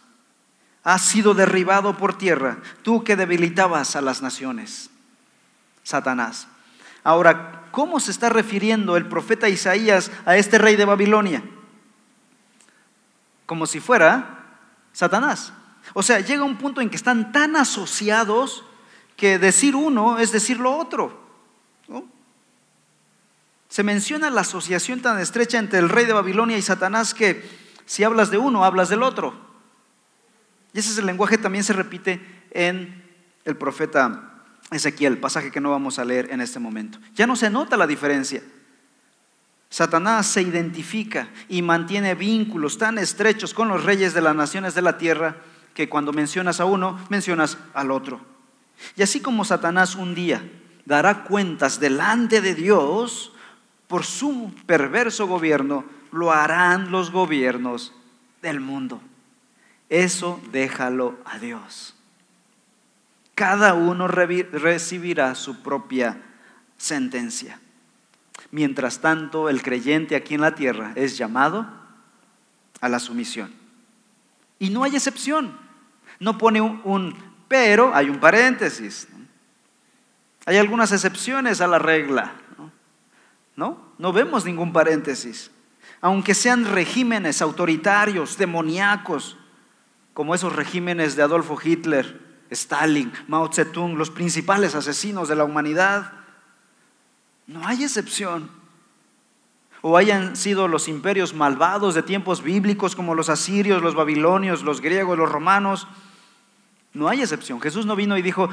has 0.85 1.03
sido 1.03 1.35
derribado 1.35 1.97
por 1.97 2.19
tierra, 2.19 2.59
tú 2.83 3.05
que 3.05 3.17
debilitabas 3.17 3.95
a 3.97 4.01
las 4.01 4.23
naciones, 4.23 4.91
Satanás. 5.83 6.49
Ahora, 7.05 7.69
¿cómo 7.71 8.01
se 8.01 8.11
está 8.11 8.29
refiriendo 8.29 8.97
el 8.97 9.07
profeta 9.07 9.49
Isaías 9.49 10.11
a 10.25 10.37
este 10.37 10.59
rey 10.59 10.77
de 10.77 10.85
Babilonia? 10.85 11.43
Como 13.47 13.67
si 13.67 13.81
fuera 13.81 14.59
Satanás. 14.93 15.53
O 15.95 16.03
sea, 16.03 16.21
llega 16.21 16.45
un 16.45 16.59
punto 16.59 16.81
en 16.81 16.91
que 16.91 16.97
están 16.97 17.33
tan 17.33 17.57
asociados 17.57 18.65
que 19.17 19.39
decir 19.39 19.77
uno 19.77 20.19
es 20.19 20.33
decir 20.33 20.59
lo 20.59 20.77
otro. 20.77 21.21
Se 23.69 23.83
menciona 23.83 24.31
la 24.31 24.43
asociación 24.43 25.01
tan 25.01 25.19
estrecha 25.19 25.59
entre 25.59 25.79
el 25.79 25.89
rey 25.89 26.05
de 26.05 26.13
Babilonia 26.13 26.59
y 26.59 26.63
Satanás 26.63 27.15
que 27.15 27.49
si 27.87 28.05
hablas 28.05 28.31
de 28.31 28.37
uno, 28.37 28.65
hablas 28.65 28.91
del 28.91 29.03
otro. 29.03 29.52
Y 30.75 30.79
ese 30.79 30.91
es 30.91 30.99
el 30.99 31.07
lenguaje 31.07 31.39
también 31.39 31.65
se 31.65 31.73
repite 31.73 32.21
en 32.51 33.03
el 33.45 33.57
profeta 33.57 34.33
Ezequiel, 34.71 35.19
pasaje 35.19 35.51
que 35.51 35.61
no 35.61 35.71
vamos 35.71 35.99
a 35.99 36.05
leer 36.05 36.31
en 36.31 36.41
este 36.41 36.59
momento. 36.59 36.99
Ya 37.15 37.27
no 37.27 37.37
se 37.37 37.51
nota 37.51 37.77
la 37.77 37.87
diferencia. 37.87 38.43
Satanás 39.69 40.27
se 40.27 40.43
identifica 40.43 41.29
y 41.49 41.63
mantiene 41.63 42.15
vínculos 42.15 42.79
tan 42.79 42.99
estrechos 42.99 43.55
con 43.55 43.69
los 43.69 43.85
reyes 43.85 44.15
de 44.15 44.21
las 44.21 44.35
naciones 44.35 44.75
de 44.75 44.83
la 44.83 44.99
tierra 44.99 45.37
que 45.75 45.89
cuando 45.89 46.13
mencionas 46.13 46.61
a 46.61 46.67
uno, 46.67 46.99
mencionas 47.09 47.57
al 47.73 47.91
otro. 47.91 48.21
Y 48.97 49.03
así 49.03 49.21
como 49.21 49.45
Satanás 49.45 49.95
un 49.95 50.15
día 50.15 50.43
dará 50.85 51.25
cuentas 51.25 51.81
delante 51.81 52.41
de 52.41 52.55
Dios 52.55 53.33
por 53.87 54.05
su 54.05 54.53
perverso 54.67 55.27
gobierno, 55.27 55.85
lo 56.13 56.33
harán 56.33 56.91
los 56.91 57.11
gobiernos 57.11 57.95
del 58.43 58.61
mundo. 58.61 59.01
Eso 59.93 60.41
déjalo 60.51 61.19
a 61.27 61.39
Dios. 61.39 61.95
Cada 63.35 63.75
uno 63.75 64.09
recibirá 64.09 65.35
su 65.35 65.63
propia 65.63 66.17
sentencia. 66.79 67.61
Mientras 68.51 69.03
tanto, 69.03 69.51
el 69.51 69.61
creyente 69.63 70.17
aquí 70.17 70.33
en 70.33 70.41
la 70.41 70.55
tierra 70.55 70.93
es 70.95 71.19
llamado 71.19 71.67
a 72.81 72.89
la 72.89 72.99
sumisión. 73.01 73.53
Y 74.59 74.71
no 74.71 74.83
hay 74.83 74.97
excepción. 74.97 75.59
No 76.19 76.39
pone 76.39 76.63
un, 76.63 77.15
pero, 77.47 77.95
hay 77.95 78.09
un 78.09 78.19
paréntesis. 78.19 79.09
Hay 80.47 80.57
algunas 80.57 80.91
excepciones 80.91 81.61
a 81.61 81.67
la 81.67 81.79
regla. 81.79 82.33
¿No? 83.57 83.93
No 83.99 84.11
vemos 84.15 84.47
ningún 84.47 84.73
paréntesis. 84.73 85.51
Aunque 86.01 86.33
sean 86.33 86.65
regímenes 86.65 87.43
autoritarios, 87.43 88.39
demoníacos, 88.39 89.37
como 90.15 90.35
esos 90.35 90.55
regímenes 90.55 91.17
de 91.17 91.23
Adolfo 91.23 91.59
Hitler, 91.63 92.21
Stalin, 92.51 93.13
Mao 93.29 93.53
Zedong, 93.53 93.97
los 93.97 94.11
principales 94.11 94.75
asesinos 94.75 95.29
de 95.29 95.37
la 95.37 95.45
humanidad, 95.45 96.13
no 97.47 97.67
hay 97.67 97.85
excepción. 97.85 98.51
O 99.81 99.97
hayan 99.97 100.37
sido 100.37 100.69
los 100.69 100.87
imperios 100.87 101.35
malvados 101.35 101.95
de 101.95 102.03
tiempos 102.03 102.43
bíblicos 102.43 102.95
como 102.95 103.15
los 103.15 103.29
asirios, 103.29 103.83
los 103.83 103.95
babilonios, 103.95 104.63
los 104.63 104.81
griegos, 104.81 105.19
los 105.19 105.31
romanos, 105.31 105.89
no 106.95 107.09
hay 107.09 107.23
excepción. 107.23 107.61
Jesús 107.61 107.87
no 107.87 107.97
vino 107.97 108.17
y 108.17 108.23
dijo, 108.23 108.49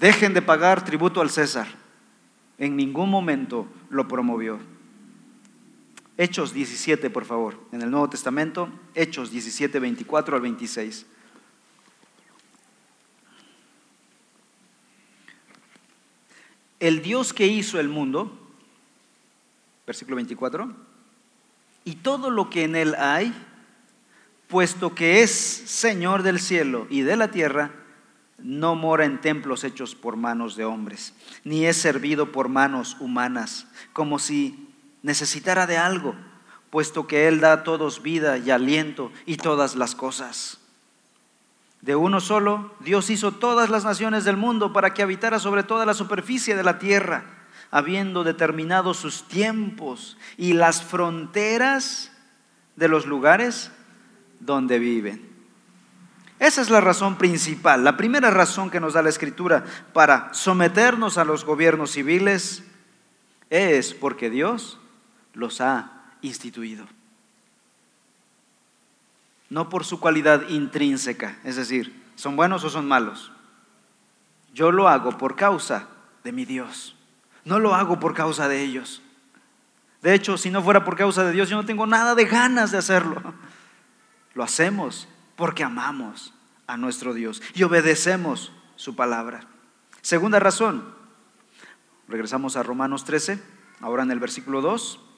dejen 0.00 0.34
de 0.34 0.42
pagar 0.42 0.84
tributo 0.84 1.20
al 1.20 1.30
César. 1.30 1.68
En 2.58 2.76
ningún 2.76 3.10
momento 3.10 3.66
lo 3.90 4.08
promovió. 4.08 4.58
Hechos 6.18 6.52
17, 6.52 7.08
por 7.10 7.24
favor, 7.24 7.58
en 7.72 7.82
el 7.82 7.90
Nuevo 7.90 8.10
Testamento, 8.10 8.68
Hechos 8.94 9.30
17, 9.30 9.78
24 9.78 10.36
al 10.36 10.42
26. 10.42 11.06
El 16.80 17.00
Dios 17.00 17.32
que 17.32 17.46
hizo 17.46 17.80
el 17.80 17.88
mundo, 17.88 18.36
versículo 19.86 20.16
24, 20.16 20.74
y 21.84 21.94
todo 21.96 22.28
lo 22.28 22.50
que 22.50 22.64
en 22.64 22.76
él 22.76 22.94
hay, 22.96 23.32
puesto 24.48 24.94
que 24.94 25.22
es 25.22 25.30
Señor 25.30 26.22
del 26.22 26.40
cielo 26.40 26.86
y 26.90 27.02
de 27.02 27.16
la 27.16 27.30
tierra, 27.30 27.70
no 28.38 28.74
mora 28.74 29.04
en 29.04 29.20
templos 29.20 29.64
hechos 29.64 29.94
por 29.94 30.16
manos 30.16 30.56
de 30.56 30.64
hombres, 30.64 31.14
ni 31.44 31.64
es 31.64 31.76
servido 31.76 32.32
por 32.32 32.48
manos 32.48 32.96
humanas, 33.00 33.66
como 33.92 34.18
si 34.18 34.61
necesitara 35.02 35.66
de 35.66 35.78
algo, 35.78 36.14
puesto 36.70 37.06
que 37.06 37.28
Él 37.28 37.40
da 37.40 37.52
a 37.52 37.62
todos 37.64 38.02
vida 38.02 38.38
y 38.38 38.50
aliento 38.50 39.12
y 39.26 39.36
todas 39.36 39.76
las 39.76 39.94
cosas. 39.94 40.58
De 41.82 41.96
uno 41.96 42.20
solo, 42.20 42.74
Dios 42.80 43.10
hizo 43.10 43.32
todas 43.32 43.68
las 43.68 43.84
naciones 43.84 44.24
del 44.24 44.36
mundo 44.36 44.72
para 44.72 44.94
que 44.94 45.02
habitara 45.02 45.40
sobre 45.40 45.64
toda 45.64 45.84
la 45.84 45.94
superficie 45.94 46.54
de 46.54 46.62
la 46.62 46.78
tierra, 46.78 47.24
habiendo 47.72 48.22
determinado 48.22 48.94
sus 48.94 49.26
tiempos 49.26 50.16
y 50.36 50.52
las 50.52 50.82
fronteras 50.82 52.12
de 52.76 52.88
los 52.88 53.06
lugares 53.06 53.72
donde 54.38 54.78
viven. 54.78 55.28
Esa 56.38 56.60
es 56.60 56.70
la 56.70 56.80
razón 56.80 57.18
principal, 57.18 57.84
la 57.84 57.96
primera 57.96 58.30
razón 58.30 58.70
que 58.70 58.80
nos 58.80 58.94
da 58.94 59.02
la 59.02 59.08
Escritura 59.08 59.64
para 59.92 60.32
someternos 60.34 61.18
a 61.18 61.24
los 61.24 61.44
gobiernos 61.44 61.92
civiles 61.92 62.64
es 63.50 63.94
porque 63.94 64.30
Dios 64.30 64.78
los 65.34 65.60
ha 65.60 66.14
instituido 66.22 66.86
no 69.52 69.68
por 69.68 69.84
su 69.84 70.00
cualidad 70.00 70.48
intrínseca, 70.48 71.36
es 71.44 71.56
decir, 71.56 72.02
son 72.14 72.36
buenos 72.36 72.64
o 72.64 72.70
son 72.70 72.88
malos. 72.88 73.32
Yo 74.54 74.72
lo 74.72 74.88
hago 74.88 75.18
por 75.18 75.36
causa 75.36 75.88
de 76.24 76.32
mi 76.32 76.46
Dios, 76.46 76.96
no 77.44 77.58
lo 77.58 77.74
hago 77.74 78.00
por 78.00 78.14
causa 78.14 78.48
de 78.48 78.62
ellos. 78.62 79.02
De 80.00 80.14
hecho, 80.14 80.38
si 80.38 80.50
no 80.50 80.62
fuera 80.62 80.86
por 80.86 80.96
causa 80.96 81.22
de 81.24 81.32
Dios, 81.32 81.50
yo 81.50 81.56
no 81.56 81.66
tengo 81.66 81.86
nada 81.86 82.14
de 82.14 82.24
ganas 82.24 82.72
de 82.72 82.78
hacerlo. 82.78 83.22
Lo 84.34 84.42
hacemos 84.42 85.06
porque 85.36 85.62
amamos 85.62 86.32
a 86.66 86.78
nuestro 86.78 87.12
Dios 87.12 87.42
y 87.54 87.62
obedecemos 87.62 88.52
su 88.76 88.96
palabra. 88.96 89.46
Segunda 90.00 90.40
razón, 90.40 90.82
regresamos 92.08 92.56
a 92.56 92.62
Romanos 92.62 93.04
13, 93.04 93.40
ahora 93.80 94.02
en 94.02 94.10
el 94.10 94.18
versículo 94.18 94.62
2. 94.62 95.11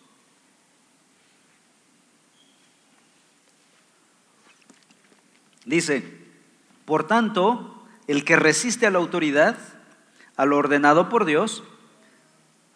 Dice, 5.65 6.25
por 6.85 7.07
tanto, 7.07 7.87
el 8.07 8.25
que 8.25 8.37
resiste 8.37 8.87
a 8.87 8.91
la 8.91 8.99
autoridad, 8.99 9.57
a 10.37 10.45
lo 10.45 10.57
ordenado 10.57 11.09
por 11.09 11.25
Dios, 11.25 11.63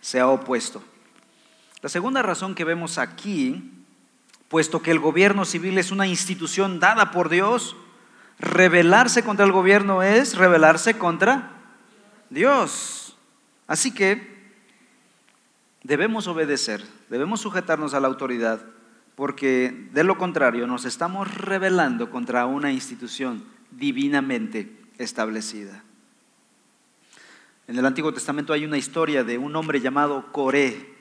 se 0.00 0.20
ha 0.20 0.28
opuesto. 0.28 0.82
La 1.82 1.88
segunda 1.88 2.22
razón 2.22 2.54
que 2.54 2.64
vemos 2.64 2.98
aquí, 2.98 3.72
puesto 4.48 4.82
que 4.82 4.90
el 4.90 4.98
gobierno 4.98 5.44
civil 5.44 5.78
es 5.78 5.90
una 5.90 6.06
institución 6.06 6.80
dada 6.80 7.10
por 7.10 7.28
Dios, 7.28 7.76
rebelarse 8.38 9.22
contra 9.22 9.44
el 9.44 9.52
gobierno 9.52 10.02
es 10.02 10.36
rebelarse 10.36 10.96
contra 10.96 11.50
Dios. 12.30 13.16
Así 13.66 13.92
que 13.92 14.38
debemos 15.82 16.26
obedecer, 16.26 16.84
debemos 17.10 17.40
sujetarnos 17.40 17.94
a 17.94 18.00
la 18.00 18.08
autoridad 18.08 18.60
porque 19.18 19.88
de 19.92 20.04
lo 20.04 20.16
contrario 20.16 20.68
nos 20.68 20.84
estamos 20.84 21.34
rebelando 21.34 22.08
contra 22.08 22.46
una 22.46 22.70
institución 22.70 23.44
divinamente 23.72 24.72
establecida. 24.96 25.82
En 27.66 27.76
el 27.76 27.84
Antiguo 27.84 28.14
Testamento 28.14 28.52
hay 28.52 28.64
una 28.64 28.78
historia 28.78 29.24
de 29.24 29.36
un 29.36 29.56
hombre 29.56 29.80
llamado 29.80 30.30
Coré, 30.30 30.94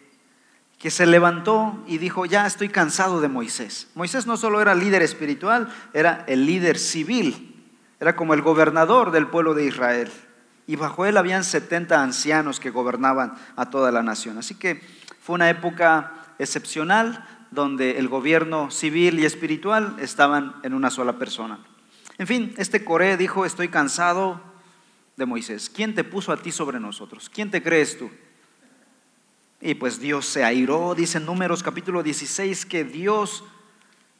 que 0.79 0.89
se 0.89 1.05
levantó 1.05 1.83
y 1.85 1.99
dijo, 1.99 2.25
ya 2.25 2.47
estoy 2.47 2.69
cansado 2.69 3.21
de 3.21 3.27
Moisés. 3.27 3.87
Moisés 3.93 4.25
no 4.25 4.35
solo 4.35 4.61
era 4.61 4.73
líder 4.73 5.03
espiritual, 5.03 5.71
era 5.93 6.25
el 6.27 6.47
líder 6.47 6.79
civil, 6.79 7.67
era 7.99 8.15
como 8.15 8.33
el 8.33 8.41
gobernador 8.41 9.11
del 9.11 9.27
pueblo 9.27 9.53
de 9.53 9.65
Israel. 9.65 10.11
Y 10.65 10.75
bajo 10.75 11.05
él 11.05 11.17
habían 11.17 11.43
70 11.43 12.01
ancianos 12.01 12.59
que 12.59 12.71
gobernaban 12.71 13.35
a 13.55 13.69
toda 13.69 13.91
la 13.91 14.01
nación. 14.01 14.39
Así 14.39 14.55
que 14.55 14.81
fue 15.21 15.35
una 15.35 15.51
época 15.51 16.13
excepcional 16.39 17.23
donde 17.51 17.97
el 17.97 18.07
gobierno 18.07 18.71
civil 18.71 19.19
y 19.19 19.25
espiritual 19.25 19.95
estaban 19.99 20.55
en 20.63 20.73
una 20.73 20.89
sola 20.89 21.17
persona. 21.17 21.59
En 22.17 22.27
fin, 22.27 22.53
este 22.57 22.83
Coré 22.83 23.17
dijo, 23.17 23.45
estoy 23.45 23.67
cansado 23.69 24.41
de 25.15 25.25
Moisés. 25.25 25.69
¿Quién 25.69 25.95
te 25.95 26.03
puso 26.03 26.31
a 26.31 26.37
ti 26.37 26.51
sobre 26.51 26.79
nosotros? 26.79 27.29
¿Quién 27.29 27.51
te 27.51 27.61
crees 27.61 27.97
tú? 27.97 28.09
Y 29.61 29.75
pues 29.75 29.99
Dios 29.99 30.25
se 30.25 30.43
airó, 30.43 30.93
dice 30.95 31.17
en 31.17 31.25
Números 31.25 31.63
capítulo 31.63 32.03
16, 32.03 32.65
que 32.65 32.83
Dios 32.83 33.43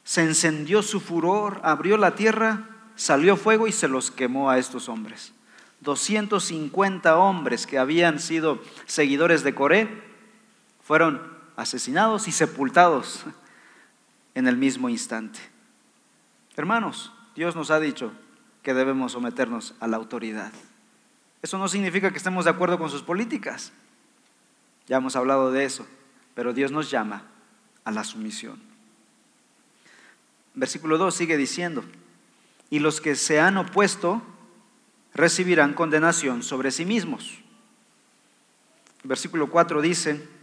se 0.02 0.22
encendió 0.22 0.82
su 0.82 1.00
furor, 1.00 1.60
abrió 1.62 1.96
la 1.96 2.14
tierra, 2.14 2.68
salió 2.96 3.36
fuego 3.36 3.68
y 3.68 3.72
se 3.72 3.88
los 3.88 4.10
quemó 4.10 4.50
a 4.50 4.58
estos 4.58 4.88
hombres. 4.88 5.32
250 5.80 7.16
hombres 7.16 7.66
que 7.66 7.78
habían 7.78 8.18
sido 8.18 8.60
seguidores 8.86 9.44
de 9.44 9.54
Coré 9.54 10.02
fueron 10.82 11.37
asesinados 11.58 12.28
y 12.28 12.32
sepultados 12.32 13.24
en 14.36 14.46
el 14.46 14.56
mismo 14.56 14.88
instante. 14.88 15.40
Hermanos, 16.56 17.12
Dios 17.34 17.56
nos 17.56 17.72
ha 17.72 17.80
dicho 17.80 18.12
que 18.62 18.74
debemos 18.74 19.12
someternos 19.12 19.74
a 19.80 19.88
la 19.88 19.96
autoridad. 19.96 20.52
Eso 21.42 21.58
no 21.58 21.66
significa 21.66 22.12
que 22.12 22.18
estemos 22.18 22.44
de 22.44 22.52
acuerdo 22.52 22.78
con 22.78 22.90
sus 22.90 23.02
políticas. 23.02 23.72
Ya 24.86 24.98
hemos 24.98 25.16
hablado 25.16 25.50
de 25.50 25.64
eso, 25.64 25.84
pero 26.34 26.52
Dios 26.52 26.70
nos 26.70 26.92
llama 26.92 27.24
a 27.84 27.90
la 27.90 28.04
sumisión. 28.04 28.60
Versículo 30.54 30.96
2 30.96 31.12
sigue 31.12 31.36
diciendo, 31.36 31.84
y 32.70 32.78
los 32.78 33.00
que 33.00 33.16
se 33.16 33.40
han 33.40 33.56
opuesto 33.56 34.22
recibirán 35.12 35.74
condenación 35.74 36.44
sobre 36.44 36.70
sí 36.70 36.84
mismos. 36.84 37.40
Versículo 39.02 39.50
4 39.50 39.80
dice, 39.82 40.37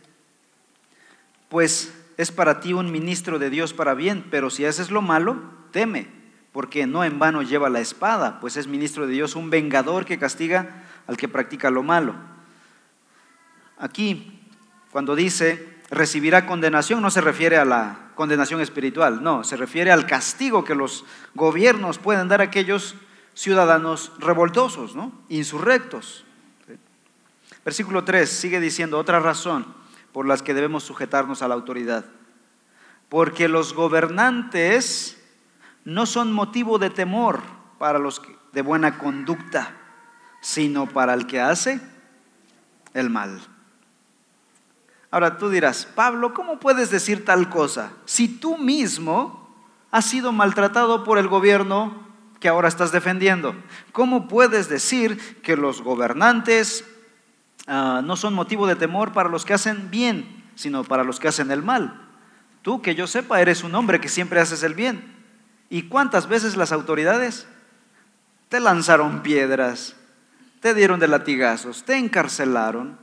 pues 1.50 1.94
es 2.18 2.32
para 2.32 2.60
ti 2.60 2.74
un 2.74 2.92
ministro 2.92 3.40
de 3.40 3.50
Dios 3.50 3.74
para 3.74 3.94
bien, 3.94 4.26
pero 4.32 4.50
si 4.50 4.66
haces 4.66 4.92
lo 4.92 5.02
malo, 5.02 5.38
teme, 5.72 6.08
porque 6.52 6.88
no 6.88 7.04
en 7.04 7.20
vano 7.20 7.42
lleva 7.42 7.70
la 7.70 7.82
espada, 7.82 8.40
pues 8.40 8.58
es 8.58 8.68
ministro 8.68 9.06
de 9.06 9.14
Dios, 9.14 9.36
un 9.36 9.50
vengador 9.50 10.06
que 10.06 10.18
castiga 10.18 10.84
al 11.08 11.18
que 11.18 11.28
practica 11.28 11.70
lo 11.70 11.84
malo. 11.84 12.16
Aquí, 13.78 14.42
cuando 14.92 15.16
dice 15.16 15.76
recibirá 15.92 16.46
condenación, 16.46 17.02
no 17.02 17.12
se 17.12 17.22
refiere 17.22 17.58
a 17.58 17.66
la 17.66 18.12
condenación 18.16 18.62
espiritual, 18.62 19.22
no, 19.22 19.44
se 19.44 19.58
refiere 19.58 19.92
al 19.92 20.08
castigo 20.08 20.64
que 20.64 20.74
los 20.74 21.06
gobiernos 21.36 22.00
pueden 22.00 22.28
dar 22.28 22.42
a 22.42 22.46
aquellos 22.46 22.96
ciudadanos 23.34 24.14
revoltosos, 24.18 24.96
¿no? 24.96 25.12
insurrectos. 25.30 26.24
Versículo 27.64 28.04
3 28.04 28.30
sigue 28.30 28.60
diciendo 28.60 28.98
otra 28.98 29.20
razón 29.20 29.66
por 30.16 30.26
las 30.26 30.42
que 30.42 30.54
debemos 30.54 30.86
sujetarnos 30.86 31.42
a 31.42 31.50
la 31.50 31.56
autoridad. 31.56 32.06
Porque 33.10 33.50
los 33.50 33.74
gobernantes 33.74 35.22
no 35.84 36.06
son 36.06 36.32
motivo 36.32 36.80
de 36.80 36.90
temor 36.90 37.42
para 37.80 38.00
los 38.00 38.22
de 38.54 38.62
buena 38.62 38.98
conducta, 38.98 39.76
sino 40.40 40.88
para 40.88 41.14
el 41.16 41.28
que 41.28 41.42
hace 41.42 41.82
el 42.94 43.10
mal. 43.10 43.42
Ahora 45.12 45.38
tú 45.38 45.50
dirás, 45.50 45.86
Pablo, 45.86 46.34
¿cómo 46.34 46.62
puedes 46.62 46.90
decir 46.92 47.26
tal 47.26 47.50
cosa 47.50 47.92
si 48.06 48.30
tú 48.30 48.58
mismo 48.58 49.54
has 49.92 50.06
sido 50.06 50.32
maltratado 50.32 51.04
por 51.04 51.18
el 51.18 51.28
gobierno 51.28 52.08
que 52.40 52.48
ahora 52.48 52.70
estás 52.70 52.94
defendiendo? 52.94 53.54
¿Cómo 53.92 54.30
puedes 54.30 54.70
decir 54.70 55.42
que 55.42 55.58
los 55.58 55.82
gobernantes 55.82 56.86
ah, 57.68 58.02
no 58.04 58.16
son 58.16 58.34
motivo 58.34 58.68
de 58.68 58.76
temor 58.76 59.14
para 59.14 59.30
los 59.30 59.46
que 59.46 59.54
hacen 59.54 59.90
bien, 59.92 60.44
sino 60.56 60.84
para 60.84 61.04
los 61.04 61.20
que 61.20 61.28
hacen 61.28 61.52
el 61.52 61.64
mal? 61.64 62.02
Tú, 62.62 62.82
que 62.82 62.96
yo 62.96 63.08
sepa, 63.08 63.42
eres 63.42 63.64
un 63.64 63.76
hombre 63.76 64.00
que 64.00 64.10
siempre 64.10 64.40
haces 64.40 64.64
el 64.64 64.74
bien. 64.74 65.14
¿Y 65.70 65.84
cuántas 65.84 66.28
veces 66.28 66.56
las 66.56 66.72
autoridades 66.72 67.48
te 68.50 68.60
lanzaron 68.60 69.22
piedras, 69.22 69.96
te 70.62 70.74
dieron 70.74 71.00
de 71.00 71.08
latigazos, 71.08 71.84
te 71.84 71.98
encarcelaron? 71.98 72.98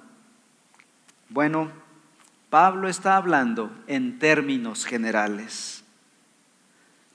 Bueno, 1.28 1.70
Pablo 2.50 2.88
está 2.88 3.16
hablando 3.16 3.70
en 3.86 4.18
términos 4.18 4.84
generales. 4.84 5.82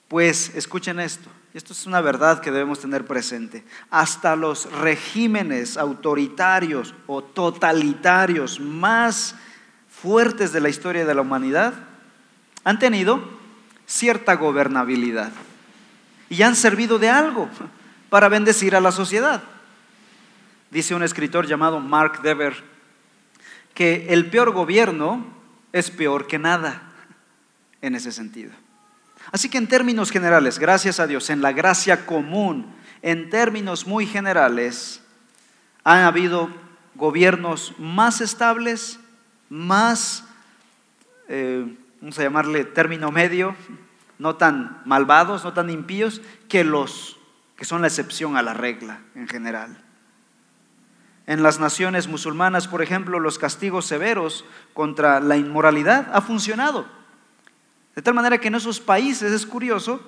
Pues 0.08 0.54
escuchen 0.54 0.98
esto, 1.00 1.28
esto 1.58 1.72
es 1.72 1.86
una 1.86 2.00
verdad 2.00 2.40
que 2.40 2.52
debemos 2.52 2.78
tener 2.78 3.04
presente. 3.04 3.64
Hasta 3.90 4.36
los 4.36 4.70
regímenes 4.70 5.76
autoritarios 5.76 6.94
o 7.08 7.20
totalitarios 7.20 8.60
más 8.60 9.34
fuertes 9.90 10.52
de 10.52 10.60
la 10.60 10.68
historia 10.68 11.04
de 11.04 11.14
la 11.16 11.22
humanidad 11.22 11.74
han 12.62 12.78
tenido 12.78 13.28
cierta 13.86 14.36
gobernabilidad 14.36 15.32
y 16.30 16.42
han 16.42 16.54
servido 16.54 17.00
de 17.00 17.10
algo 17.10 17.48
para 18.08 18.28
bendecir 18.28 18.76
a 18.76 18.80
la 18.80 18.92
sociedad. 18.92 19.42
Dice 20.70 20.94
un 20.94 21.02
escritor 21.02 21.48
llamado 21.48 21.80
Mark 21.80 22.22
Dever 22.22 22.54
que 23.74 24.06
el 24.10 24.30
peor 24.30 24.52
gobierno 24.52 25.26
es 25.72 25.90
peor 25.90 26.28
que 26.28 26.38
nada 26.38 26.82
en 27.82 27.96
ese 27.96 28.12
sentido. 28.12 28.52
Así 29.30 29.48
que 29.48 29.58
en 29.58 29.68
términos 29.68 30.10
generales, 30.10 30.58
gracias 30.58 31.00
a 31.00 31.06
Dios, 31.06 31.30
en 31.30 31.42
la 31.42 31.52
gracia 31.52 32.06
común, 32.06 32.66
en 33.02 33.30
términos 33.30 33.86
muy 33.86 34.06
generales, 34.06 35.02
han 35.84 36.02
habido 36.02 36.50
gobiernos 36.94 37.74
más 37.78 38.20
estables, 38.20 38.98
más 39.48 40.24
eh, 41.28 41.76
vamos 42.00 42.18
a 42.18 42.22
llamarle 42.22 42.64
término 42.64 43.10
medio, 43.10 43.54
no 44.18 44.36
tan 44.36 44.80
malvados, 44.84 45.44
no 45.44 45.52
tan 45.52 45.70
impíos, 45.70 46.20
que 46.48 46.64
los 46.64 47.18
que 47.56 47.64
son 47.64 47.82
la 47.82 47.88
excepción 47.88 48.36
a 48.36 48.42
la 48.42 48.54
regla 48.54 49.00
en 49.16 49.26
general. 49.26 49.82
En 51.26 51.42
las 51.42 51.58
naciones 51.58 52.06
musulmanas, 52.06 52.68
por 52.68 52.82
ejemplo, 52.82 53.18
los 53.18 53.38
castigos 53.38 53.84
severos 53.84 54.44
contra 54.74 55.18
la 55.20 55.36
inmoralidad 55.36 56.08
ha 56.14 56.20
funcionado. 56.20 56.86
De 57.98 58.02
tal 58.02 58.14
manera 58.14 58.38
que 58.38 58.46
en 58.46 58.54
esos 58.54 58.78
países 58.78 59.32
es 59.32 59.44
curioso, 59.44 60.00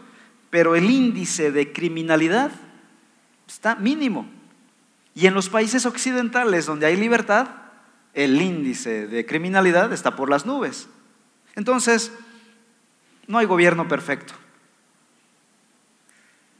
pero 0.48 0.76
el 0.76 0.88
índice 0.88 1.50
de 1.50 1.72
criminalidad 1.72 2.52
está 3.48 3.74
mínimo. 3.74 4.30
Y 5.12 5.26
en 5.26 5.34
los 5.34 5.48
países 5.48 5.84
occidentales 5.86 6.66
donde 6.66 6.86
hay 6.86 6.94
libertad, 6.94 7.48
el 8.14 8.40
índice 8.40 9.08
de 9.08 9.26
criminalidad 9.26 9.92
está 9.92 10.14
por 10.14 10.30
las 10.30 10.46
nubes. 10.46 10.86
Entonces, 11.56 12.12
no 13.26 13.38
hay 13.38 13.46
gobierno 13.46 13.88
perfecto. 13.88 14.34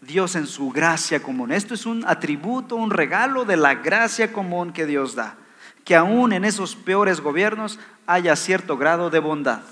Dios 0.00 0.34
en 0.34 0.48
su 0.48 0.70
gracia 0.70 1.22
común. 1.22 1.52
Esto 1.52 1.74
es 1.74 1.86
un 1.86 2.04
atributo, 2.08 2.74
un 2.74 2.90
regalo 2.90 3.44
de 3.44 3.56
la 3.56 3.76
gracia 3.76 4.32
común 4.32 4.72
que 4.72 4.84
Dios 4.84 5.14
da. 5.14 5.36
Que 5.84 5.94
aún 5.94 6.32
en 6.32 6.44
esos 6.44 6.74
peores 6.74 7.20
gobiernos 7.20 7.78
haya 8.08 8.34
cierto 8.34 8.76
grado 8.76 9.10
de 9.10 9.20
bondad 9.20 9.62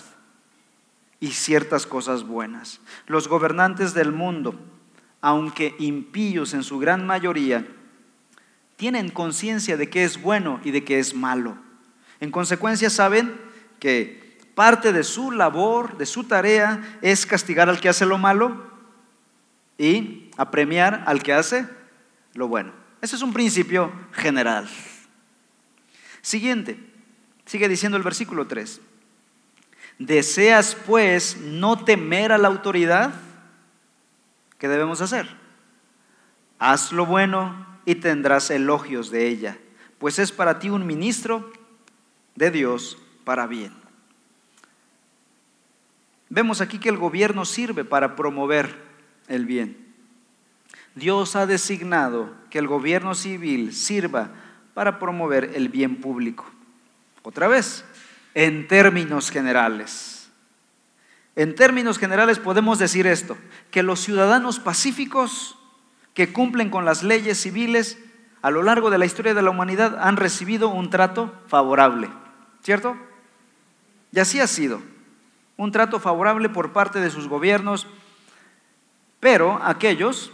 y 1.20 1.28
ciertas 1.28 1.86
cosas 1.86 2.24
buenas. 2.24 2.80
Los 3.06 3.28
gobernantes 3.28 3.94
del 3.94 4.12
mundo, 4.12 4.58
aunque 5.20 5.74
impíos 5.78 6.54
en 6.54 6.62
su 6.62 6.78
gran 6.78 7.06
mayoría, 7.06 7.66
tienen 8.76 9.10
conciencia 9.10 9.76
de 9.76 9.90
que 9.90 10.04
es 10.04 10.22
bueno 10.22 10.60
y 10.64 10.70
de 10.70 10.84
que 10.84 10.98
es 10.98 11.14
malo. 11.14 11.58
En 12.20 12.30
consecuencia 12.30 12.90
saben 12.90 13.34
que 13.80 14.38
parte 14.54 14.92
de 14.92 15.04
su 15.04 15.30
labor, 15.30 15.98
de 15.98 16.06
su 16.06 16.24
tarea, 16.24 16.98
es 17.02 17.26
castigar 17.26 17.68
al 17.68 17.80
que 17.80 17.88
hace 17.88 18.06
lo 18.06 18.18
malo 18.18 18.68
y 19.76 20.30
apremiar 20.36 21.04
al 21.06 21.22
que 21.22 21.32
hace 21.32 21.66
lo 22.34 22.48
bueno. 22.48 22.72
Ese 23.00 23.16
es 23.16 23.22
un 23.22 23.32
principio 23.32 23.92
general. 24.12 24.68
Siguiente, 26.22 26.78
sigue 27.46 27.68
diciendo 27.68 27.96
el 27.96 28.04
versículo 28.04 28.46
3. 28.46 28.80
¿Deseas 29.98 30.76
pues 30.86 31.36
no 31.38 31.84
temer 31.84 32.32
a 32.32 32.38
la 32.38 32.48
autoridad? 32.48 33.14
¿Qué 34.58 34.68
debemos 34.68 35.00
hacer? 35.00 35.28
Haz 36.58 36.92
lo 36.92 37.06
bueno 37.06 37.66
y 37.84 37.96
tendrás 37.96 38.50
elogios 38.50 39.10
de 39.10 39.26
ella, 39.26 39.58
pues 39.98 40.18
es 40.18 40.30
para 40.30 40.58
ti 40.58 40.70
un 40.70 40.86
ministro 40.86 41.52
de 42.34 42.50
Dios 42.50 42.98
para 43.24 43.46
bien. 43.46 43.72
Vemos 46.28 46.60
aquí 46.60 46.78
que 46.78 46.90
el 46.90 46.98
gobierno 46.98 47.44
sirve 47.44 47.84
para 47.84 48.14
promover 48.14 48.76
el 49.28 49.46
bien. 49.46 49.88
Dios 50.94 51.36
ha 51.36 51.46
designado 51.46 52.32
que 52.50 52.58
el 52.58 52.66
gobierno 52.66 53.14
civil 53.14 53.72
sirva 53.72 54.30
para 54.74 54.98
promover 54.98 55.52
el 55.54 55.68
bien 55.68 55.96
público. 55.96 56.44
Otra 57.22 57.48
vez, 57.48 57.84
en 58.38 58.68
términos 58.68 59.32
generales. 59.32 60.30
En 61.34 61.56
términos 61.56 61.98
generales 61.98 62.38
podemos 62.38 62.78
decir 62.78 63.04
esto, 63.08 63.36
que 63.72 63.82
los 63.82 63.98
ciudadanos 63.98 64.60
pacíficos 64.60 65.58
que 66.14 66.32
cumplen 66.32 66.70
con 66.70 66.84
las 66.84 67.02
leyes 67.02 67.40
civiles 67.40 67.98
a 68.40 68.52
lo 68.52 68.62
largo 68.62 68.90
de 68.90 68.98
la 68.98 69.06
historia 69.06 69.34
de 69.34 69.42
la 69.42 69.50
humanidad 69.50 69.98
han 70.00 70.16
recibido 70.16 70.68
un 70.68 70.88
trato 70.88 71.34
favorable, 71.48 72.10
¿cierto? 72.62 72.96
Y 74.12 74.20
así 74.20 74.38
ha 74.38 74.46
sido 74.46 74.82
un 75.56 75.72
trato 75.72 75.98
favorable 75.98 76.48
por 76.48 76.72
parte 76.72 77.00
de 77.00 77.10
sus 77.10 77.26
gobiernos, 77.26 77.88
pero 79.18 79.58
aquellos 79.64 80.30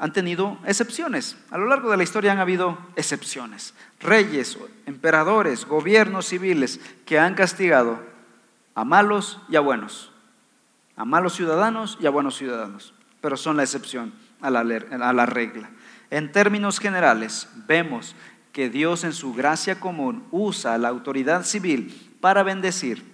han 0.00 0.14
tenido 0.14 0.58
excepciones. 0.64 1.36
A 1.50 1.58
lo 1.58 1.66
largo 1.66 1.90
de 1.90 1.98
la 1.98 2.02
historia 2.02 2.32
han 2.32 2.38
habido 2.38 2.78
excepciones. 2.96 3.74
Reyes, 4.00 4.56
emperadores, 4.86 5.66
gobiernos 5.66 6.26
civiles 6.26 6.80
que 7.04 7.18
han 7.18 7.34
castigado 7.34 8.00
a 8.74 8.84
malos 8.84 9.38
y 9.50 9.56
a 9.56 9.60
buenos, 9.60 10.10
a 10.96 11.04
malos 11.04 11.34
ciudadanos 11.34 11.98
y 12.00 12.06
a 12.06 12.10
buenos 12.10 12.38
ciudadanos, 12.38 12.94
pero 13.20 13.36
son 13.36 13.58
la 13.58 13.62
excepción 13.62 14.14
a 14.40 14.48
la, 14.48 14.60
a 14.60 15.12
la 15.12 15.26
regla. 15.26 15.68
En 16.08 16.32
términos 16.32 16.78
generales, 16.78 17.50
vemos 17.68 18.16
que 18.52 18.70
Dios 18.70 19.04
en 19.04 19.12
su 19.12 19.34
gracia 19.34 19.80
común 19.80 20.26
usa 20.30 20.78
la 20.78 20.88
autoridad 20.88 21.44
civil 21.44 22.16
para 22.22 22.42
bendecir 22.42 23.04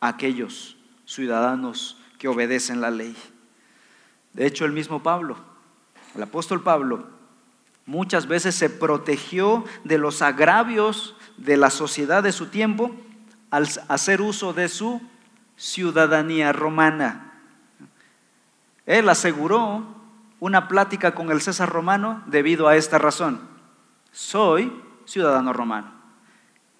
aquellos 0.00 0.76
ciudadanos 1.06 1.96
que 2.18 2.28
obedecen 2.28 2.82
la 2.82 2.90
ley. 2.90 3.16
De 4.34 4.44
hecho, 4.46 4.66
el 4.66 4.72
mismo 4.72 5.02
Pablo, 5.02 5.49
el 6.14 6.22
apóstol 6.22 6.62
Pablo, 6.62 7.06
muchas 7.86 8.26
veces 8.26 8.54
se 8.54 8.70
protegió 8.70 9.64
de 9.84 9.98
los 9.98 10.22
agravios 10.22 11.16
de 11.36 11.56
la 11.56 11.70
sociedad 11.70 12.22
de 12.22 12.32
su 12.32 12.46
tiempo 12.46 12.94
al 13.50 13.68
hacer 13.88 14.20
uso 14.20 14.52
de 14.52 14.68
su 14.68 15.00
ciudadanía 15.56 16.52
romana. 16.52 17.32
Él 18.86 19.08
aseguró 19.08 19.86
una 20.40 20.68
plática 20.68 21.14
con 21.14 21.30
el 21.30 21.40
César 21.40 21.68
romano 21.68 22.22
debido 22.26 22.66
a 22.66 22.76
esta 22.76 22.98
razón. 22.98 23.40
Soy 24.12 24.72
ciudadano 25.04 25.52
romano. 25.52 25.92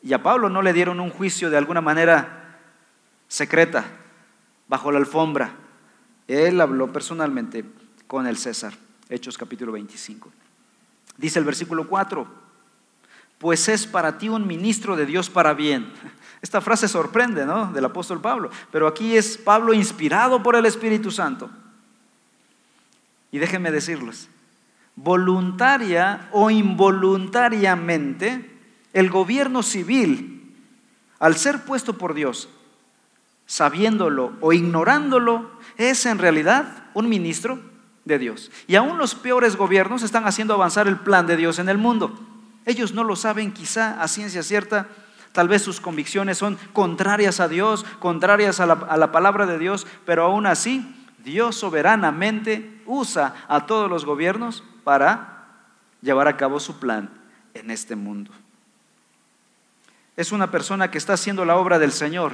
Y 0.02 0.12
a 0.14 0.22
Pablo 0.22 0.48
no 0.48 0.62
le 0.62 0.72
dieron 0.72 0.98
un 0.98 1.10
juicio 1.10 1.50
de 1.50 1.58
alguna 1.58 1.80
manera 1.80 2.58
secreta, 3.28 3.84
bajo 4.66 4.90
la 4.90 4.98
alfombra. 4.98 5.52
Él 6.26 6.60
habló 6.60 6.92
personalmente 6.92 7.64
con 8.06 8.26
el 8.26 8.38
César. 8.38 8.72
Hechos 9.11 9.37
capítulo 9.37 9.73
25. 9.73 10.31
Dice 11.17 11.40
el 11.40 11.44
versículo 11.44 11.88
4, 11.88 12.27
pues 13.38 13.69
es 13.69 13.87
para 13.87 14.17
ti 14.17 14.29
un 14.29 14.46
ministro 14.46 14.96
de 14.96 15.04
Dios 15.04 15.29
para 15.29 15.52
bien. 15.52 15.92
Esta 16.42 16.61
frase 16.61 16.88
sorprende, 16.88 17.44
¿no? 17.44 17.73
Del 17.73 17.85
apóstol 17.85 18.21
Pablo. 18.21 18.50
Pero 18.71 18.87
aquí 18.87 19.17
es 19.17 19.37
Pablo 19.37 19.75
inspirado 19.75 20.42
por 20.42 20.56
el 20.56 20.65
Espíritu 20.65 21.11
Santo. 21.11 21.50
Y 23.33 23.38
déjenme 23.38 23.71
decirles, 23.71 24.29
voluntaria 24.96 26.29
o 26.33 26.50
involuntariamente, 26.50 28.58
el 28.92 29.11
gobierno 29.11 29.63
civil, 29.63 30.54
al 31.19 31.37
ser 31.37 31.65
puesto 31.65 31.98
por 31.98 32.15
Dios 32.15 32.48
sabiéndolo 33.46 34.33
o 34.40 34.52
ignorándolo, 34.52 35.50
es 35.77 36.06
en 36.06 36.19
realidad 36.19 36.85
un 36.94 37.08
ministro 37.08 37.58
de 38.05 38.19
Dios. 38.19 38.51
Y 38.67 38.77
aún 38.77 38.98
los 38.98 39.15
peores 39.15 39.57
gobiernos 39.57 40.03
están 40.03 40.27
haciendo 40.27 40.55
avanzar 40.55 40.88
el 40.88 40.98
plan 40.98 41.27
de 41.27 41.37
Dios 41.37 41.59
en 41.59 41.69
el 41.69 41.79
mundo. 41.79 42.19
Ellos 42.67 42.92
no 42.92 43.05
lo 43.05 43.17
saben 43.17 43.53
quizá 43.53 44.01
a 44.01 44.09
ciencia 44.09 44.42
cierta, 44.42 44.88
tal 45.33 45.48
vez 45.48 45.63
sus 45.63 45.81
convicciones 45.81 46.38
son 46.38 46.59
contrarias 46.73 47.40
a 47.40 47.48
Dios, 47.48 47.85
contrarias 47.98 48.61
a 48.61 48.67
la, 48.67 48.75
a 48.75 48.96
la 48.96 49.13
palabra 49.13 49.46
de 49.46 49.59
Dios, 49.59 49.87
pero 50.05 50.25
aún 50.25 50.46
así 50.46 50.85
Dios 51.25 51.57
soberanamente 51.57 52.83
usa 52.87 53.35
a 53.48 53.67
todos 53.67 53.88
los 53.90 54.05
gobiernos 54.05 54.65
para 54.85 55.46
llevar 56.03 56.29
a 56.29 56.37
cabo 56.37 56.61
su 56.61 56.79
plan 56.79 57.11
en 57.55 57.71
este 57.71 57.96
mundo. 57.96 58.31
Es 60.17 60.33
una 60.33 60.51
persona 60.51 60.90
que 60.90 60.98
está 60.98 61.15
haciendo 61.15 61.44
la 61.44 61.57
obra 61.57 61.79
del 61.79 61.92
Señor, 61.92 62.33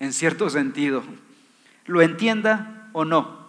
en 0.00 0.12
cierto 0.12 0.50
sentido. 0.50 1.04
Lo 1.86 2.02
entienda 2.02 2.88
o 2.92 3.04
no. 3.04 3.41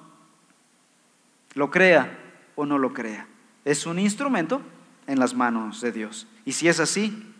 Lo 1.53 1.69
crea 1.69 2.19
o 2.55 2.65
no 2.65 2.77
lo 2.77 2.93
crea. 2.93 3.27
Es 3.65 3.85
un 3.85 3.99
instrumento 3.99 4.61
en 5.07 5.19
las 5.19 5.33
manos 5.33 5.81
de 5.81 5.91
Dios. 5.91 6.27
Y 6.45 6.53
si 6.53 6.67
es 6.67 6.79
así, 6.79 7.33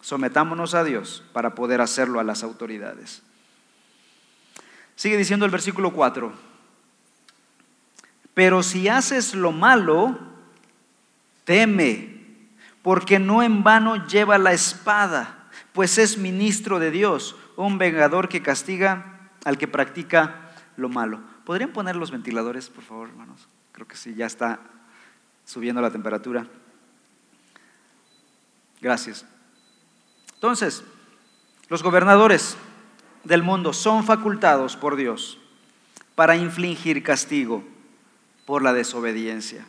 sometámonos 0.00 0.74
a 0.74 0.84
Dios 0.84 1.24
para 1.32 1.54
poder 1.54 1.80
hacerlo 1.80 2.20
a 2.20 2.24
las 2.24 2.42
autoridades. 2.42 3.22
Sigue 4.96 5.16
diciendo 5.16 5.46
el 5.46 5.50
versículo 5.50 5.92
4. 5.92 6.32
Pero 8.34 8.62
si 8.62 8.88
haces 8.88 9.34
lo 9.34 9.52
malo, 9.52 10.18
teme, 11.44 12.20
porque 12.82 13.18
no 13.18 13.42
en 13.42 13.62
vano 13.62 14.06
lleva 14.06 14.38
la 14.38 14.52
espada, 14.52 15.48
pues 15.72 15.98
es 15.98 16.16
ministro 16.18 16.78
de 16.78 16.90
Dios, 16.90 17.36
un 17.56 17.78
vengador 17.78 18.28
que 18.28 18.42
castiga 18.42 19.30
al 19.44 19.58
que 19.58 19.68
practica 19.68 20.52
lo 20.76 20.88
malo. 20.88 21.20
¿Podrían 21.50 21.72
poner 21.72 21.96
los 21.96 22.12
ventiladores, 22.12 22.70
por 22.70 22.84
favor, 22.84 23.08
hermanos? 23.08 23.48
Creo 23.72 23.88
que 23.88 23.96
sí, 23.96 24.14
ya 24.14 24.26
está 24.26 24.60
subiendo 25.44 25.80
la 25.80 25.90
temperatura. 25.90 26.46
Gracias. 28.80 29.26
Entonces, 30.34 30.84
los 31.68 31.82
gobernadores 31.82 32.56
del 33.24 33.42
mundo 33.42 33.72
son 33.72 34.04
facultados 34.04 34.76
por 34.76 34.94
Dios 34.94 35.40
para 36.14 36.36
infligir 36.36 37.02
castigo 37.02 37.64
por 38.46 38.62
la 38.62 38.72
desobediencia. 38.72 39.66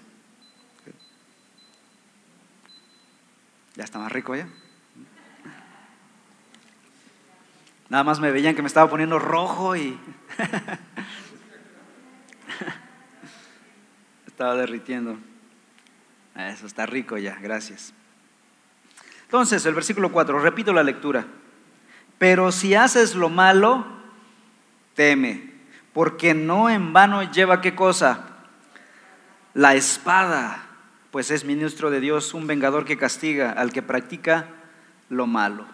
Ya 3.75 3.85
está 3.85 3.97
más 3.97 4.11
rico 4.11 4.35
ya. 4.35 4.47
Nada 7.89 8.03
más 8.03 8.19
me 8.19 8.29
veían 8.29 8.53
que 8.53 8.61
me 8.61 8.67
estaba 8.67 8.87
poniendo 8.87 9.17
rojo 9.17 9.75
y 9.75 9.97
estaba 14.41 14.55
derritiendo. 14.55 15.19
Eso 16.35 16.65
está 16.65 16.87
rico 16.87 17.15
ya, 17.15 17.37
gracias. 17.39 17.93
Entonces, 19.25 19.63
el 19.67 19.75
versículo 19.75 20.11
4, 20.11 20.39
repito 20.39 20.73
la 20.73 20.81
lectura. 20.81 21.27
Pero 22.17 22.51
si 22.51 22.73
haces 22.73 23.13
lo 23.13 23.29
malo, 23.29 23.85
teme, 24.95 25.51
porque 25.93 26.33
no 26.33 26.71
en 26.71 26.91
vano 26.91 27.21
lleva 27.21 27.61
qué 27.61 27.75
cosa? 27.75 28.29
La 29.53 29.75
espada, 29.75 30.63
pues 31.11 31.29
es 31.29 31.45
ministro 31.45 31.91
de 31.91 31.99
Dios, 31.99 32.33
un 32.33 32.47
vengador 32.47 32.83
que 32.83 32.97
castiga 32.97 33.51
al 33.51 33.71
que 33.71 33.83
practica 33.83 34.47
lo 35.09 35.27
malo. 35.27 35.67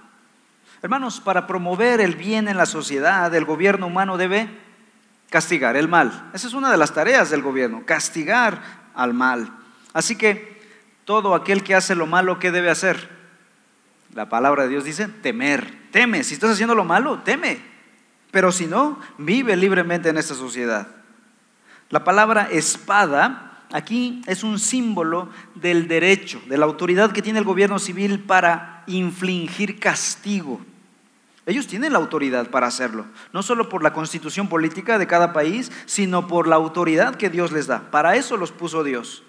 Hermanos, 0.81 1.21
para 1.21 1.47
promover 1.47 2.01
el 2.01 2.17
bien 2.17 2.49
en 2.49 2.57
la 2.57 2.65
sociedad, 2.65 3.33
el 3.33 3.45
gobierno 3.45 3.87
humano 3.87 4.17
debe 4.17 4.49
castigar 5.29 5.75
el 5.75 5.87
mal. 5.87 6.29
Esa 6.33 6.47
es 6.47 6.53
una 6.53 6.71
de 6.71 6.77
las 6.77 6.93
tareas 6.93 7.29
del 7.29 7.41
gobierno, 7.41 7.83
castigar 7.85 8.61
al 8.93 9.13
mal. 9.13 9.51
Así 9.93 10.15
que 10.15 10.61
todo 11.05 11.35
aquel 11.35 11.63
que 11.63 11.75
hace 11.75 11.95
lo 11.95 12.05
malo, 12.05 12.39
¿qué 12.39 12.51
debe 12.51 12.69
hacer? 12.69 13.09
La 14.13 14.29
palabra 14.29 14.63
de 14.63 14.69
Dios 14.69 14.83
dice 14.83 15.07
temer, 15.07 15.89
teme. 15.91 16.23
Si 16.23 16.33
estás 16.33 16.51
haciendo 16.51 16.75
lo 16.75 16.85
malo, 16.85 17.19
teme. 17.19 17.59
Pero 18.31 18.51
si 18.51 18.65
no, 18.65 18.99
vive 19.17 19.55
libremente 19.55 20.09
en 20.09 20.17
esta 20.17 20.35
sociedad. 20.35 20.87
La 21.89 22.03
palabra 22.03 22.49
espada 22.51 23.63
aquí 23.71 24.21
es 24.27 24.43
un 24.43 24.59
símbolo 24.59 25.29
del 25.55 25.87
derecho, 25.87 26.41
de 26.47 26.57
la 26.57 26.65
autoridad 26.65 27.11
que 27.11 27.21
tiene 27.21 27.39
el 27.39 27.45
gobierno 27.45 27.79
civil 27.79 28.19
para 28.19 28.83
infligir 28.87 29.79
castigo. 29.79 30.61
Ellos 31.47 31.65
tienen 31.65 31.93
la 31.93 31.99
autoridad 31.99 32.49
para 32.49 32.67
hacerlo, 32.67 33.05
no 33.31 33.41
solo 33.41 33.69
por 33.69 33.81
la 33.81 33.93
constitución 33.93 34.49
política 34.49 34.99
de 34.99 35.07
cada 35.07 35.31
país, 35.31 35.71
sino 35.85 36.27
por 36.27 36.45
la 36.45 36.57
autoridad 36.57 37.15
que 37.15 37.29
Dios 37.29 37.53
les 37.53 37.67
da. 37.67 37.89
Para 37.89 38.17
eso 38.17 38.35
los 38.35 38.51
puso 38.51 38.83
Dios. 38.83 39.23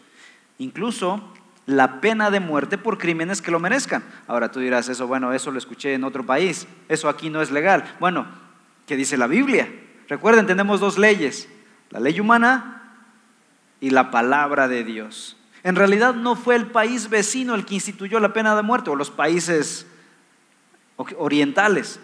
Incluso 0.58 1.22
la 1.64 2.00
pena 2.00 2.32
de 2.32 2.40
muerte 2.40 2.76
por 2.76 2.98
crímenes 2.98 3.40
que 3.40 3.52
lo 3.52 3.60
merezcan. 3.60 4.02
Ahora 4.26 4.50
tú 4.50 4.58
dirás, 4.58 4.88
eso, 4.88 5.06
bueno, 5.06 5.32
eso 5.32 5.52
lo 5.52 5.58
escuché 5.58 5.94
en 5.94 6.02
otro 6.02 6.26
país, 6.26 6.66
eso 6.88 7.08
aquí 7.08 7.30
no 7.30 7.40
es 7.40 7.52
legal. 7.52 7.84
Bueno, 8.00 8.26
¿qué 8.88 8.96
dice 8.96 9.16
la 9.16 9.28
Biblia? 9.28 9.72
Recuerden, 10.08 10.44
tenemos 10.44 10.80
dos 10.80 10.98
leyes, 10.98 11.48
la 11.90 12.00
ley 12.00 12.18
humana 12.18 12.96
y 13.80 13.90
la 13.90 14.10
palabra 14.10 14.66
de 14.66 14.82
Dios. 14.82 15.36
En 15.62 15.76
realidad 15.76 16.14
no 16.14 16.34
fue 16.34 16.56
el 16.56 16.66
país 16.66 17.10
vecino 17.10 17.54
el 17.54 17.64
que 17.64 17.74
instituyó 17.74 18.18
la 18.18 18.32
pena 18.32 18.56
de 18.56 18.62
muerte, 18.62 18.90
o 18.90 18.96
los 18.96 19.12
países 19.12 19.86
orientales. 20.96 22.00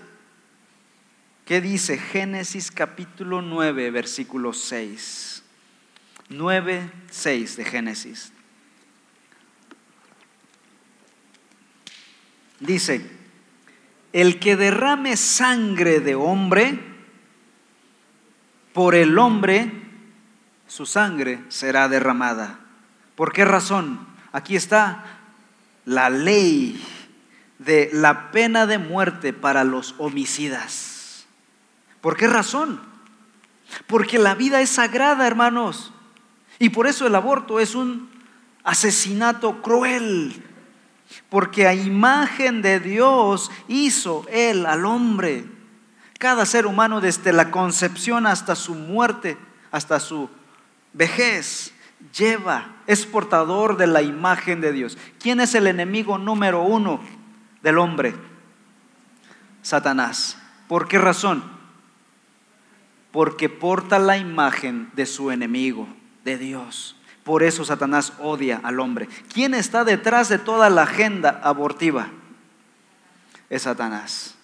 ¿Qué 1.44 1.60
dice 1.60 1.98
Génesis 1.98 2.70
capítulo 2.70 3.42
9, 3.42 3.90
versículo 3.90 4.54
6? 4.54 5.42
9, 6.30 6.90
6 7.10 7.56
de 7.58 7.64
Génesis. 7.66 8.32
Dice, 12.60 13.10
el 14.14 14.40
que 14.40 14.56
derrame 14.56 15.18
sangre 15.18 16.00
de 16.00 16.14
hombre, 16.14 16.80
por 18.72 18.94
el 18.94 19.18
hombre 19.18 19.70
su 20.66 20.86
sangre 20.86 21.40
será 21.48 21.88
derramada. 21.88 22.58
¿Por 23.16 23.34
qué 23.34 23.44
razón? 23.44 24.06
Aquí 24.32 24.56
está 24.56 25.04
la 25.84 26.08
ley 26.08 26.82
de 27.58 27.90
la 27.92 28.30
pena 28.32 28.66
de 28.66 28.78
muerte 28.78 29.34
para 29.34 29.62
los 29.62 29.94
homicidas. 29.98 30.93
¿Por 32.04 32.18
qué 32.18 32.26
razón? 32.26 32.82
Porque 33.86 34.18
la 34.18 34.34
vida 34.34 34.60
es 34.60 34.68
sagrada, 34.68 35.26
hermanos. 35.26 35.90
Y 36.58 36.68
por 36.68 36.86
eso 36.86 37.06
el 37.06 37.14
aborto 37.14 37.60
es 37.60 37.74
un 37.74 38.10
asesinato 38.62 39.62
cruel 39.62 40.44
porque 41.30 41.66
a 41.66 41.72
imagen 41.72 42.60
de 42.60 42.78
Dios 42.78 43.50
hizo 43.68 44.26
Él 44.28 44.66
al 44.66 44.84
hombre. 44.84 45.46
Cada 46.18 46.44
ser 46.44 46.66
humano 46.66 47.00
desde 47.00 47.32
la 47.32 47.50
concepción 47.50 48.26
hasta 48.26 48.54
su 48.54 48.74
muerte, 48.74 49.38
hasta 49.70 49.98
su 49.98 50.28
vejez, 50.92 51.72
lleva, 52.14 52.66
es 52.86 53.06
portador 53.06 53.78
de 53.78 53.86
la 53.86 54.02
imagen 54.02 54.60
de 54.60 54.72
Dios. 54.72 54.98
¿Quién 55.18 55.40
es 55.40 55.54
el 55.54 55.68
enemigo 55.68 56.18
número 56.18 56.64
uno 56.64 57.00
del 57.62 57.78
hombre? 57.78 58.14
Satanás. 59.62 60.36
¿Por 60.68 60.86
qué 60.86 60.98
razón? 60.98 61.53
Porque 63.14 63.48
porta 63.48 64.00
la 64.00 64.18
imagen 64.18 64.90
de 64.94 65.06
su 65.06 65.30
enemigo, 65.30 65.86
de 66.24 66.36
Dios. 66.36 66.96
Por 67.22 67.44
eso 67.44 67.64
Satanás 67.64 68.12
odia 68.18 68.60
al 68.64 68.80
hombre. 68.80 69.08
¿Quién 69.32 69.54
está 69.54 69.84
detrás 69.84 70.28
de 70.28 70.40
toda 70.40 70.68
la 70.68 70.82
agenda 70.82 71.40
abortiva? 71.44 72.08
Es 73.48 73.62
Satanás. 73.62 74.34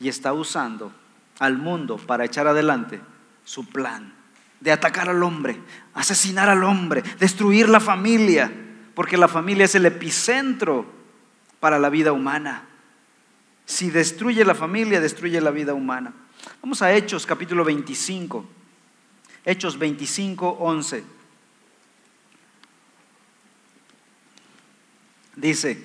Y 0.00 0.08
está 0.08 0.32
usando 0.32 0.90
al 1.38 1.58
mundo 1.58 1.98
para 1.98 2.24
echar 2.24 2.46
adelante 2.46 2.98
su 3.44 3.66
plan 3.66 4.14
de 4.58 4.72
atacar 4.72 5.10
al 5.10 5.22
hombre, 5.22 5.60
asesinar 5.92 6.48
al 6.48 6.64
hombre, 6.64 7.02
destruir 7.18 7.68
la 7.68 7.78
familia, 7.78 8.50
porque 8.94 9.18
la 9.18 9.28
familia 9.28 9.66
es 9.66 9.74
el 9.74 9.84
epicentro 9.84 10.86
para 11.60 11.78
la 11.78 11.90
vida 11.90 12.12
humana. 12.12 12.64
Si 13.66 13.90
destruye 13.90 14.46
la 14.46 14.54
familia, 14.54 14.98
destruye 14.98 15.42
la 15.42 15.50
vida 15.50 15.74
humana. 15.74 16.14
Vamos 16.62 16.82
a 16.82 16.92
Hechos 16.94 17.26
capítulo 17.26 17.64
25. 17.64 18.44
Hechos 19.44 19.78
25, 19.78 20.58
11. 20.60 21.04
Dice, 25.36 25.82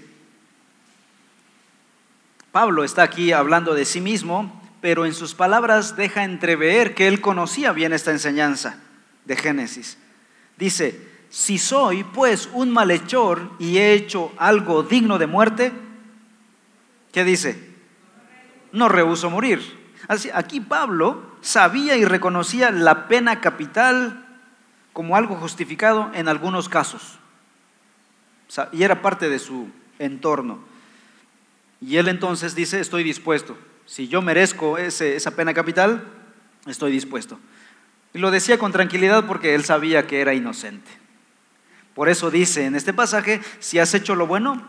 Pablo 2.52 2.84
está 2.84 3.04
aquí 3.04 3.32
hablando 3.32 3.74
de 3.76 3.86
sí 3.86 4.02
mismo, 4.02 4.62
pero 4.82 5.06
en 5.06 5.14
sus 5.14 5.36
palabras 5.36 5.96
deja 5.96 6.24
entrever 6.24 6.96
que 6.96 7.08
él 7.08 7.22
conocía 7.22 7.72
bien 7.72 7.94
esta 7.94 8.12
enseñanza 8.12 8.80
de 9.26 9.36
Génesis. 9.36 9.98
Dice, 10.58 11.08
si 11.30 11.58
soy 11.58 12.04
pues 12.04 12.50
un 12.52 12.70
malhechor 12.72 13.52
y 13.60 13.78
he 13.78 13.94
hecho 13.94 14.32
algo 14.38 14.84
digno 14.84 15.18
de 15.18 15.28
muerte, 15.28 15.72
¿qué 17.12 17.24
dice? 17.24 17.74
No 18.72 18.90
rehuso 18.90 19.30
morir. 19.30 19.83
Aquí 20.08 20.60
Pablo 20.60 21.24
sabía 21.42 21.96
y 21.96 22.06
reconocía 22.06 22.72
la 22.72 23.08
pena 23.08 23.42
capital 23.42 24.26
como 24.92 25.16
algo 25.16 25.36
justificado 25.36 26.12
en 26.14 26.28
algunos 26.28 26.70
casos 26.70 27.20
y 28.72 28.84
era 28.84 29.02
parte 29.02 29.30
de 29.30 29.40
su 29.40 29.70
entorno. 30.00 30.60
Y 31.82 31.98
él 31.98 32.08
entonces 32.08 32.56
dice, 32.56 32.80
estoy 32.80 33.04
dispuesto. 33.04 33.58
Si 33.86 34.08
yo 34.08 34.22
merezco 34.22 34.78
esa 34.78 35.32
pena 35.32 35.54
capital, 35.54 36.04
estoy 36.68 36.92
dispuesto. 36.92 37.40
Y 38.14 38.20
lo 38.20 38.32
decía 38.32 38.58
con 38.58 38.72
tranquilidad 38.72 39.26
porque 39.26 39.56
él 39.56 39.66
sabía 39.66 40.08
que 40.08 40.22
era 40.22 40.34
inocente. 40.34 40.90
Por 41.96 42.10
eso 42.10 42.32
dice 42.32 42.66
en 42.66 42.76
este 42.76 42.94
pasaje, 42.94 43.42
si 43.60 43.80
has 43.80 43.94
hecho 43.94 44.16
lo 44.16 44.28
bueno, 44.28 44.64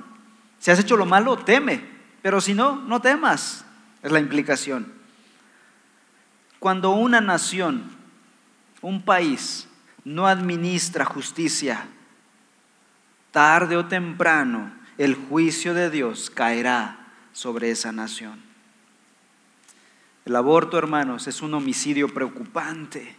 si 0.58 0.70
has 0.70 0.78
hecho 0.78 0.96
lo 0.96 1.06
malo, 1.06 1.36
teme, 1.36 1.84
pero 2.22 2.40
si 2.40 2.54
no, 2.54 2.76
no 2.76 3.00
temas. 3.00 3.64
Es 4.02 4.12
la 4.12 4.20
implicación. 4.20 4.92
Cuando 6.64 6.92
una 6.92 7.20
nación, 7.20 7.90
un 8.80 9.02
país, 9.02 9.68
no 10.02 10.26
administra 10.26 11.04
justicia, 11.04 11.84
tarde 13.32 13.76
o 13.76 13.84
temprano 13.84 14.72
el 14.96 15.14
juicio 15.14 15.74
de 15.74 15.90
Dios 15.90 16.30
caerá 16.30 17.12
sobre 17.34 17.70
esa 17.70 17.92
nación. 17.92 18.40
El 20.24 20.36
aborto, 20.36 20.78
hermanos, 20.78 21.26
es 21.26 21.42
un 21.42 21.52
homicidio 21.52 22.08
preocupante 22.08 23.14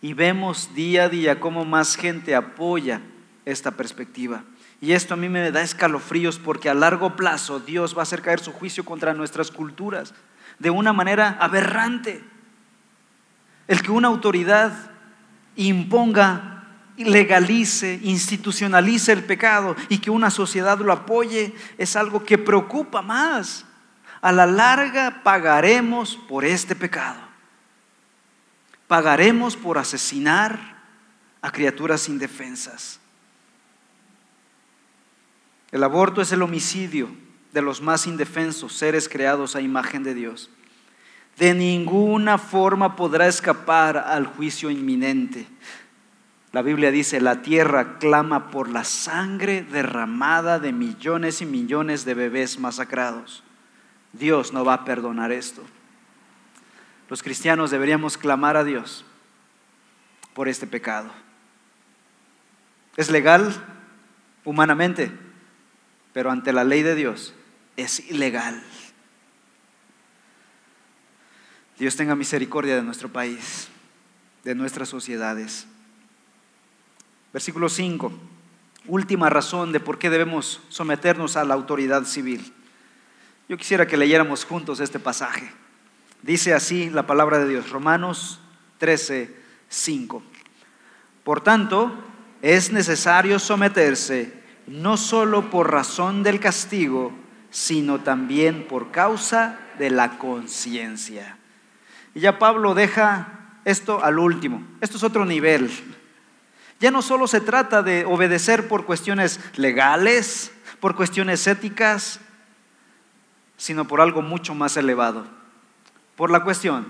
y 0.00 0.12
vemos 0.12 0.72
día 0.76 1.06
a 1.06 1.08
día 1.08 1.40
cómo 1.40 1.64
más 1.64 1.96
gente 1.96 2.36
apoya 2.36 3.00
esta 3.44 3.72
perspectiva. 3.72 4.44
Y 4.80 4.92
esto 4.92 5.14
a 5.14 5.16
mí 5.16 5.28
me 5.28 5.50
da 5.50 5.60
escalofríos 5.60 6.38
porque 6.38 6.70
a 6.70 6.74
largo 6.74 7.16
plazo 7.16 7.58
Dios 7.58 7.96
va 7.96 8.02
a 8.02 8.02
hacer 8.04 8.22
caer 8.22 8.38
su 8.38 8.52
juicio 8.52 8.84
contra 8.84 9.12
nuestras 9.12 9.50
culturas 9.50 10.14
de 10.60 10.70
una 10.70 10.92
manera 10.92 11.36
aberrante. 11.40 12.35
El 13.68 13.82
que 13.82 13.90
una 13.90 14.08
autoridad 14.08 14.72
imponga 15.56 16.56
legalice, 16.96 18.00
institucionalice 18.02 19.12
el 19.12 19.24
pecado 19.24 19.76
y 19.88 19.98
que 19.98 20.10
una 20.10 20.30
sociedad 20.30 20.78
lo 20.78 20.92
apoye 20.92 21.54
es 21.78 21.96
algo 21.96 22.24
que 22.24 22.38
preocupa 22.38 23.02
más. 23.02 23.64
A 24.20 24.32
la 24.32 24.46
larga 24.46 25.22
pagaremos 25.22 26.16
por 26.16 26.44
este 26.44 26.74
pecado. 26.74 27.20
Pagaremos 28.86 29.56
por 29.56 29.78
asesinar 29.78 30.76
a 31.42 31.50
criaturas 31.50 32.08
indefensas. 32.08 33.00
El 35.70 35.82
aborto 35.82 36.22
es 36.22 36.32
el 36.32 36.42
homicidio 36.42 37.10
de 37.52 37.62
los 37.62 37.80
más 37.80 38.06
indefensos 38.06 38.72
seres 38.72 39.08
creados 39.08 39.56
a 39.56 39.60
imagen 39.60 40.02
de 40.02 40.14
Dios. 40.14 40.50
De 41.36 41.52
ninguna 41.52 42.38
forma 42.38 42.96
podrá 42.96 43.26
escapar 43.26 43.98
al 43.98 44.26
juicio 44.26 44.70
inminente. 44.70 45.46
La 46.52 46.62
Biblia 46.62 46.90
dice, 46.90 47.20
la 47.20 47.42
tierra 47.42 47.98
clama 47.98 48.50
por 48.50 48.70
la 48.70 48.84
sangre 48.84 49.62
derramada 49.62 50.58
de 50.58 50.72
millones 50.72 51.42
y 51.42 51.46
millones 51.46 52.06
de 52.06 52.14
bebés 52.14 52.58
masacrados. 52.58 53.42
Dios 54.14 54.54
no 54.54 54.64
va 54.64 54.72
a 54.72 54.84
perdonar 54.86 55.32
esto. 55.32 55.62
Los 57.10 57.22
cristianos 57.22 57.70
deberíamos 57.70 58.16
clamar 58.16 58.56
a 58.56 58.64
Dios 58.64 59.04
por 60.32 60.48
este 60.48 60.66
pecado. 60.66 61.10
Es 62.96 63.10
legal 63.10 63.52
humanamente, 64.44 65.12
pero 66.14 66.30
ante 66.30 66.54
la 66.54 66.64
ley 66.64 66.82
de 66.82 66.94
Dios 66.94 67.34
es 67.76 68.10
ilegal. 68.10 68.62
Dios 71.78 71.96
tenga 71.96 72.14
misericordia 72.14 72.76
de 72.76 72.82
nuestro 72.82 73.08
país, 73.08 73.68
de 74.44 74.54
nuestras 74.54 74.88
sociedades. 74.88 75.66
Versículo 77.32 77.68
5. 77.68 78.12
Última 78.86 79.28
razón 79.28 79.72
de 79.72 79.80
por 79.80 79.98
qué 79.98 80.08
debemos 80.08 80.60
someternos 80.68 81.36
a 81.36 81.44
la 81.44 81.54
autoridad 81.54 82.04
civil. 82.04 82.52
Yo 83.48 83.58
quisiera 83.58 83.86
que 83.86 83.96
leyéramos 83.96 84.44
juntos 84.44 84.80
este 84.80 84.98
pasaje. 84.98 85.50
Dice 86.22 86.54
así 86.54 86.88
la 86.88 87.06
palabra 87.06 87.38
de 87.38 87.48
Dios, 87.48 87.70
Romanos 87.70 88.40
13, 88.78 89.34
5. 89.68 90.22
Por 91.24 91.42
tanto, 91.42 91.92
es 92.42 92.72
necesario 92.72 93.38
someterse 93.38 94.32
no 94.66 94.96
solo 94.96 95.50
por 95.50 95.70
razón 95.70 96.22
del 96.22 96.40
castigo, 96.40 97.12
sino 97.50 98.00
también 98.00 98.66
por 98.66 98.90
causa 98.90 99.58
de 99.78 99.90
la 99.90 100.18
conciencia. 100.18 101.36
Y 102.16 102.20
ya 102.20 102.38
Pablo 102.38 102.74
deja 102.74 103.28
esto 103.66 104.02
al 104.02 104.18
último. 104.18 104.66
Esto 104.80 104.96
es 104.96 105.02
otro 105.02 105.26
nivel. 105.26 105.70
Ya 106.80 106.90
no 106.90 107.02
solo 107.02 107.26
se 107.26 107.42
trata 107.42 107.82
de 107.82 108.06
obedecer 108.06 108.68
por 108.68 108.86
cuestiones 108.86 109.38
legales, 109.56 110.50
por 110.80 110.96
cuestiones 110.96 111.46
éticas, 111.46 112.20
sino 113.58 113.86
por 113.86 114.00
algo 114.00 114.22
mucho 114.22 114.54
más 114.54 114.78
elevado, 114.78 115.26
por 116.16 116.30
la 116.30 116.42
cuestión 116.42 116.88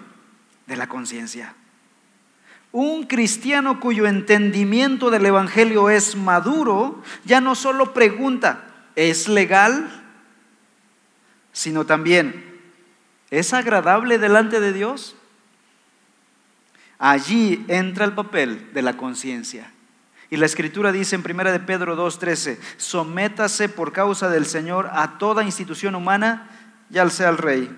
de 0.68 0.76
la 0.76 0.88
conciencia. 0.88 1.56
Un 2.70 3.06
cristiano 3.06 3.80
cuyo 3.80 4.06
entendimiento 4.06 5.10
del 5.10 5.26
Evangelio 5.26 5.90
es 5.90 6.14
maduro, 6.14 7.02
ya 7.24 7.40
no 7.40 7.56
solo 7.56 7.92
pregunta, 7.92 8.64
¿es 8.94 9.26
legal? 9.26 10.04
Sino 11.50 11.84
también, 11.84 12.45
¿es 13.30 13.52
agradable 13.52 14.18
delante 14.18 14.60
de 14.60 14.72
Dios? 14.72 15.16
Allí 16.98 17.64
entra 17.68 18.04
el 18.04 18.12
papel 18.12 18.72
de 18.72 18.82
la 18.82 18.96
conciencia. 18.96 19.70
Y 20.30 20.36
la 20.36 20.46
escritura 20.46 20.92
dice 20.92 21.14
en 21.14 21.22
1 21.22 21.52
de 21.52 21.60
Pedro 21.60 21.96
2:13, 21.96 22.58
sométase 22.78 23.68
por 23.68 23.92
causa 23.92 24.28
del 24.28 24.46
Señor 24.46 24.90
a 24.92 25.18
toda 25.18 25.44
institución 25.44 25.94
humana, 25.94 26.50
ya 26.90 27.08
sea 27.10 27.28
el 27.28 27.38
rey 27.38 27.70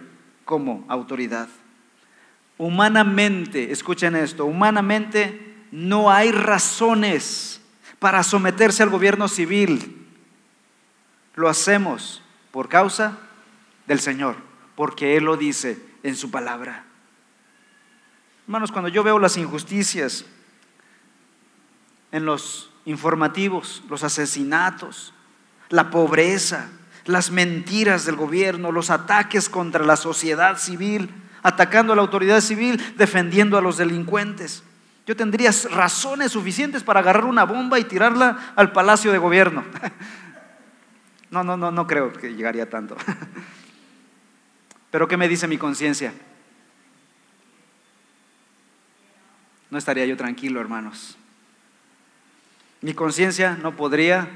como 0.44 0.84
autoridad. 0.88 1.48
Humanamente, 2.56 3.70
escuchen 3.70 4.16
esto, 4.16 4.46
humanamente 4.46 5.56
no 5.70 6.10
hay 6.10 6.32
razones 6.32 7.60
para 7.98 8.22
someterse 8.22 8.82
al 8.82 8.90
gobierno 8.90 9.28
civil. 9.28 10.06
Lo 11.34 11.48
hacemos 11.48 12.22
por 12.50 12.68
causa 12.68 13.18
del 13.86 14.00
Señor, 14.00 14.36
porque 14.78 15.16
Él 15.16 15.24
lo 15.24 15.36
dice 15.36 15.76
en 16.04 16.14
su 16.14 16.30
palabra. 16.30 16.84
Hermanos, 18.44 18.70
cuando 18.70 18.88
yo 18.88 19.02
veo 19.02 19.18
las 19.18 19.36
injusticias, 19.36 20.24
en 22.12 22.24
los 22.24 22.70
informativos, 22.84 23.82
los 23.90 24.04
asesinatos, 24.04 25.14
la 25.70 25.90
pobreza, 25.90 26.68
las 27.06 27.32
mentiras 27.32 28.06
del 28.06 28.14
gobierno, 28.14 28.70
los 28.70 28.90
ataques 28.90 29.48
contra 29.48 29.84
la 29.84 29.96
sociedad 29.96 30.58
civil, 30.58 31.10
atacando 31.42 31.92
a 31.92 31.96
la 31.96 32.02
autoridad 32.02 32.40
civil, 32.40 32.80
defendiendo 32.96 33.58
a 33.58 33.60
los 33.60 33.78
delincuentes. 33.78 34.62
Yo 35.08 35.16
tendría 35.16 35.50
razones 35.72 36.30
suficientes 36.30 36.84
para 36.84 37.00
agarrar 37.00 37.24
una 37.24 37.42
bomba 37.42 37.80
y 37.80 37.84
tirarla 37.84 38.52
al 38.54 38.70
palacio 38.70 39.10
de 39.10 39.18
gobierno. 39.18 39.64
No, 41.30 41.44
no, 41.44 41.58
no, 41.58 41.70
no 41.70 41.86
creo 41.86 42.10
que 42.10 42.34
llegaría 42.34 42.70
tanto. 42.70 42.96
Pero 44.90 45.06
¿qué 45.08 45.16
me 45.16 45.28
dice 45.28 45.46
mi 45.46 45.58
conciencia? 45.58 46.12
No 49.70 49.76
estaría 49.76 50.06
yo 50.06 50.16
tranquilo, 50.16 50.60
hermanos. 50.60 51.16
Mi 52.80 52.94
conciencia 52.94 53.56
no 53.60 53.76
podría 53.76 54.28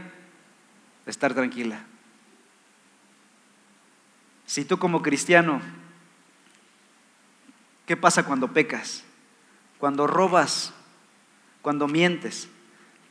estar 1.07 1.33
tranquila. 1.33 1.81
Si 4.47 4.65
tú 4.65 4.79
como 4.79 5.01
cristiano, 5.01 5.63
¿qué 7.87 7.97
pasa 7.97 8.25
cuando 8.25 8.49
pecas? 8.49 9.05
Cuando 9.79 10.07
robas, 10.07 10.75
cuando 11.63 11.89
mientes. 11.89 12.49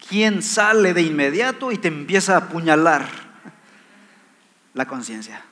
¿Quién 0.08 0.44
sale 0.44 0.94
de 0.94 1.02
inmediato 1.02 1.72
y 1.72 1.78
te 1.78 1.88
empieza 1.88 2.36
a 2.36 2.40
apuñalar? 2.40 3.08
La 4.74 4.86
conciencia. 4.86 5.44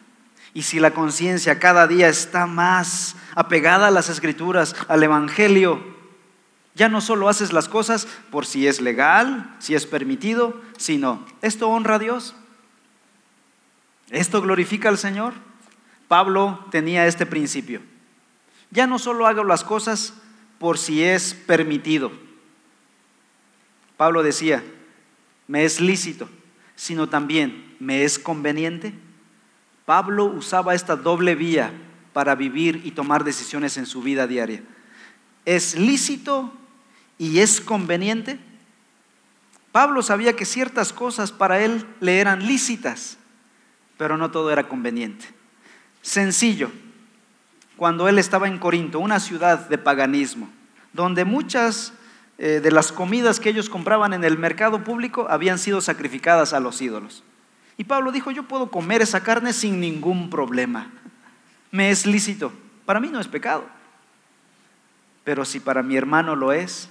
Y 0.54 0.64
si 0.64 0.80
la 0.80 0.92
conciencia 0.92 1.60
cada 1.60 1.88
día 1.88 2.10
está 2.10 2.46
más 2.46 3.16
apegada 3.36 3.88
a 3.88 3.92
las 3.92 4.10
escrituras, 4.10 4.76
al 4.88 5.04
Evangelio, 5.04 5.82
ya 6.76 6.90
no 6.90 7.02
solo 7.02 7.30
haces 7.30 7.54
las 7.54 7.68
cosas 7.68 8.08
por 8.32 8.46
si 8.46 8.68
es 8.68 8.82
legal, 8.82 9.56
si 9.60 9.76
es 9.76 9.86
permitido, 9.86 10.60
sino, 10.78 11.26
¿esto 11.42 11.70
honra 11.70 11.96
a 11.96 12.00
Dios? 12.00 12.36
¿Esto 14.10 14.42
glorifica 14.42 14.90
al 14.90 14.98
Señor? 14.98 15.34
Pablo 16.08 16.66
tenía 16.72 17.06
este 17.06 17.26
principio. 17.26 17.82
Ya 18.72 18.88
no 18.88 18.98
solo 18.98 19.28
hago 19.28 19.44
las 19.44 19.64
cosas 19.64 20.14
por 20.58 20.78
si 20.78 21.04
es 21.04 21.34
permitido. 21.34 22.12
Pablo 23.98 24.24
decía, 24.24 24.64
me 25.48 25.66
es 25.66 25.82
lícito, 25.82 26.30
sino 26.76 27.10
también 27.10 27.76
me 27.80 28.04
es 28.04 28.18
conveniente. 28.18 28.94
Pablo 29.90 30.26
usaba 30.26 30.76
esta 30.76 30.96
doble 30.96 31.34
vía 31.34 31.72
para 32.14 32.36
vivir 32.36 32.84
y 32.86 32.92
tomar 32.92 33.24
decisiones 33.24 33.76
en 33.76 33.88
su 33.88 34.04
vida 34.04 34.28
diaria. 34.28 34.62
Es 35.46 35.74
lícito 35.74 36.54
y 37.18 37.40
es 37.40 37.60
conveniente? 37.60 38.38
Pablo 39.72 40.04
sabía 40.04 40.36
que 40.36 40.46
ciertas 40.46 40.94
cosas 40.94 41.32
para 41.32 41.62
él 41.62 41.88
le 42.02 42.20
eran 42.20 42.46
lícitas, 42.46 43.18
pero 43.98 44.16
no 44.16 44.30
todo 44.30 44.52
era 44.52 44.70
conveniente. 44.70 45.26
Sencillo, 46.04 46.70
cuando 47.76 48.08
él 48.08 48.20
estaba 48.20 48.48
en 48.48 48.60
Corinto, 48.60 49.00
una 49.00 49.20
ciudad 49.20 49.70
de 49.70 49.80
paganismo, 49.80 50.52
donde 50.94 51.26
muchas 51.26 51.94
eh, 52.38 52.60
de 52.62 52.70
las 52.70 52.92
comidas 52.92 53.40
que 53.40 53.50
ellos 53.50 53.72
compraban 53.72 54.14
en 54.14 54.24
el 54.24 54.38
mercado 54.38 54.84
público 54.84 55.26
habían 55.32 55.58
sido 55.58 55.82
sacrificadas 55.82 56.54
a 56.54 56.60
los 56.60 56.80
ídolos. 56.80 57.24
Y 57.80 57.86
Pablo 57.86 58.12
dijo, 58.12 58.30
yo 58.30 58.44
puedo 58.44 58.70
comer 58.70 59.02
esa 59.02 59.24
carne 59.24 59.54
sin 59.54 59.80
ningún 59.80 60.30
problema. 60.30 60.92
Me 61.72 61.92
es 61.92 62.06
lícito. 62.06 62.52
Para 62.86 63.00
mí 63.00 63.08
no 63.08 63.22
es 63.22 63.30
pecado. 63.30 63.66
Pero 65.24 65.46
si 65.46 65.62
para 65.62 65.82
mi 65.82 65.96
hermano 65.96 66.36
lo 66.36 66.52
es, 66.52 66.90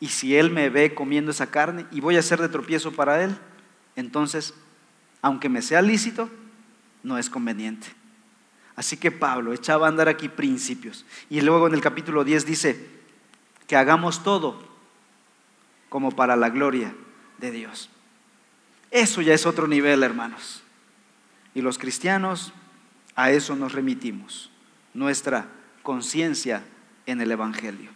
y 0.00 0.08
si 0.08 0.36
él 0.36 0.50
me 0.50 0.70
ve 0.70 0.94
comiendo 0.94 1.30
esa 1.30 1.50
carne 1.50 1.84
y 1.90 2.00
voy 2.00 2.16
a 2.16 2.22
ser 2.22 2.40
de 2.40 2.48
tropiezo 2.48 2.92
para 2.92 3.22
él, 3.22 3.36
entonces, 3.94 4.54
aunque 5.20 5.50
me 5.50 5.60
sea 5.60 5.82
lícito, 5.82 6.30
no 7.02 7.18
es 7.18 7.28
conveniente. 7.28 7.86
Así 8.76 8.96
que 8.96 9.10
Pablo 9.10 9.52
echaba 9.52 9.84
a 9.84 9.90
andar 9.90 10.08
aquí 10.08 10.30
principios. 10.30 11.04
Y 11.28 11.42
luego 11.42 11.66
en 11.66 11.74
el 11.74 11.82
capítulo 11.82 12.24
10 12.24 12.46
dice 12.46 12.88
que 13.66 13.76
hagamos 13.76 14.22
todo 14.22 14.62
como 15.90 16.10
para 16.10 16.36
la 16.36 16.48
gloria 16.48 16.94
de 17.36 17.50
Dios. 17.50 17.90
Eso 18.90 19.22
ya 19.22 19.34
es 19.34 19.46
otro 19.46 19.66
nivel, 19.66 20.02
hermanos. 20.02 20.62
Y 21.54 21.62
los 21.62 21.78
cristianos 21.78 22.52
a 23.14 23.30
eso 23.30 23.56
nos 23.56 23.72
remitimos, 23.72 24.50
nuestra 24.94 25.46
conciencia 25.82 26.64
en 27.06 27.20
el 27.20 27.30
Evangelio. 27.30 27.90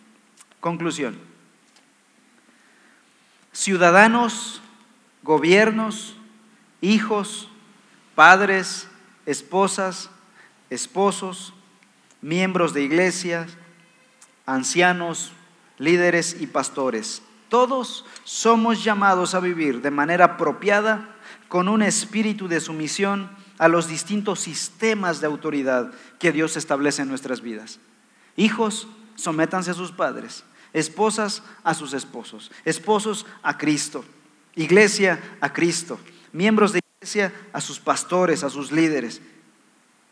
Conclusión. 0.61 1.17
Ciudadanos, 3.53 4.61
gobiernos, 5.23 6.17
hijos, 6.81 7.49
padres, 8.15 8.89
esposas, 9.27 10.11
esposos, 10.71 11.55
miembros 12.21 12.75
de 12.75 12.83
iglesias, 12.83 13.53
ancianos, 14.47 15.33
líderes 15.79 16.37
y 16.41 16.47
pastores. 16.47 17.23
Todos 17.49 18.05
somos 18.25 18.83
llamados 18.83 19.35
a 19.35 19.41
vivir 19.41 19.83
de 19.83 19.91
manera 19.91 20.25
apropiada 20.25 21.17
con 21.49 21.69
un 21.69 21.83
espíritu 21.83 22.49
de 22.49 22.61
sumisión 22.61 23.31
a 23.59 23.69
los 23.69 23.89
distintos 23.89 24.41
sistemas 24.41 25.21
de 25.21 25.27
autoridad 25.27 25.93
que 26.19 26.33
Dios 26.33 26.57
establece 26.57 27.03
en 27.03 27.09
nuestras 27.09 27.41
vidas. 27.41 27.79
Hijos, 28.37 28.89
sométanse 29.15 29.71
a 29.71 29.75
sus 29.75 29.93
padres. 29.93 30.45
Esposas 30.73 31.43
a 31.63 31.75
sus 31.75 31.93
esposos. 31.93 32.51
Esposos 32.65 33.27
a 33.43 33.57
Cristo. 33.57 34.05
Iglesia 34.57 35.23
a 35.41 35.53
Cristo. 35.53 35.99
Miembros 36.33 36.73
de 36.73 36.81
iglesia 36.99 37.33
a 37.53 37.61
sus 37.61 37.79
pastores, 37.79 38.43
a 38.43 38.51
sus 38.51 38.73
líderes. 38.73 39.21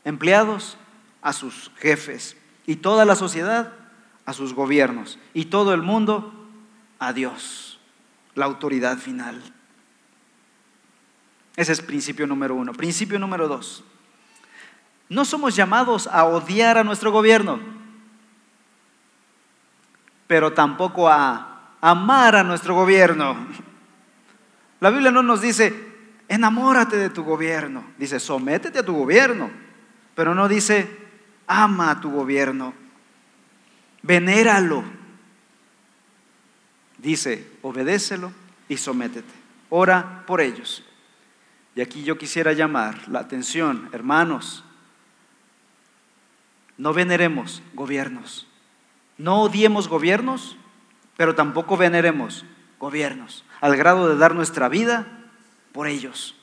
Empleados 0.04 0.76
a 1.20 1.32
sus 1.32 1.72
jefes. 1.78 2.36
Y 2.64 2.76
toda 2.76 3.04
la 3.04 3.16
sociedad 3.16 3.72
a 4.24 4.32
sus 4.32 4.54
gobiernos. 4.54 5.18
Y 5.34 5.46
todo 5.46 5.74
el 5.74 5.82
mundo 5.82 6.41
a 7.02 7.12
Dios, 7.12 7.80
la 8.36 8.44
autoridad 8.44 8.96
final. 8.96 9.42
Ese 11.56 11.72
es 11.72 11.80
principio 11.82 12.28
número 12.28 12.54
uno. 12.54 12.72
Principio 12.72 13.18
número 13.18 13.48
dos. 13.48 13.82
No 15.08 15.24
somos 15.24 15.56
llamados 15.56 16.06
a 16.06 16.24
odiar 16.24 16.78
a 16.78 16.84
nuestro 16.84 17.10
gobierno, 17.10 17.58
pero 20.28 20.52
tampoco 20.52 21.08
a 21.08 21.76
amar 21.80 22.36
a 22.36 22.44
nuestro 22.44 22.74
gobierno. 22.76 23.36
La 24.78 24.90
Biblia 24.90 25.10
no 25.10 25.24
nos 25.24 25.40
dice, 25.40 25.74
enamórate 26.28 26.96
de 26.96 27.10
tu 27.10 27.24
gobierno. 27.24 27.84
Dice, 27.98 28.20
sométete 28.20 28.78
a 28.78 28.84
tu 28.84 28.94
gobierno, 28.94 29.50
pero 30.14 30.36
no 30.36 30.46
dice, 30.46 30.88
ama 31.48 31.90
a 31.90 32.00
tu 32.00 32.12
gobierno, 32.12 32.72
venéralo. 34.02 35.01
Dice, 37.02 37.50
obedécelo 37.62 38.32
y 38.68 38.76
sométete. 38.76 39.32
Ora 39.70 40.22
por 40.26 40.40
ellos. 40.40 40.84
Y 41.74 41.80
aquí 41.80 42.04
yo 42.04 42.16
quisiera 42.16 42.52
llamar 42.52 43.08
la 43.08 43.20
atención, 43.20 43.88
hermanos, 43.92 44.62
no 46.76 46.92
veneremos 46.92 47.62
gobiernos, 47.74 48.46
no 49.16 49.42
odiemos 49.42 49.88
gobiernos, 49.88 50.56
pero 51.16 51.34
tampoco 51.34 51.76
veneremos 51.76 52.44
gobiernos, 52.78 53.44
al 53.60 53.76
grado 53.76 54.08
de 54.08 54.16
dar 54.16 54.34
nuestra 54.34 54.68
vida 54.68 55.06
por 55.72 55.86
ellos. 55.86 56.34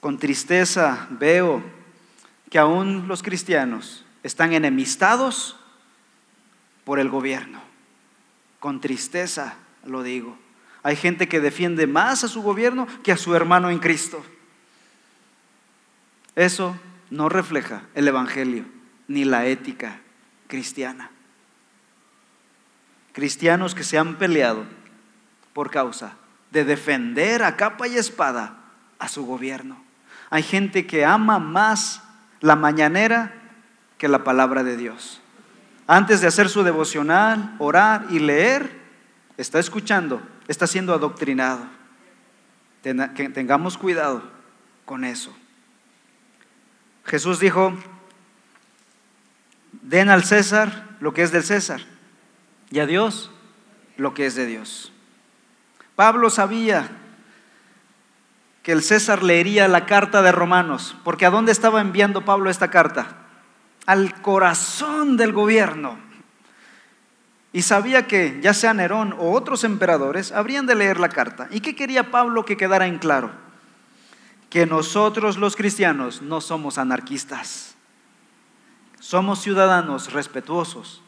Con 0.00 0.18
tristeza 0.18 1.08
veo 1.10 1.62
que 2.50 2.58
aún 2.58 3.08
los 3.08 3.22
cristianos 3.22 4.04
están 4.22 4.52
enemistados 4.52 5.56
por 6.84 7.00
el 7.00 7.08
gobierno. 7.08 7.63
Con 8.64 8.80
tristeza 8.80 9.56
lo 9.84 10.02
digo. 10.02 10.38
Hay 10.82 10.96
gente 10.96 11.28
que 11.28 11.38
defiende 11.38 11.86
más 11.86 12.24
a 12.24 12.28
su 12.28 12.40
gobierno 12.40 12.86
que 13.02 13.12
a 13.12 13.18
su 13.18 13.34
hermano 13.34 13.68
en 13.68 13.78
Cristo. 13.78 14.24
Eso 16.34 16.74
no 17.10 17.28
refleja 17.28 17.82
el 17.94 18.08
Evangelio 18.08 18.64
ni 19.06 19.26
la 19.26 19.44
ética 19.44 20.00
cristiana. 20.46 21.10
Cristianos 23.12 23.74
que 23.74 23.84
se 23.84 23.98
han 23.98 24.16
peleado 24.16 24.64
por 25.52 25.70
causa 25.70 26.16
de 26.50 26.64
defender 26.64 27.42
a 27.42 27.56
capa 27.56 27.86
y 27.86 27.98
espada 27.98 28.60
a 28.98 29.08
su 29.08 29.26
gobierno. 29.26 29.76
Hay 30.30 30.42
gente 30.42 30.86
que 30.86 31.04
ama 31.04 31.38
más 31.38 32.02
la 32.40 32.56
mañanera 32.56 33.34
que 33.98 34.08
la 34.08 34.24
palabra 34.24 34.64
de 34.64 34.78
Dios. 34.78 35.20
Antes 35.86 36.20
de 36.20 36.26
hacer 36.26 36.48
su 36.48 36.62
devocional, 36.62 37.56
orar 37.58 38.06
y 38.10 38.18
leer, 38.18 38.80
está 39.36 39.58
escuchando 39.58 40.20
está 40.48 40.66
siendo 40.66 40.94
adoctrinado. 40.94 41.66
Que 42.82 43.30
tengamos 43.30 43.78
cuidado 43.78 44.22
con 44.84 45.04
eso. 45.04 45.34
Jesús 47.04 47.40
dijo, 47.40 47.74
den 49.82 50.10
al 50.10 50.24
César 50.24 50.96
lo 51.00 51.14
que 51.14 51.22
es 51.22 51.32
del 51.32 51.44
César 51.44 51.80
y 52.70 52.80
a 52.80 52.86
Dios 52.86 53.30
lo 53.96 54.12
que 54.12 54.26
es 54.26 54.34
de 54.34 54.46
Dios. 54.46 54.92
Pablo 55.96 56.28
sabía 56.28 56.90
que 58.62 58.72
el 58.72 58.82
César 58.82 59.22
leería 59.22 59.68
la 59.68 59.86
carta 59.86 60.22
de 60.22 60.32
Romanos, 60.32 60.96
porque 61.04 61.26
¿a 61.26 61.30
dónde 61.30 61.52
estaba 61.52 61.80
enviando 61.80 62.24
Pablo 62.24 62.50
esta 62.50 62.70
carta? 62.70 63.23
Al 63.86 64.20
corazón 64.22 65.16
del 65.16 65.32
gobierno. 65.32 65.98
Y 67.52 67.62
sabía 67.62 68.06
que 68.06 68.40
ya 68.42 68.52
sea 68.52 68.74
Nerón 68.74 69.14
o 69.18 69.32
otros 69.32 69.62
emperadores 69.62 70.32
habrían 70.32 70.66
de 70.66 70.74
leer 70.74 70.98
la 70.98 71.08
carta. 71.08 71.48
¿Y 71.50 71.60
qué 71.60 71.76
quería 71.76 72.10
Pablo 72.10 72.44
que 72.44 72.56
quedara 72.56 72.86
en 72.86 72.98
claro? 72.98 73.30
Que 74.50 74.66
nosotros 74.66 75.36
los 75.36 75.54
cristianos 75.54 76.20
no 76.20 76.40
somos 76.40 76.78
anarquistas. 76.78 77.74
Somos 78.98 79.40
ciudadanos 79.40 80.12
respetuosos 80.12 81.02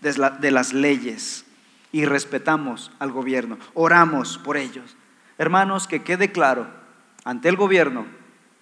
de 0.00 0.50
las 0.50 0.72
leyes 0.72 1.44
y 1.92 2.06
respetamos 2.06 2.90
al 2.98 3.12
gobierno. 3.12 3.58
Oramos 3.74 4.38
por 4.38 4.56
ellos. 4.56 4.96
Hermanos, 5.38 5.86
que 5.86 6.02
quede 6.02 6.32
claro 6.32 6.66
ante 7.24 7.48
el 7.48 7.56
gobierno 7.56 8.06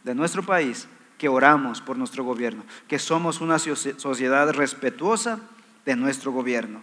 de 0.04 0.14
nuestro 0.14 0.42
país 0.42 0.88
que 1.20 1.28
oramos 1.28 1.82
por 1.82 1.98
nuestro 1.98 2.24
gobierno, 2.24 2.64
que 2.88 2.98
somos 2.98 3.42
una 3.42 3.58
sociedad 3.58 4.50
respetuosa 4.54 5.38
de 5.84 5.94
nuestro 5.94 6.32
gobierno. 6.32 6.80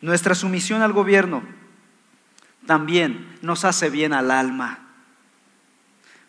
Nuestra 0.00 0.34
sumisión 0.34 0.80
al 0.80 0.94
gobierno 0.94 1.42
también 2.64 3.36
nos 3.42 3.66
hace 3.66 3.90
bien 3.90 4.14
al 4.14 4.30
alma. 4.30 4.78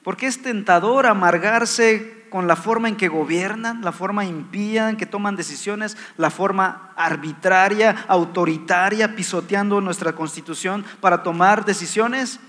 Porque 0.04 0.28
es 0.28 0.42
tentador 0.42 1.06
amargarse 1.06 2.26
con 2.30 2.48
la 2.48 2.58
forma 2.58 2.90
en 2.90 2.98
que 2.98 3.08
gobiernan, 3.08 3.82
la 3.82 3.94
forma 3.94 4.26
impía 4.26 4.90
en 4.90 4.98
que 4.98 5.06
toman 5.06 5.38
decisiones, 5.38 5.96
la 6.18 6.32
forma 6.32 6.92
arbitraria, 6.98 8.04
autoritaria, 8.10 9.16
pisoteando 9.16 9.80
nuestra 9.80 10.12
constitución 10.12 10.84
para 11.00 11.24
tomar 11.24 11.64
decisiones. 11.64 12.42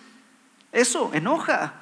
Eso 0.73 1.13
enoja. 1.15 1.75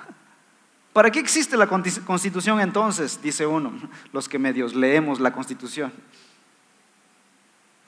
¿Para 1.00 1.10
qué 1.10 1.18
existe 1.18 1.56
la 1.56 1.66
constitución 1.66 2.60
entonces? 2.60 3.22
Dice 3.22 3.46
uno, 3.46 3.72
los 4.12 4.28
que 4.28 4.38
medios 4.38 4.74
leemos 4.74 5.18
la 5.18 5.32
constitución 5.32 5.90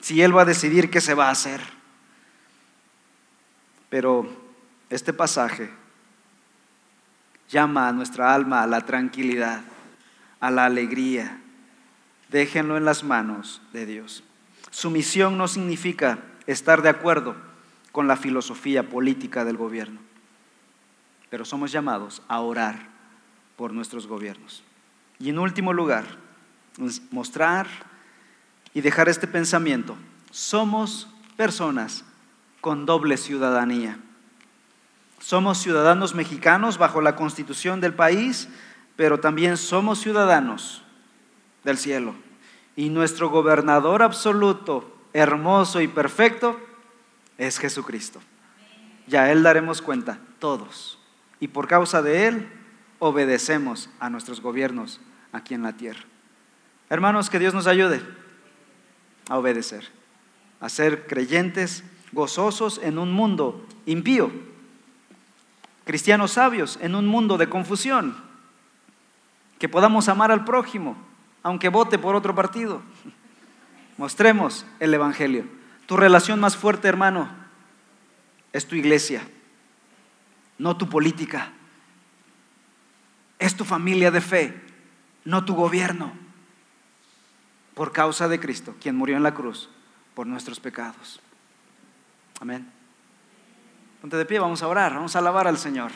si 0.01 0.23
Él 0.23 0.35
va 0.35 0.41
a 0.41 0.47
decidir 0.47 0.89
qué 0.89 0.99
se 0.99 1.13
va 1.13 1.29
a 1.29 1.33
hacer. 1.33 1.61
Pero 3.91 4.27
este 4.89 5.13
pasaje 5.13 5.69
llama 7.51 7.87
a 7.87 7.93
nuestra 7.93 8.33
alma 8.33 8.63
a 8.63 8.67
la 8.67 8.81
tranquilidad, 8.81 9.61
a 10.41 10.51
la 10.51 10.65
alegría. 10.65 11.39
Déjenlo 12.31 12.79
en 12.79 12.87
las 12.87 13.05
manos 13.05 13.61
de 13.75 13.85
Dios. 13.85 14.25
Sumisión 14.71 15.37
no 15.37 15.49
significa 15.49 16.19
estar 16.47 16.81
de 16.81 16.89
acuerdo 16.89 17.37
con 17.93 18.09
la 18.09 18.17
filosofía 18.17 18.89
política 18.89 19.45
del 19.45 19.59
gobierno, 19.59 20.01
pero 21.29 21.45
somos 21.45 21.73
llamados 21.73 22.23
a 22.27 22.41
orar 22.41 22.92
por 23.57 23.73
nuestros 23.73 24.07
gobiernos. 24.07 24.63
Y 25.19 25.31
en 25.31 25.39
último 25.39 25.73
lugar, 25.73 26.05
mostrar 27.11 27.67
y 28.75 28.81
dejar 28.81 29.09
este 29.09 29.27
pensamiento. 29.27 29.97
Somos 30.31 31.09
personas 31.37 32.05
con 32.61 32.87
doble 32.87 33.17
ciudadanía. 33.17 33.99
Somos 35.19 35.59
ciudadanos 35.59 36.15
mexicanos 36.15 36.79
bajo 36.79 37.01
la 37.01 37.15
constitución 37.15 37.81
del 37.81 37.95
país, 37.95 38.49
pero 38.97 39.21
también 39.21 39.57
somos 39.57 40.01
ciudadanos 40.01 40.83
del 41.65 41.79
cielo. 41.79 42.15
Y 42.75 42.89
nuestro 42.89 43.31
gobernador 43.31 44.03
absoluto, 44.03 44.97
hermoso 45.13 45.81
y 45.81 45.89
perfecto, 45.89 46.59
es 47.39 47.59
Jesucristo. 47.59 48.21
Ya 49.07 49.31
Él 49.31 49.43
daremos 49.43 49.83
cuenta, 49.83 50.19
todos. 50.39 50.99
Y 51.39 51.49
por 51.49 51.69
causa 51.69 52.03
de 52.03 52.27
Él, 52.29 52.49
obedecemos 53.05 53.91
a 53.99 54.11
nuestros 54.11 54.41
gobiernos 54.41 55.01
aquí 55.33 55.55
en 55.55 55.65
la 55.65 55.73
tierra. 55.73 56.05
Hermanos, 56.89 57.31
que 57.31 57.41
Dios 57.41 57.53
nos 57.53 57.67
ayude 57.67 58.01
a 59.29 59.39
obedecer, 59.39 59.89
a 60.61 60.69
ser 60.69 61.09
creyentes 61.09 61.83
gozosos 62.13 62.79
en 62.81 62.99
un 62.99 63.11
mundo 63.11 63.67
impío, 63.87 64.31
cristianos 65.85 66.31
sabios 66.31 66.79
en 66.81 66.95
un 66.95 67.09
mundo 67.09 67.39
de 67.39 67.49
confusión, 67.49 68.15
que 69.59 69.69
podamos 69.69 70.09
amar 70.09 70.31
al 70.31 70.45
prójimo, 70.45 70.97
aunque 71.43 71.71
vote 71.71 71.99
por 71.99 72.15
otro 72.15 72.37
partido. 72.37 72.83
Mostremos 73.99 74.65
el 74.79 74.95
Evangelio. 74.95 75.45
Tu 75.87 75.97
relación 75.97 76.39
más 76.39 76.57
fuerte, 76.57 76.87
hermano, 76.87 77.29
es 78.53 78.69
tu 78.69 78.77
iglesia, 78.77 79.23
no 80.57 80.77
tu 80.77 80.89
política. 80.89 81.51
Es 83.43 83.57
tu 83.57 83.65
familia 83.65 84.13
de 84.13 84.21
fe, 84.21 84.55
no 85.25 85.45
tu 85.45 85.57
gobierno. 85.57 86.13
Por 87.75 87.91
causa 87.91 88.29
de 88.29 88.39
Cristo, 88.39 88.77
quien 88.81 88.95
murió 88.95 89.17
en 89.17 89.25
la 89.25 89.35
cruz 89.35 89.69
por 90.15 90.29
nuestros 90.29 90.61
pecados. 90.61 91.21
Amén. 92.41 92.71
Ponte 94.01 94.17
de 94.17 94.25
pie, 94.27 94.39
vamos 94.39 94.63
a 94.63 94.69
orar, 94.69 94.95
vamos 94.95 95.17
a 95.17 95.19
alabar 95.19 95.49
al 95.49 95.59
Señor. 95.59 95.91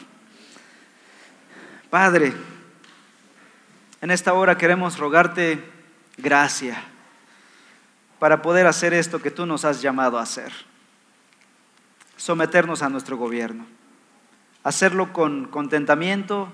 Padre, 1.88 2.32
en 4.00 4.10
esta 4.10 4.32
hora 4.32 4.58
queremos 4.58 4.98
rogarte 4.98 5.62
gracia 6.16 6.82
para 8.18 8.42
poder 8.42 8.66
hacer 8.66 8.92
esto 8.92 9.22
que 9.22 9.30
tú 9.30 9.46
nos 9.46 9.64
has 9.64 9.80
llamado 9.80 10.18
a 10.18 10.22
hacer. 10.22 10.52
Someternos 12.16 12.82
a 12.82 12.88
nuestro 12.88 13.16
gobierno. 13.16 13.66
Hacerlo 14.64 15.12
con 15.12 15.44
contentamiento, 15.44 16.52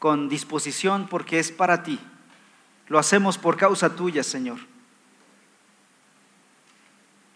con 0.00 0.30
disposición, 0.30 1.06
porque 1.08 1.38
es 1.38 1.52
para 1.52 1.84
ti. 1.84 2.00
Lo 2.88 2.98
hacemos 2.98 3.38
por 3.38 3.56
causa 3.56 3.94
tuya, 3.94 4.24
Señor. 4.24 4.58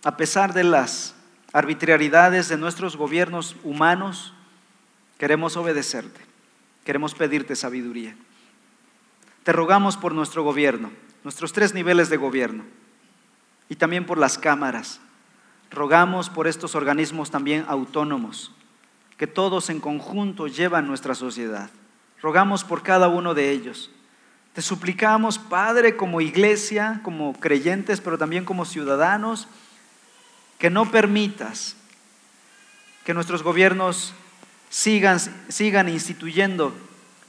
A 0.02 0.16
pesar 0.16 0.52
de 0.54 0.64
las 0.64 1.14
arbitrariedades 1.52 2.48
de 2.48 2.56
nuestros 2.56 2.96
gobiernos 2.96 3.54
humanos, 3.62 4.32
queremos 5.18 5.56
obedecerte, 5.56 6.20
queremos 6.84 7.14
pedirte 7.14 7.54
sabiduría. 7.54 8.16
Te 9.44 9.52
rogamos 9.52 9.98
por 9.98 10.14
nuestro 10.14 10.42
gobierno, 10.42 10.90
nuestros 11.22 11.52
tres 11.52 11.74
niveles 11.74 12.08
de 12.08 12.16
gobierno, 12.16 12.64
y 13.68 13.76
también 13.76 14.06
por 14.06 14.16
las 14.16 14.38
cámaras. 14.38 15.00
Rogamos 15.70 16.30
por 16.30 16.46
estos 16.46 16.74
organismos 16.74 17.30
también 17.30 17.66
autónomos, 17.68 18.52
que 19.18 19.26
todos 19.26 19.68
en 19.68 19.80
conjunto 19.80 20.46
llevan 20.46 20.86
nuestra 20.86 21.14
sociedad. 21.14 21.70
Rogamos 22.20 22.64
por 22.64 22.82
cada 22.82 23.08
uno 23.08 23.34
de 23.34 23.50
ellos. 23.50 23.90
Te 24.54 24.62
suplicamos, 24.62 25.38
Padre, 25.38 25.96
como 25.96 26.20
iglesia, 26.20 27.00
como 27.02 27.32
creyentes, 27.34 28.00
pero 28.00 28.18
también 28.18 28.44
como 28.44 28.64
ciudadanos, 28.64 29.48
que 30.58 30.70
no 30.70 30.90
permitas 30.90 31.76
que 33.04 33.14
nuestros 33.14 33.42
gobiernos 33.42 34.14
sigan, 34.70 35.18
sigan 35.48 35.88
instituyendo 35.88 36.74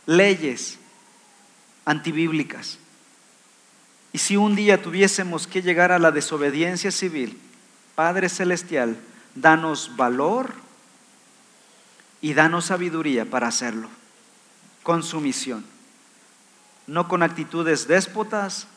leyes 0.05 0.79
antibíblicas. 1.83 2.79
Y 4.13 4.19
si 4.19 4.37
un 4.37 4.55
día 4.55 4.81
tuviésemos 4.81 5.45
que 5.45 5.61
llegar 5.61 5.91
a 5.91 5.99
la 5.99 6.11
desobediencia 6.11 6.91
civil, 6.91 7.37
Padre 7.95 8.29
Celestial, 8.29 8.97
danos 9.35 9.95
valor 9.97 10.53
y 12.21 12.33
danos 12.33 12.65
sabiduría 12.65 13.25
para 13.25 13.47
hacerlo, 13.47 13.89
con 14.85 15.01
sumisión, 15.01 15.65
no 16.85 17.07
con 17.07 17.23
actitudes 17.23 17.87
déspotas 17.87 18.67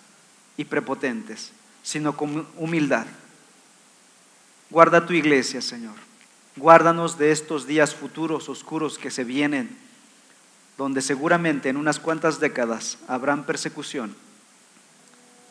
y 0.56 0.64
prepotentes, 0.64 1.52
sino 1.82 2.16
con 2.16 2.48
humildad. 2.56 3.06
Guarda 4.70 5.04
tu 5.04 5.12
iglesia, 5.12 5.60
Señor. 5.60 5.96
Guárdanos 6.56 7.18
de 7.18 7.30
estos 7.30 7.66
días 7.66 7.94
futuros 7.94 8.48
oscuros 8.48 8.96
que 8.96 9.10
se 9.10 9.22
vienen, 9.22 9.76
donde 10.78 11.02
seguramente 11.02 11.68
en 11.68 11.76
unas 11.76 12.00
cuantas 12.00 12.40
décadas 12.40 12.96
habrán 13.06 13.44
persecución 13.44 14.16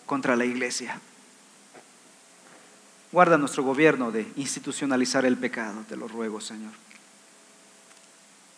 contra 0.07 0.35
la 0.35 0.45
iglesia. 0.45 0.99
Guarda 3.11 3.37
nuestro 3.37 3.61
gobierno 3.61 4.09
de 4.09 4.25
institucionalizar 4.37 5.23
el 5.23 5.37
pecado, 5.37 5.83
te 5.87 5.95
lo 5.95 6.07
ruego, 6.07 6.41
Señor. 6.41 6.71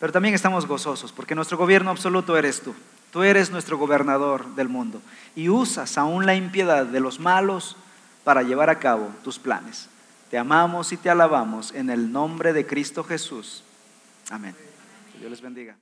Pero 0.00 0.12
también 0.12 0.34
estamos 0.34 0.66
gozosos 0.66 1.12
porque 1.12 1.36
nuestro 1.36 1.58
gobierno 1.58 1.90
absoluto 1.90 2.36
eres 2.36 2.62
tú. 2.62 2.74
Tú 3.12 3.22
eres 3.22 3.50
nuestro 3.50 3.76
gobernador 3.76 4.54
del 4.54 4.68
mundo 4.68 5.00
y 5.36 5.48
usas 5.48 5.98
aún 5.98 6.26
la 6.26 6.34
impiedad 6.34 6.86
de 6.86 7.00
los 7.00 7.20
malos 7.20 7.76
para 8.24 8.42
llevar 8.42 8.70
a 8.70 8.78
cabo 8.78 9.10
tus 9.22 9.38
planes. 9.38 9.88
Te 10.30 10.38
amamos 10.38 10.92
y 10.92 10.96
te 10.96 11.10
alabamos 11.10 11.72
en 11.74 11.90
el 11.90 12.10
nombre 12.10 12.52
de 12.52 12.66
Cristo 12.66 13.04
Jesús. 13.04 13.62
Amén. 14.30 14.56
Dios 15.18 15.30
les 15.30 15.40
bendiga. 15.40 15.76